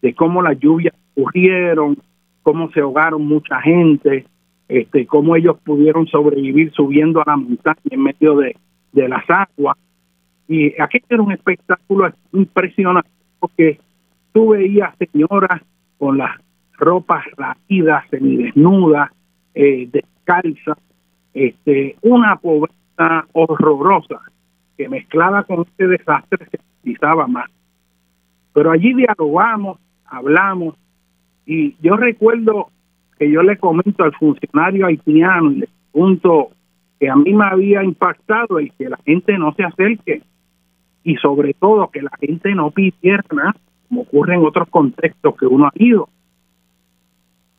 [0.00, 1.98] de cómo las lluvias ocurrieron,
[2.42, 4.26] cómo se ahogaron mucha gente,
[4.68, 8.56] este, cómo ellos pudieron sobrevivir subiendo a la montaña en medio de,
[8.92, 9.76] de las aguas.
[10.48, 13.08] Y aquello era un espectáculo impresionante
[13.56, 13.80] que
[14.32, 15.62] tú veías señoras
[15.98, 16.32] con las
[16.78, 19.10] ropas raídas, semidesnudas,
[19.54, 20.78] eh, descalzas,
[21.32, 24.20] este, una pobreza horrorosa
[24.76, 27.48] que mezclada con este desastre se utilizaba más.
[28.52, 30.74] Pero allí dialogamos, hablamos,
[31.46, 32.70] y yo recuerdo
[33.18, 36.50] que yo le comento al funcionario haitiano le pregunto
[36.98, 40.22] que a mí me había impactado y que la gente no se acerque
[41.04, 43.54] y sobre todo que la gente no pidiera nada,
[43.88, 46.08] como ocurre en otros contextos que uno ha ido.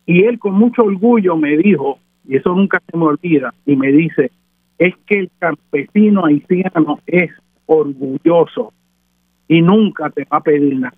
[0.08, 3.92] Y él con mucho orgullo me dijo, y eso nunca se me olvida, y me
[3.92, 4.32] dice,
[4.80, 7.32] es que el campesino haitiano es
[7.68, 8.74] orgulloso
[9.48, 10.96] y nunca te va a pedir nada.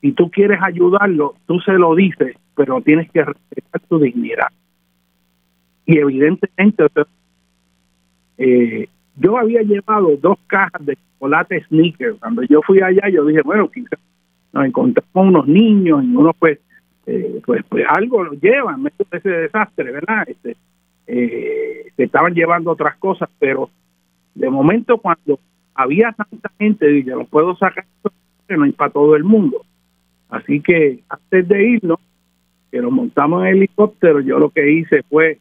[0.00, 4.48] Si tú quieres ayudarlo, tú se lo dices, pero tienes que respetar tu dignidad.
[5.86, 6.84] Y evidentemente,
[8.38, 12.18] eh, yo había llevado dos cajas de chocolate sneakers.
[12.18, 13.98] Cuando yo fui allá, yo dije, bueno, quizás
[14.52, 16.58] nos encontramos unos niños y uno pues,
[17.06, 20.28] eh, pues, pues algo lo llevan, medio de ese desastre, ¿verdad?
[20.28, 20.56] Este,
[21.06, 23.70] eh, se estaban llevando otras cosas, pero
[24.34, 25.38] de momento cuando
[25.74, 27.84] había tanta gente, dije, lo puedo sacar,
[28.48, 29.64] no hay para todo el mundo.
[30.28, 31.98] Así que antes de irnos,
[32.70, 35.38] que nos montamos en el helicóptero, yo lo que hice fue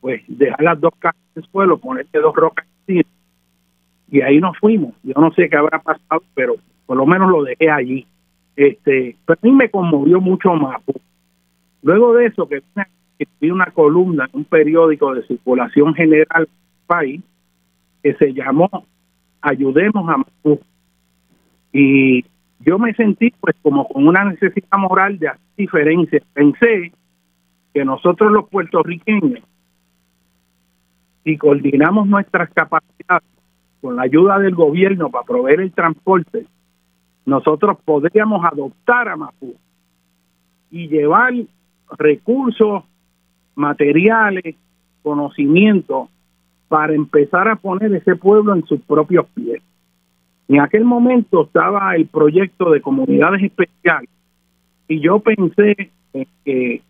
[0.00, 2.66] pues dejar las dos cajas en el suelo, ponerle dos rocas
[4.14, 4.94] y ahí nos fuimos.
[5.02, 6.54] Yo no sé qué habrá pasado, pero
[6.86, 8.06] por lo menos lo dejé allí.
[8.54, 10.80] Este, pero a mí me conmovió mucho más.
[11.82, 12.62] Luego de eso, que
[13.40, 17.22] vi una columna en un periódico de circulación general del país
[18.04, 18.70] que se llamó
[19.40, 20.60] Ayudemos a Mapu.
[21.72, 22.24] Y
[22.60, 26.22] yo me sentí pues como con una necesidad moral de hacer diferencia.
[26.32, 26.92] Pensé
[27.72, 29.42] que nosotros los puertorriqueños
[31.24, 33.33] si coordinamos nuestras capacidades
[33.84, 36.46] con la ayuda del gobierno para proveer el transporte,
[37.26, 39.54] nosotros podríamos adoptar a Mapu
[40.70, 41.34] y llevar
[41.98, 42.82] recursos,
[43.54, 44.56] materiales,
[45.02, 46.08] conocimientos
[46.66, 49.62] para empezar a poner ese pueblo en sus propios pies.
[50.48, 54.08] En aquel momento estaba el proyecto de comunidades especiales
[54.88, 55.90] y yo pensé
[56.42, 56.80] que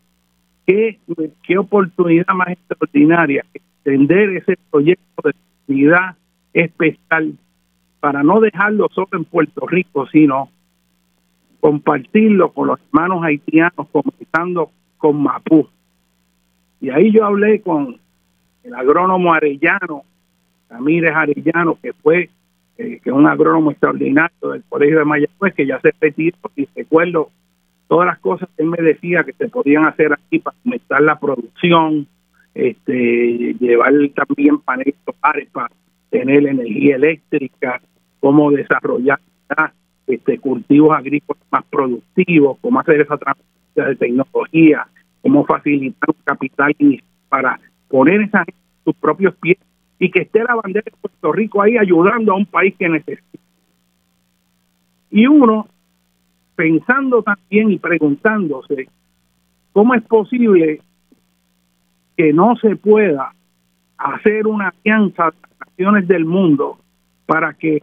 [0.65, 0.99] qué,
[1.43, 5.35] qué oportunidad más extraordinaria extender ese proyecto de
[5.67, 6.15] comunidad
[6.55, 7.35] especial
[8.01, 10.49] para no dejarlo solo en Puerto Rico, sino
[11.61, 15.69] compartirlo con los hermanos haitianos, comenzando con Mapú.
[16.81, 17.99] Y ahí yo hablé con
[18.63, 20.05] el agrónomo arellano,
[20.69, 22.31] Ramírez Arellano, que fue
[22.77, 27.31] eh, que un agrónomo extraordinario del Colegio de Mayagüez, que ya se retiró y recuerdo
[27.89, 31.19] todas las cosas que él me decía que se podían hacer aquí para aumentar la
[31.19, 32.07] producción,
[32.55, 35.71] este, llevar también paneles solares para
[36.15, 37.81] tener energía eléctrica,
[38.21, 39.19] cómo desarrollar
[40.07, 44.87] este, cultivos agrícolas más productivos, cómo hacer esa transferencia de tecnología,
[45.23, 46.73] cómo facilitar un capital
[47.29, 47.59] para
[47.89, 48.55] poner esa en
[48.85, 49.59] sus propios pies
[49.99, 53.41] y que esté la bandera de Puerto Rico ahí ayudando a un país que necesita.
[55.11, 55.67] Y uno
[56.55, 58.87] pensando también y preguntándose
[59.73, 60.81] cómo es posible
[62.17, 63.33] que no se pueda
[63.99, 65.33] hacer una alianza
[65.77, 66.79] naciones del mundo
[67.27, 67.83] para que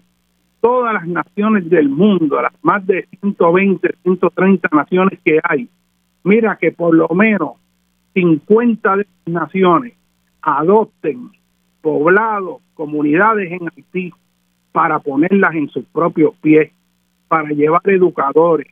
[0.62, 5.68] todas las naciones del mundo, las más de 120, 130 naciones que hay,
[6.24, 7.54] mira que por lo menos
[8.14, 9.94] 50 de las naciones
[10.42, 11.32] adopten
[11.82, 14.14] poblados, comunidades en Haití
[14.72, 16.72] para ponerlas en sus propios pies,
[17.28, 18.68] para llevar educadores,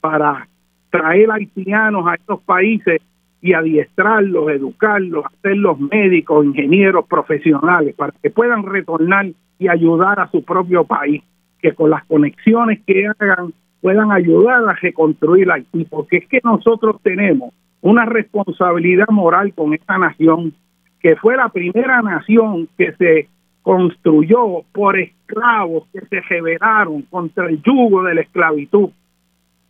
[0.00, 0.48] para
[0.90, 3.00] traer haitianos a estos países
[3.46, 9.26] y adiestrarlos, educarlos, hacerlos médicos, ingenieros, profesionales, para que puedan retornar
[9.60, 11.22] y ayudar a su propio país,
[11.60, 16.96] que con las conexiones que hagan puedan ayudar a reconstruir Haití, porque es que nosotros
[17.04, 20.52] tenemos una responsabilidad moral con esta nación,
[20.98, 23.28] que fue la primera nación que se
[23.62, 28.90] construyó por esclavos que se rebelaron contra el yugo de la esclavitud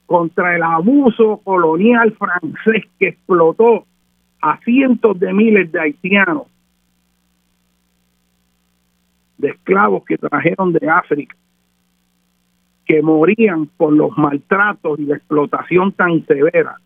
[0.06, 3.84] contra el abuso colonial francés que explotó
[4.40, 6.46] a cientos de miles de haitianos,
[9.38, 11.36] de esclavos que trajeron de África,
[12.84, 16.76] que morían por los maltratos y la explotación tan severa.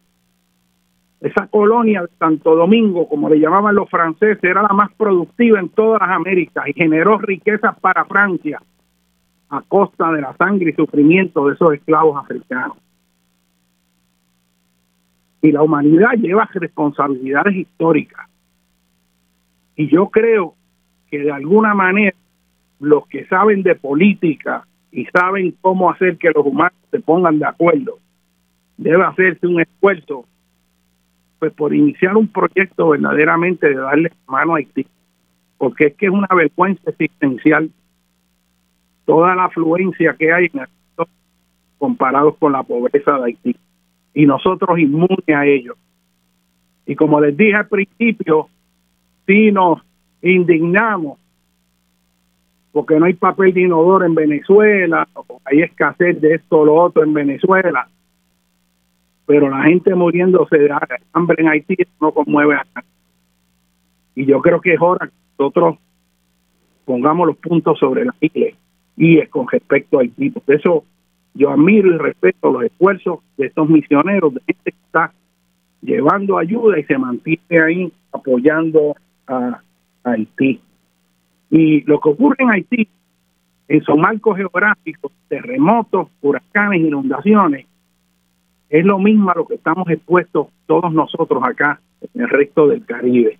[1.20, 5.68] Esa colonia de Santo Domingo, como le llamaban los franceses, era la más productiva en
[5.68, 8.62] todas las Américas y generó riquezas para Francia
[9.50, 12.78] a costa de la sangre y sufrimiento de esos esclavos africanos
[15.42, 18.28] y la humanidad lleva responsabilidades históricas.
[19.76, 20.54] Y yo creo
[21.10, 22.16] que de alguna manera
[22.78, 27.46] los que saben de política y saben cómo hacer que los humanos se pongan de
[27.46, 27.98] acuerdo,
[28.76, 30.24] debe hacerse un esfuerzo
[31.38, 34.86] pues por iniciar un proyecto verdaderamente de darle mano a Haití,
[35.56, 37.70] porque es que es una vergüenza existencial
[39.06, 40.66] toda la afluencia que hay en el
[41.78, 43.56] comparados con la pobreza de Haití
[44.20, 45.78] y nosotros inmunes a ellos.
[46.84, 48.50] Y como les dije al principio,
[49.26, 49.80] si nos
[50.20, 51.18] indignamos
[52.70, 56.74] porque no hay papel de inodoro en Venezuela, o hay escasez de esto o lo
[56.74, 57.88] otro en Venezuela,
[59.24, 60.70] pero la gente muriéndose de
[61.14, 62.88] hambre en Haití no conmueve a nadie.
[64.14, 65.78] Y yo creo que es hora que nosotros
[66.84, 68.48] pongamos los puntos sobre la isla
[68.98, 70.28] y es con respecto a Haití.
[70.28, 70.84] Por eso
[71.34, 75.12] yo admiro y respeto los esfuerzos de estos misioneros, de gente que está
[75.80, 78.96] llevando ayuda y se mantiene ahí apoyando
[79.26, 79.60] a,
[80.02, 80.60] Haití.
[81.50, 82.88] Y lo que ocurre en Haití,
[83.68, 87.66] en su marco geográfico, terremotos, huracanes, inundaciones,
[88.70, 91.80] es lo mismo a lo que estamos expuestos todos nosotros acá
[92.14, 93.38] en el resto del Caribe.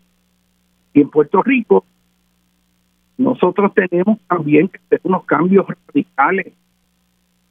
[0.92, 1.84] Y en Puerto Rico,
[3.16, 6.52] nosotros tenemos también que hacer unos cambios radicales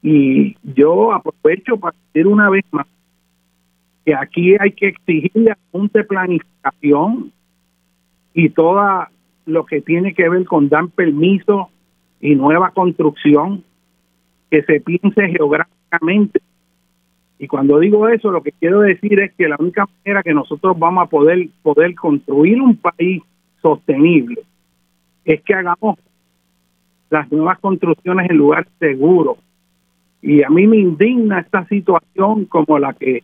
[0.01, 2.87] y yo aprovecho para decir una vez más
[4.05, 7.31] que aquí hay que exigirle a de planificación
[8.33, 9.07] y todo
[9.45, 11.69] lo que tiene que ver con dar permiso
[12.21, 13.63] y nueva construcción,
[14.49, 16.41] que se piense geográficamente.
[17.37, 20.77] Y cuando digo eso, lo que quiero decir es que la única manera que nosotros
[20.77, 23.21] vamos a poder, poder construir un país
[23.61, 24.41] sostenible
[25.23, 25.97] es que hagamos
[27.09, 29.37] las nuevas construcciones en lugares seguros,
[30.21, 33.23] y a mí me indigna esta situación como la que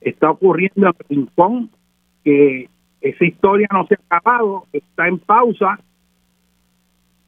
[0.00, 1.70] está ocurriendo en Rincón,
[2.24, 2.68] que
[3.00, 5.78] esa historia no se ha acabado, está en pausa,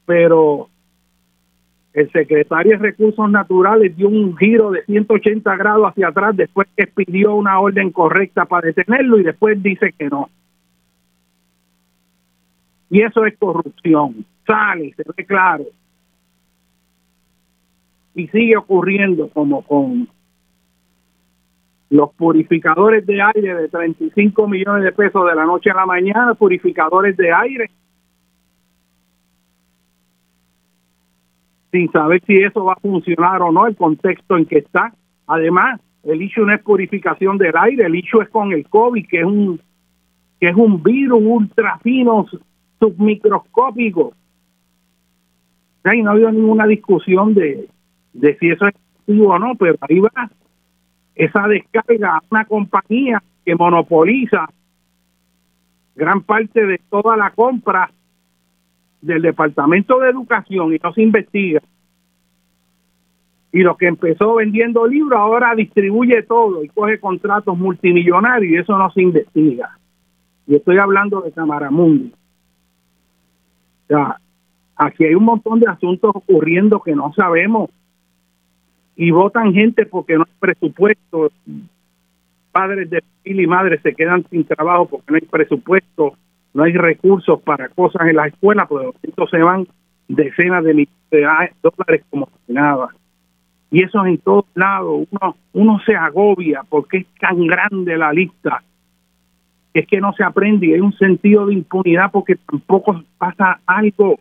[0.05, 0.69] pero
[1.95, 6.87] el secretario de Recursos Naturales dio un giro de 180 grados hacia atrás después que
[6.87, 10.29] pidió una orden correcta para detenerlo y después dice que no.
[12.91, 14.25] Y eso es corrupción.
[14.47, 15.65] Sale, se ve claro
[18.19, 20.09] y sigue ocurriendo como con
[21.91, 26.35] los purificadores de aire de 35 millones de pesos de la noche a la mañana,
[26.35, 27.71] purificadores de aire,
[31.71, 34.93] sin saber si eso va a funcionar o no, el contexto en que está.
[35.27, 39.21] Además, el issue no es purificación del aire, el issue es con el COVID, que
[39.21, 39.61] es un
[40.41, 42.27] que es un virus ultra fino
[42.79, 44.15] submicroscópico.
[45.93, 47.69] Y no ha habido ninguna discusión de,
[48.13, 50.31] de si eso es efectivo o no, pero ahí va
[51.15, 54.49] esa descarga a una compañía que monopoliza
[55.97, 57.91] gran parte de toda la compra
[59.01, 61.61] del Departamento de Educación y no se investiga.
[63.51, 68.79] Y lo que empezó vendiendo libros ahora distribuye todo y coge contratos multimillonarios y eso
[68.79, 69.77] no se investiga.
[70.47, 72.13] Y estoy hablando de Camaramundi.
[73.85, 74.21] O sea,
[74.77, 77.71] aquí hay un montón de asuntos ocurriendo que no sabemos
[78.99, 81.31] y votan gente porque no hay presupuesto.
[82.53, 86.15] Padres de familia y madres se quedan sin trabajo porque no hay presupuesto,
[86.53, 89.67] no hay recursos para cosas en la escuela, pues entonces se van
[90.09, 91.27] decenas de millones de
[91.63, 92.89] dólares como nada.
[93.71, 95.07] Y eso es en todos lados.
[95.11, 98.63] Uno, uno se agobia porque es tan grande la lista
[99.75, 104.19] es que no se aprende y hay un sentido de impunidad porque tampoco pasa algo.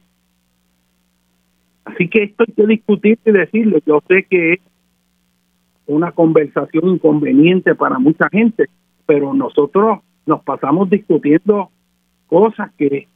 [1.87, 3.79] Así que esto hay que discutir y decirlo.
[3.85, 4.59] Yo sé que es
[5.85, 8.65] una conversación inconveniente para mucha gente,
[9.05, 11.69] pero nosotros nos pasamos discutiendo
[12.27, 13.07] cosas que,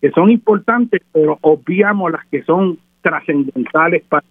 [0.00, 4.24] que son importantes, pero obviamos las que son trascendentales para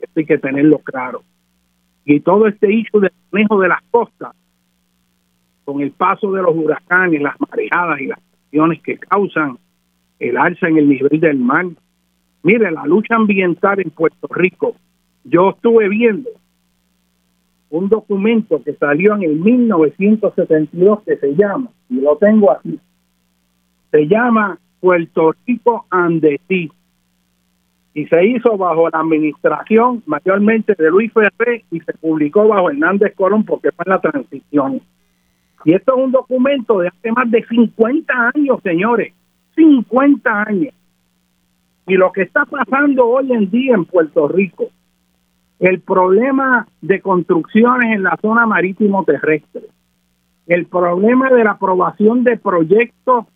[0.00, 1.22] esto hay que tenerlo claro.
[2.04, 4.32] Y todo este hecho del manejo de las costas,
[5.64, 9.56] con el paso de los huracanes, las marejadas y las acciones que causan
[10.18, 11.66] el alza en el nivel del mar.
[12.44, 14.76] Mire, la lucha ambiental en Puerto Rico,
[15.24, 16.28] yo estuve viendo
[17.70, 22.78] un documento que salió en el 1972 que se llama, y lo tengo aquí,
[23.90, 26.70] se llama Puerto Rico Andesí
[27.94, 33.14] y se hizo bajo la administración mayormente de Luis Ferré y se publicó bajo Hernández
[33.14, 34.82] Colón porque fue en la transición.
[35.64, 39.14] Y esto es un documento de hace más de 50 años, señores,
[39.54, 40.74] 50 años.
[41.86, 44.70] Y lo que está pasando hoy en día en Puerto Rico,
[45.58, 49.62] el problema de construcciones en la zona marítimo terrestre,
[50.46, 53.26] el problema de la aprobación de proyectos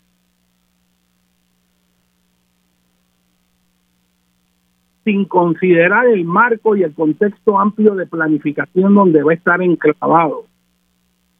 [5.04, 10.44] sin considerar el marco y el contexto amplio de planificación donde va a estar enclavado.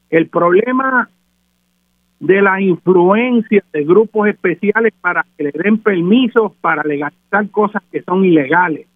[0.09, 1.11] El problema
[2.21, 8.03] de la influencia de grupos especiales para que le den permisos para legalizar cosas que
[8.03, 8.87] son ilegales,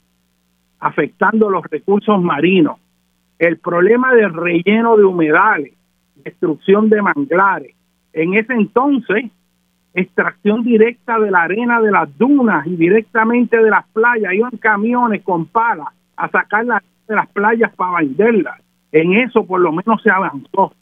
[0.81, 2.78] afectando los recursos marinos.
[3.39, 5.73] El problema del relleno de humedales,
[6.16, 7.74] destrucción de manglares.
[8.12, 9.31] En ese entonces,
[9.94, 14.32] extracción directa de la arena de las dunas y directamente de las playas.
[14.32, 18.61] Iban camiones con palas a sacarla de las playas para venderlas.
[18.90, 20.73] En eso por lo menos se avanzó.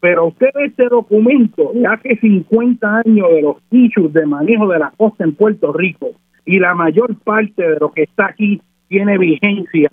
[0.00, 4.78] Pero usted ve este documento de hace 50 años de los issues de manejo de
[4.78, 6.12] la costa en Puerto Rico
[6.46, 9.90] y la mayor parte de lo que está aquí tiene vigencia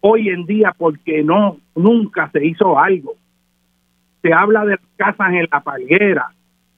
[0.00, 3.14] hoy en día porque no nunca se hizo algo.
[4.22, 6.32] Se habla de las casas en la palguera,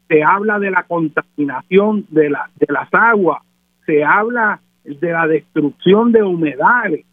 [0.09, 3.43] se habla de la contaminación de, la, de las aguas,
[3.87, 7.05] se habla de la destrucción de humedales.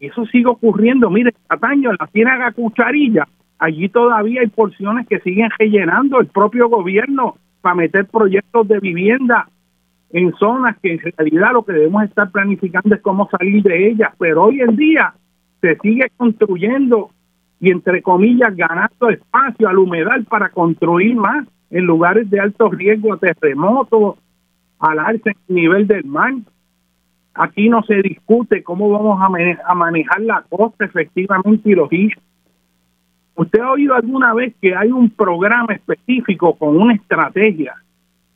[0.00, 1.10] Eso sigue ocurriendo.
[1.10, 3.26] Mire, Cataño, la Ciénaga Cucharilla,
[3.64, 9.48] allí todavía hay porciones que siguen rellenando el propio gobierno para meter proyectos de vivienda
[10.10, 14.12] en zonas que en realidad lo que debemos estar planificando es cómo salir de ellas,
[14.18, 15.14] pero hoy en día
[15.60, 17.10] se sigue construyendo
[17.58, 23.14] y entre comillas ganando espacio al humedal para construir más en lugares de alto riesgo
[23.14, 24.16] a terremotos,
[24.78, 26.34] al alto nivel del mar.
[27.32, 32.22] Aquí no se discute cómo vamos a, manejar la costa efectivamente y los issues.
[33.36, 37.74] ¿Usted ha oído alguna vez que hay un programa específico con una estrategia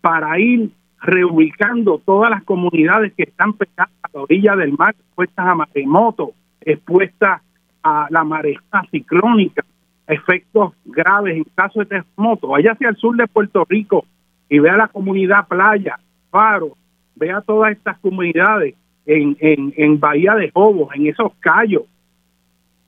[0.00, 0.70] para ir
[1.00, 6.30] reubicando todas las comunidades que están pegadas a la orilla del mar, expuestas a maremotos,
[6.60, 7.42] expuestas
[7.82, 9.64] a la marejada ciclónica,
[10.08, 12.48] efectos graves en caso de terremoto.
[12.48, 14.04] Vaya hacia el sur de Puerto Rico
[14.48, 15.98] y vea la comunidad Playa,
[16.30, 16.76] Faro,
[17.14, 18.74] vea todas estas comunidades
[19.06, 21.82] en, en, en Bahía de Jobos, en esos callos,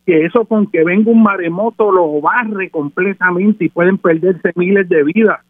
[0.07, 5.05] que eso con que venga un maremoto lo barre completamente y pueden perderse miles de
[5.05, 5.41] vidas,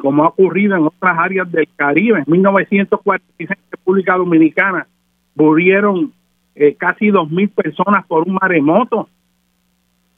[0.00, 2.18] como ha ocurrido en otras áreas del Caribe.
[2.26, 4.86] En 1946, República Dominicana,
[5.34, 6.12] murieron
[6.54, 9.08] eh, casi dos mil personas por un maremoto.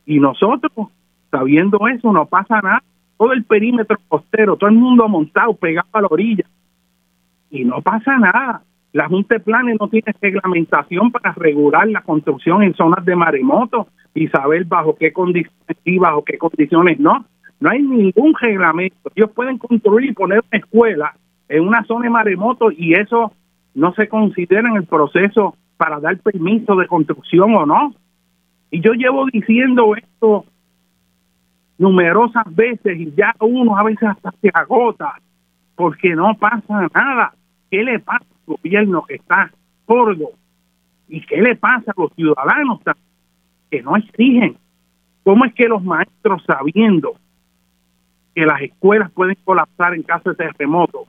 [0.07, 0.89] Y nosotros,
[1.31, 2.83] sabiendo eso, no pasa nada.
[3.17, 6.45] Todo el perímetro costero, todo el mundo montado, pegado a la orilla.
[7.51, 8.63] Y no pasa nada.
[8.93, 13.87] La Junta de Planes no tiene reglamentación para regular la construcción en zonas de maremoto
[14.15, 17.25] y saber bajo qué condiciones y bajo qué condiciones no.
[17.61, 19.11] No hay ningún reglamento.
[19.15, 21.15] Ellos pueden construir y poner una escuela
[21.49, 23.33] en una zona de maremoto y eso
[23.75, 27.95] no se considera en el proceso para dar permiso de construcción o no.
[28.71, 30.47] Y yo llevo diciendo esto
[31.79, 35.15] numerosas veces y ya uno a veces hasta se agota
[35.77, 37.35] porque no pasa nada.
[37.71, 38.27] ¿Qué le pasa
[38.57, 39.51] gobierno que está
[39.87, 40.31] sordo?
[41.09, 42.81] ¿Y qué le pasa a los ciudadanos
[43.71, 44.57] que no exigen?
[45.25, 47.15] ¿Cómo es que los maestros sabiendo
[48.35, 51.07] que las escuelas pueden colapsar en caso de terremoto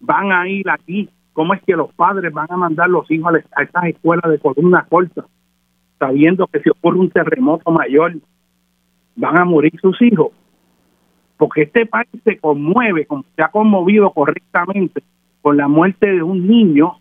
[0.00, 3.62] van a ir aquí cómo es que los padres van a mandar los hijos a
[3.62, 5.24] estas escuelas de columna corta,
[5.98, 8.14] sabiendo que si ocurre un terremoto mayor,
[9.16, 10.28] van a morir sus hijos.
[11.36, 15.02] Porque este país se conmueve, como se ha conmovido correctamente
[15.44, 17.00] con la muerte de un niño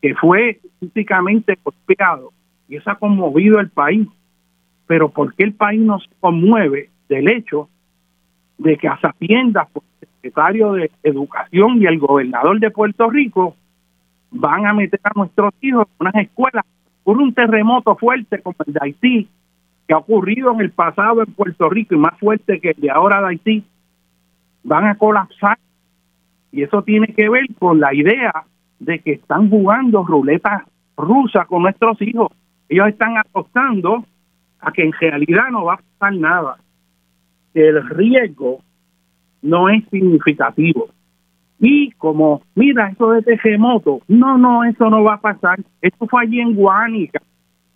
[0.00, 2.32] que fue físicamente golpeado
[2.68, 4.06] y eso ha conmovido el país.
[4.86, 7.68] Pero ¿por qué el país no se conmueve del hecho
[8.58, 13.56] de que a sabiendas por el secretario de Educación y el gobernador de Puerto Rico
[14.30, 16.64] van a meter a nuestros hijos en unas escuelas
[17.02, 19.28] por un terremoto fuerte como el de Haití,
[19.88, 22.90] que ha ocurrido en el pasado en Puerto Rico y más fuerte que el de
[22.92, 23.64] ahora de Haití,
[24.62, 25.58] van a colapsar.
[26.54, 28.32] Y eso tiene que ver con la idea
[28.78, 30.64] de que están jugando ruleta
[30.96, 32.28] rusa con nuestros hijos.
[32.68, 34.04] Ellos están apostando
[34.60, 36.56] a que en realidad no va a pasar nada
[37.54, 38.58] el riesgo
[39.42, 40.88] no es significativo.
[41.60, 45.60] Y como, mira, eso de terremoto, no, no, eso no va a pasar.
[45.80, 47.22] Esto fue allí en Guánica.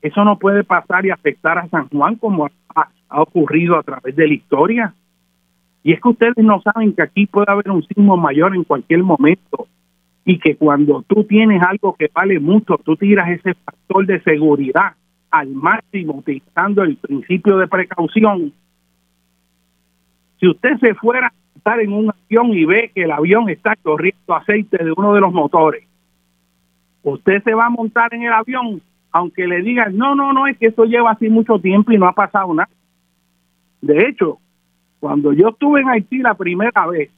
[0.03, 4.15] Eso no puede pasar y afectar a San Juan como ha, ha, ocurrido a través
[4.17, 4.95] de la historia.
[5.83, 9.03] Y es que ustedes no saben que aquí puede haber un sismo mayor en cualquier
[9.03, 9.67] momento
[10.25, 14.95] y que cuando tú tienes algo que vale mucho, tú tiras ese factor de seguridad
[15.31, 18.53] al máximo utilizando el principio de precaución
[20.41, 23.75] si usted se fuera a estar en un avión y ve que el avión está
[23.77, 25.85] corriendo aceite de uno de los motores,
[27.03, 28.81] usted se va a montar en el avión
[29.11, 32.07] aunque le digan, no, no, no, es que esto lleva así mucho tiempo y no
[32.07, 32.69] ha pasado nada.
[33.81, 34.39] De hecho,
[35.01, 37.11] cuando yo estuve en Haití la primera vez,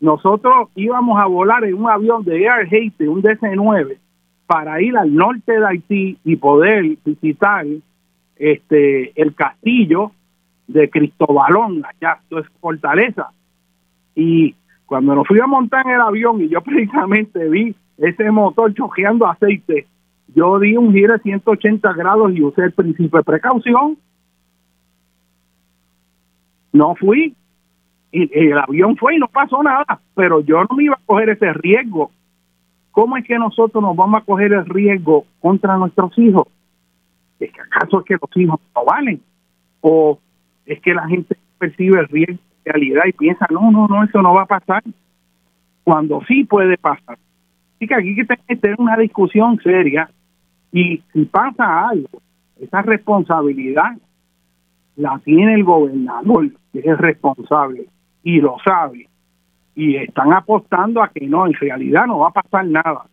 [0.00, 3.98] nosotros íbamos a volar en un avión de Air Haiti, un DC-9,
[4.46, 7.64] para ir al norte de Haití y poder visitar
[8.36, 10.12] este el castillo
[10.66, 13.28] de Cristobalón, allá, esto es Fortaleza.
[14.14, 14.54] Y
[14.86, 19.26] cuando nos fui a montar en el avión y yo precisamente vi ese motor choqueando
[19.26, 19.86] aceite,
[20.34, 23.98] yo di un giro de 180 grados y usé el principio de precaución.
[26.72, 27.34] No fui.
[28.10, 31.30] Y, el avión fue y no pasó nada, pero yo no me iba a coger
[31.30, 32.10] ese riesgo.
[32.90, 36.46] ¿Cómo es que nosotros nos vamos a coger el riesgo contra nuestros hijos?
[37.40, 39.20] ¿Es que acaso es que los hijos no valen?
[39.80, 40.18] ¿O
[40.66, 44.20] es que la gente percibe el riesgo de realidad y piensa, no, no, no, eso
[44.20, 44.82] no va a pasar,
[45.84, 47.18] cuando sí puede pasar.
[47.76, 50.10] Así que aquí hay que tener una discusión seria
[50.72, 52.22] y si pasa algo,
[52.60, 53.96] esa responsabilidad
[54.96, 57.86] la tiene el gobernador, que es responsable
[58.22, 59.08] y lo sabe.
[59.74, 63.06] Y están apostando a que no, en realidad no va a pasar nada,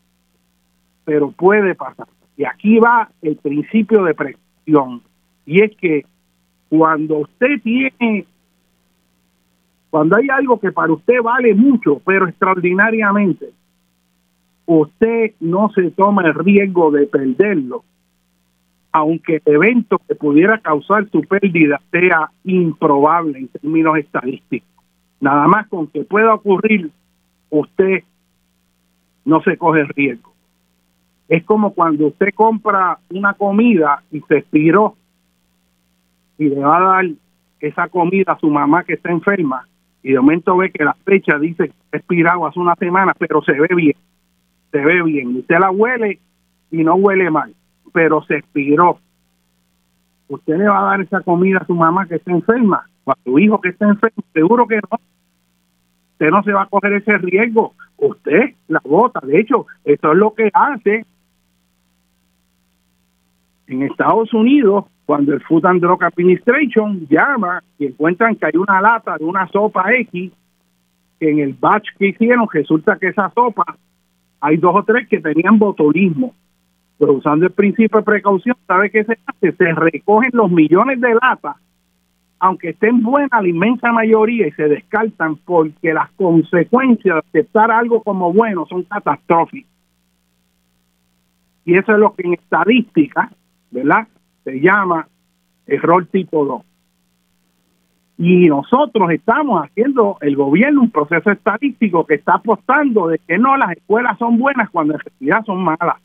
[1.06, 2.08] pero puede pasar.
[2.36, 5.02] Y aquí va el principio de precaución,
[5.46, 6.06] y es que
[6.70, 8.26] cuando usted tiene,
[9.90, 13.50] cuando hay algo que para usted vale mucho, pero extraordinariamente,
[14.68, 17.84] usted no se toma el riesgo de perderlo,
[18.92, 24.70] aunque el evento que pudiera causar su pérdida sea improbable en términos estadísticos.
[25.20, 26.92] Nada más con que pueda ocurrir,
[27.50, 28.04] usted
[29.26, 30.34] no se coge el riesgo.
[31.28, 34.96] Es como cuando usted compra una comida y se estiró
[36.38, 37.06] y le va a dar
[37.60, 39.68] esa comida a su mamá que está enferma
[40.02, 43.52] y de momento ve que la fecha dice que expirado hace una semana, pero se
[43.52, 43.96] ve bien,
[44.72, 45.38] se ve bien.
[45.38, 46.20] Usted la huele
[46.72, 47.54] y no huele mal,
[47.92, 49.00] pero se expiró.
[50.28, 53.18] Usted le va a dar esa comida a su mamá que está enferma o a
[53.24, 55.00] su hijo que está enfermo, seguro que no.
[56.14, 57.74] Usted no se va a coger ese riesgo.
[57.98, 59.22] Usted la bota.
[59.26, 61.06] De hecho, eso es lo que hace
[63.68, 68.82] en Estados Unidos cuando el Food and Drug Administration llama y encuentran que hay una
[68.82, 70.32] lata de una sopa X,
[71.20, 73.78] que en el batch que hicieron resulta que esa sopa
[74.42, 76.36] hay dos o tres que tenían botulismo.
[77.00, 79.54] Pero usando el principio de precaución, ¿sabe qué se hace?
[79.54, 81.56] Se recogen los millones de latas,
[82.40, 88.04] aunque estén buenas la inmensa mayoría, y se descartan porque las consecuencias de aceptar algo
[88.04, 89.72] como bueno son catastróficas.
[91.66, 93.32] Y eso es lo que en estadística,
[93.72, 94.08] ¿verdad?
[94.44, 95.08] se llama
[95.68, 96.62] error tipo 2.
[98.18, 103.56] Y nosotros estamos haciendo, el gobierno, un proceso estadístico que está apostando de que no,
[103.56, 106.02] las escuelas son buenas cuando en realidad son malas.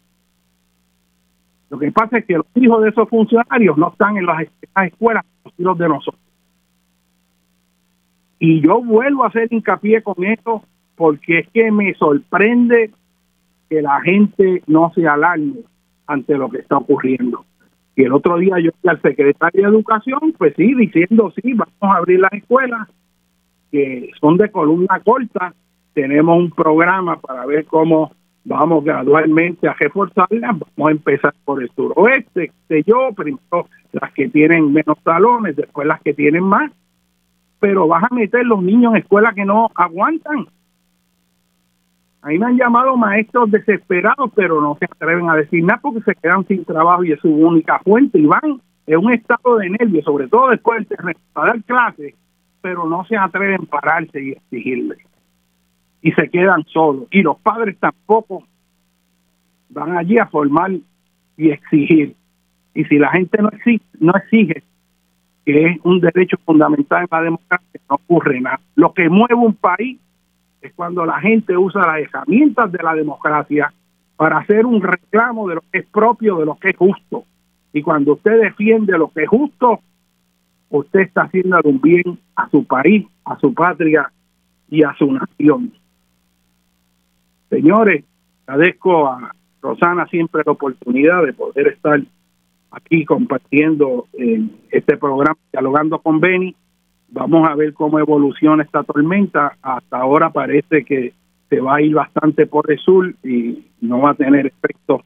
[1.71, 4.47] Lo que pasa es que los hijos de esos funcionarios no están en las,
[4.87, 6.23] escuelas, los hijos de nosotros.
[8.39, 10.63] Y yo vuelvo a hacer hincapié con esto
[10.97, 12.91] porque es que me sorprende
[13.69, 15.61] que la gente no se alarme
[16.07, 17.45] ante lo que está ocurriendo.
[17.97, 21.73] Y el otro día yo fui al secretario de Educación, pues sí, diciendo, sí, vamos
[21.81, 22.89] a abrir las escuelas
[23.71, 25.55] que son de columna corta
[25.95, 28.13] tenemos un programa para ver cómo
[28.45, 30.59] vamos gradualmente a reforzarlas.
[30.77, 35.87] Vamos a empezar por el suroeste, sé yo, primero las que tienen menos salones, después
[35.87, 36.71] las que tienen más.
[37.61, 40.47] Pero vas a meter los niños en escuelas que no aguantan.
[42.23, 46.15] Ahí me han llamado maestros desesperados, pero no se atreven a decir nada porque se
[46.15, 50.05] quedan sin trabajo y es su única fuente y van en un estado de nervios,
[50.05, 50.87] sobre todo después
[51.33, 52.15] para dar clases,
[52.63, 54.97] pero no se atreven a pararse y exigirle
[56.05, 57.09] y se quedan solos.
[57.11, 58.45] Y los padres tampoco
[59.71, 60.71] van allí a formar
[61.39, 62.15] y exigir.
[62.75, 64.63] Y si la gente no exige, no exige
[65.47, 68.61] que es un derecho fundamental en la democracia, no ocurre nada.
[68.75, 69.99] Lo que mueve un país
[70.61, 73.73] es cuando la gente usa las herramientas de la democracia
[74.17, 77.25] para hacer un reclamo de lo que es propio, de lo que es justo.
[77.73, 79.81] Y cuando usted defiende lo que es justo,
[80.69, 84.13] usted está haciendo un bien a su país, a su patria
[84.69, 85.73] y a su nación.
[87.55, 88.05] Señores,
[88.49, 89.33] agradezco a
[89.63, 92.01] Rosana siempre la oportunidad de poder estar
[92.73, 96.57] aquí compartiendo en este programa, dialogando con Beni.
[97.11, 99.57] Vamos a ver cómo evoluciona esta tormenta.
[99.63, 101.13] Hasta ahora parece que
[101.49, 105.03] se va a ir bastante por el sur y no va a tener efectos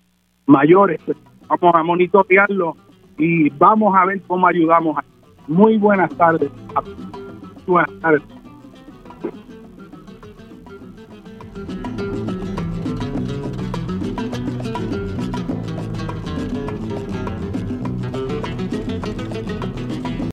[0.46, 1.02] mayores.
[1.48, 2.76] Vamos a monitorearlo
[3.18, 4.96] y vamos a ver cómo ayudamos.
[5.46, 6.50] Muy buenas tardes.
[7.66, 8.22] Buenas tardes.